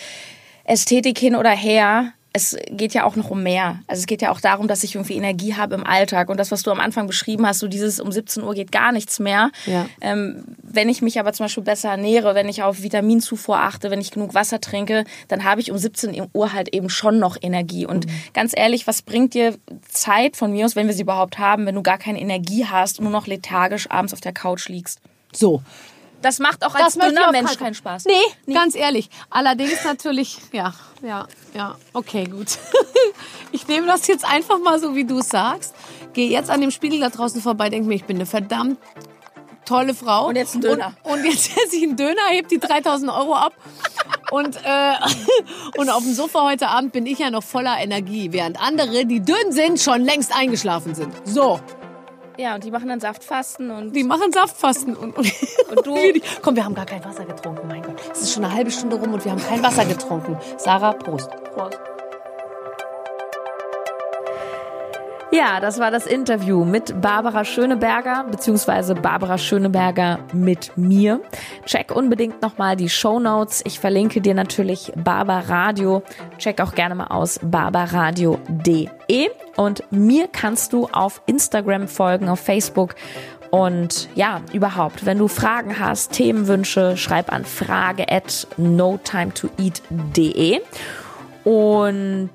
Ästhetik 0.65 1.19
hin 1.19 1.37
oder 1.37 1.51
her, 1.51 2.15
es 2.37 2.55
geht 2.71 2.93
ja 2.93 3.05
auch 3.05 3.17
noch 3.17 3.31
um 3.31 3.43
mehr. 3.43 3.81
Also 3.87 4.01
es 4.01 4.07
geht 4.07 4.21
ja 4.21 4.31
auch 4.31 4.43
darum, 4.43 4.69
dass 4.69 4.85
ich 4.85 4.95
irgendwie 4.95 5.17
Energie 5.17 5.55
habe 5.55 5.75
im 5.75 5.87
Alltag. 5.87 6.29
Und 6.29 6.39
das, 6.39 6.51
was 6.51 6.63
du 6.63 6.71
am 6.71 6.81
Anfang 6.81 7.07
beschrieben 7.07 7.47
hast, 7.47 7.61
so 7.61 7.67
dieses 7.67 7.99
um 7.99 8.13
17 8.13 8.43
Uhr 8.43 8.53
geht 8.53 8.71
gar 8.71 8.93
nichts 8.93 9.19
mehr. 9.19 9.51
Ja. 9.65 9.87
Ähm, 10.03 10.45
wenn 10.63 10.91
ich 10.91 11.01
mich 11.01 11.19
aber 11.19 11.33
zum 11.33 11.45
Beispiel 11.45 11.65
besser 11.65 11.89
ernähre, 11.89 12.35
wenn 12.35 12.47
ich 12.51 12.63
auf 12.63 12.83
Vitaminzufuhr 12.83 13.59
achte, 13.59 13.91
wenn 13.91 14.03
ich 14.03 14.11
genug 14.11 14.35
Wasser 14.35 14.61
trinke, 14.61 15.05
dann 15.29 15.45
habe 15.45 15.63
ich 15.63 15.71
um 15.71 15.79
17 15.79 16.29
Uhr 16.35 16.53
halt 16.53 16.75
eben 16.75 16.91
schon 16.91 17.19
noch 17.19 17.39
Energie. 17.41 17.87
Und 17.87 18.07
ganz 18.35 18.53
ehrlich, 18.55 18.87
was 18.87 19.01
bringt 19.01 19.33
dir 19.33 19.55
Zeit 19.89 20.37
von 20.37 20.53
mir 20.53 20.67
aus, 20.67 20.77
wenn 20.77 20.89
wir 20.89 20.95
sie 20.95 21.03
überhaupt 21.03 21.39
haben, 21.39 21.65
wenn 21.65 21.75
du 21.75 21.83
gar 21.83 21.99
keine 21.99 22.21
Energie 22.21 22.67
hast 22.67 22.99
und 22.99 23.05
nur 23.05 23.13
noch 23.13 23.27
lethargisch 23.27 23.91
abends 23.91 24.13
auf 24.13 24.21
der 24.21 24.33
Couch 24.35 24.69
liegst? 24.69 25.01
So. 25.33 25.63
Das 26.27 26.41
macht 26.41 26.67
auch 26.67 26.75
als 26.75 26.95
dünner 26.95 27.31
Mensch 27.31 27.57
keinen- 27.57 27.75
Spaß. 27.77 28.05
Nee, 28.07 28.53
ganz 28.53 28.75
ehrlich. 28.75 29.11
Allerdings 29.31 29.85
natürlich, 29.85 30.39
ja, 30.51 30.75
ja, 31.01 31.29
ja. 31.55 31.77
Okay, 31.93 32.25
gut. 32.25 32.49
Ich 33.53 33.69
nehme 33.69 33.87
das 33.87 34.07
jetzt 34.09 34.25
einfach 34.25 34.59
mal 34.59 34.81
so, 34.81 34.97
wie 34.97 35.05
du 35.05 35.21
es 35.21 35.29
sagst. 35.29 35.73
Gehe 36.13 36.29
jetzt 36.29 36.51
an 36.51 36.61
dem 36.61 36.73
Spiegel 36.73 36.99
da 37.01 37.09
draußen 37.11 37.41
vorbei, 37.41 37.71
denke 37.71 37.89
mir, 37.89 37.95
ich 37.95 38.05
bin 38.05 38.17
eine 38.17 38.27
verdammt 38.27 38.77
tolle 39.65 39.95
Frau. 39.95 40.27
Und 40.29 40.37
jetzt 40.37 40.57
ein 40.57 40.61
Döner. 40.61 40.95
Und, 41.05 41.21
und 41.21 41.25
jetzt 41.25 41.51
esse 41.65 41.77
ich 41.77 41.85
einen 41.85 41.97
Döner, 41.97 42.21
heb 42.31 42.49
die 42.49 42.59
3000 42.59 43.11
Euro 43.13 43.35
ab. 43.35 43.55
Und, 44.31 44.57
äh, 44.65 44.95
und 45.79 45.89
auf 45.91 46.03
dem 46.03 46.13
Sofa 46.13 46.43
heute 46.45 46.69
Abend 46.69 46.93
bin 46.93 47.07
ich 47.07 47.21
ja 47.21 47.31
noch 47.31 47.45
voller 47.45 47.79
Energie, 47.79 48.33
während 48.33 48.61
andere, 48.61 49.07
die 49.07 49.21
dünn 49.21 49.53
sind, 49.53 49.81
schon 49.81 50.03
längst 50.03 50.35
eingeschlafen 50.37 50.95
sind. 50.95 51.15
So, 51.25 51.61
Ja, 52.39 52.55
und 52.55 52.65
die 52.65 52.71
machen 52.71 52.89
dann 52.89 53.01
Saftfasten 53.01 53.71
und 53.71 53.95
die 53.95 54.05
machen 54.05 54.31
Saftfasten. 54.33 54.95
Und, 54.95 55.17
und, 55.17 55.33
Und 55.71 55.87
du? 55.87 55.97
Komm, 56.43 56.57
wir 56.57 56.65
haben 56.65 56.75
gar 56.75 56.87
kein 56.87 57.05
Wasser 57.05 57.25
getrunken, 57.25 57.67
mein 57.67 57.83
Gott. 57.83 58.01
Es 58.13 58.23
ist 58.23 58.35
schon 58.35 58.45
eine 58.45 58.55
halbe 58.55 58.71
Stunde 58.71 58.97
rum 58.97 59.15
und 59.15 59.25
wir 59.25 59.33
haben 59.33 59.43
kein 59.43 59.63
Wasser 59.63 59.85
getrunken. 59.85 60.37
Sarah, 60.59 60.93
Prost. 60.93 61.31
Prost. 61.55 61.96
Ja, 65.37 65.61
das 65.61 65.79
war 65.79 65.91
das 65.91 66.07
Interview 66.07 66.65
mit 66.65 67.03
Barbara 67.03 67.45
Schöneberger, 67.45 68.25
beziehungsweise 68.31 68.95
Barbara 68.95 69.37
Schöneberger 69.37 70.21
mit 70.33 70.79
mir. 70.79 71.21
Check 71.67 71.95
unbedingt 71.95 72.41
nochmal 72.41 72.75
die 72.75 72.89
Show 72.89 73.21
Notes. 73.21 73.61
Ich 73.67 73.79
verlinke 73.79 74.23
dir 74.23 74.33
natürlich 74.33 74.95
Barbaradio. 74.97 76.03
Check 76.39 76.63
auch 76.63 76.75
gerne 76.75 76.95
mal 76.95 77.09
aus 77.09 77.39
barbaradio.de. 77.43 79.29
Und 79.57 79.83
mir 79.91 80.27
kannst 80.29 80.73
du 80.73 80.89
auf 80.91 81.21
Instagram 81.27 81.87
folgen, 81.87 82.31
auf 82.31 82.41
Facebook 82.41 82.95
Und 83.51 84.09
ja, 84.15 84.41
überhaupt, 84.55 85.05
wenn 85.05 85.19
du 85.19 85.29
Fragen 85.29 85.79
hast, 85.79 86.13
Themenwünsche, 86.13 86.97
schreib 86.97 87.31
an 87.31 87.45
frage 87.45 88.11
at 88.11 88.47
notimetoeat.de. 88.57 90.63
Und 91.45 92.31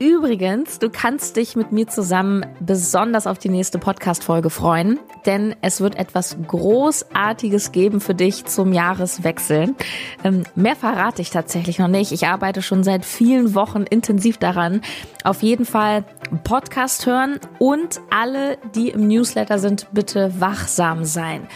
Übrigens, 0.00 0.78
du 0.78 0.90
kannst 0.90 1.36
dich 1.36 1.56
mit 1.56 1.72
mir 1.72 1.88
zusammen 1.88 2.46
besonders 2.60 3.26
auf 3.26 3.38
die 3.38 3.48
nächste 3.48 3.80
Podcast-Folge 3.80 4.48
freuen, 4.48 5.00
denn 5.26 5.56
es 5.60 5.80
wird 5.80 5.96
etwas 5.96 6.36
Großartiges 6.46 7.72
geben 7.72 8.00
für 8.00 8.14
dich 8.14 8.44
zum 8.44 8.72
Jahreswechsel. 8.72 9.74
Ähm, 10.22 10.44
mehr 10.54 10.76
verrate 10.76 11.20
ich 11.20 11.30
tatsächlich 11.30 11.80
noch 11.80 11.88
nicht. 11.88 12.12
Ich 12.12 12.28
arbeite 12.28 12.62
schon 12.62 12.84
seit 12.84 13.04
vielen 13.04 13.56
Wochen 13.56 13.82
intensiv 13.82 14.38
daran. 14.38 14.82
Auf 15.24 15.42
jeden 15.42 15.64
Fall 15.64 16.04
Podcast 16.44 17.04
hören 17.06 17.40
und 17.58 18.00
alle, 18.10 18.56
die 18.76 18.90
im 18.90 19.08
Newsletter 19.08 19.58
sind, 19.58 19.88
bitte 19.92 20.32
wachsam 20.40 21.04
sein. 21.04 21.48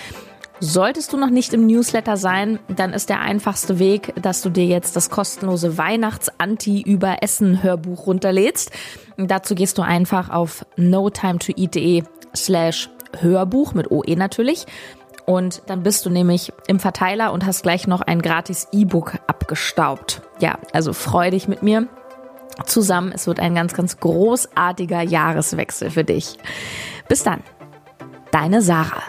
Solltest 0.65 1.13
du 1.13 1.17
noch 1.17 1.31
nicht 1.31 1.53
im 1.55 1.67
Newsletter 1.67 2.17
sein, 2.17 2.61
dann 2.69 2.93
ist 2.93 3.09
der 3.09 3.21
einfachste 3.21 3.81
Weg, 3.81 4.15
dass 4.23 4.43
du 4.43 4.49
dir 4.49 4.65
jetzt 4.65 4.95
das 4.95 5.11
kostenlose 5.11 5.77
Weihnachts-Anti-über-Essen-Hörbuch 5.77 8.07
runterlädst. 8.07 8.71
Dazu 9.17 9.57
gehst 9.57 9.79
du 9.79 9.83
einfach 9.83 10.31
auf 10.31 10.65
notimetoeat.de 10.77 12.05
slash 12.37 12.91
Hörbuch 13.19 13.75
mit 13.75 13.91
OE 13.91 14.15
natürlich. 14.15 14.67
Und 15.27 15.63
dann 15.67 15.83
bist 15.83 16.07
du 16.07 16.11
nämlich 16.11 16.53
im 16.69 16.79
Verteiler 16.79 17.33
und 17.33 17.45
hast 17.45 17.65
gleich 17.65 17.89
noch 17.89 18.01
ein 18.01 18.23
gratis 18.23 18.69
E-Book 18.71 19.19
abgestaubt. 19.27 20.23
Ja, 20.39 20.61
also 20.73 20.93
freu 20.93 21.33
dich 21.33 21.49
mit 21.49 21.65
mir 21.65 21.89
zusammen. 22.67 23.11
Es 23.13 23.27
wird 23.27 23.41
ein 23.41 23.57
ganz, 23.57 23.75
ganz 23.75 23.99
großartiger 23.99 25.03
Jahreswechsel 25.03 25.91
für 25.91 26.05
dich. 26.05 26.39
Bis 27.09 27.25
dann. 27.25 27.43
Deine 28.31 28.63
Sarah. 28.63 29.03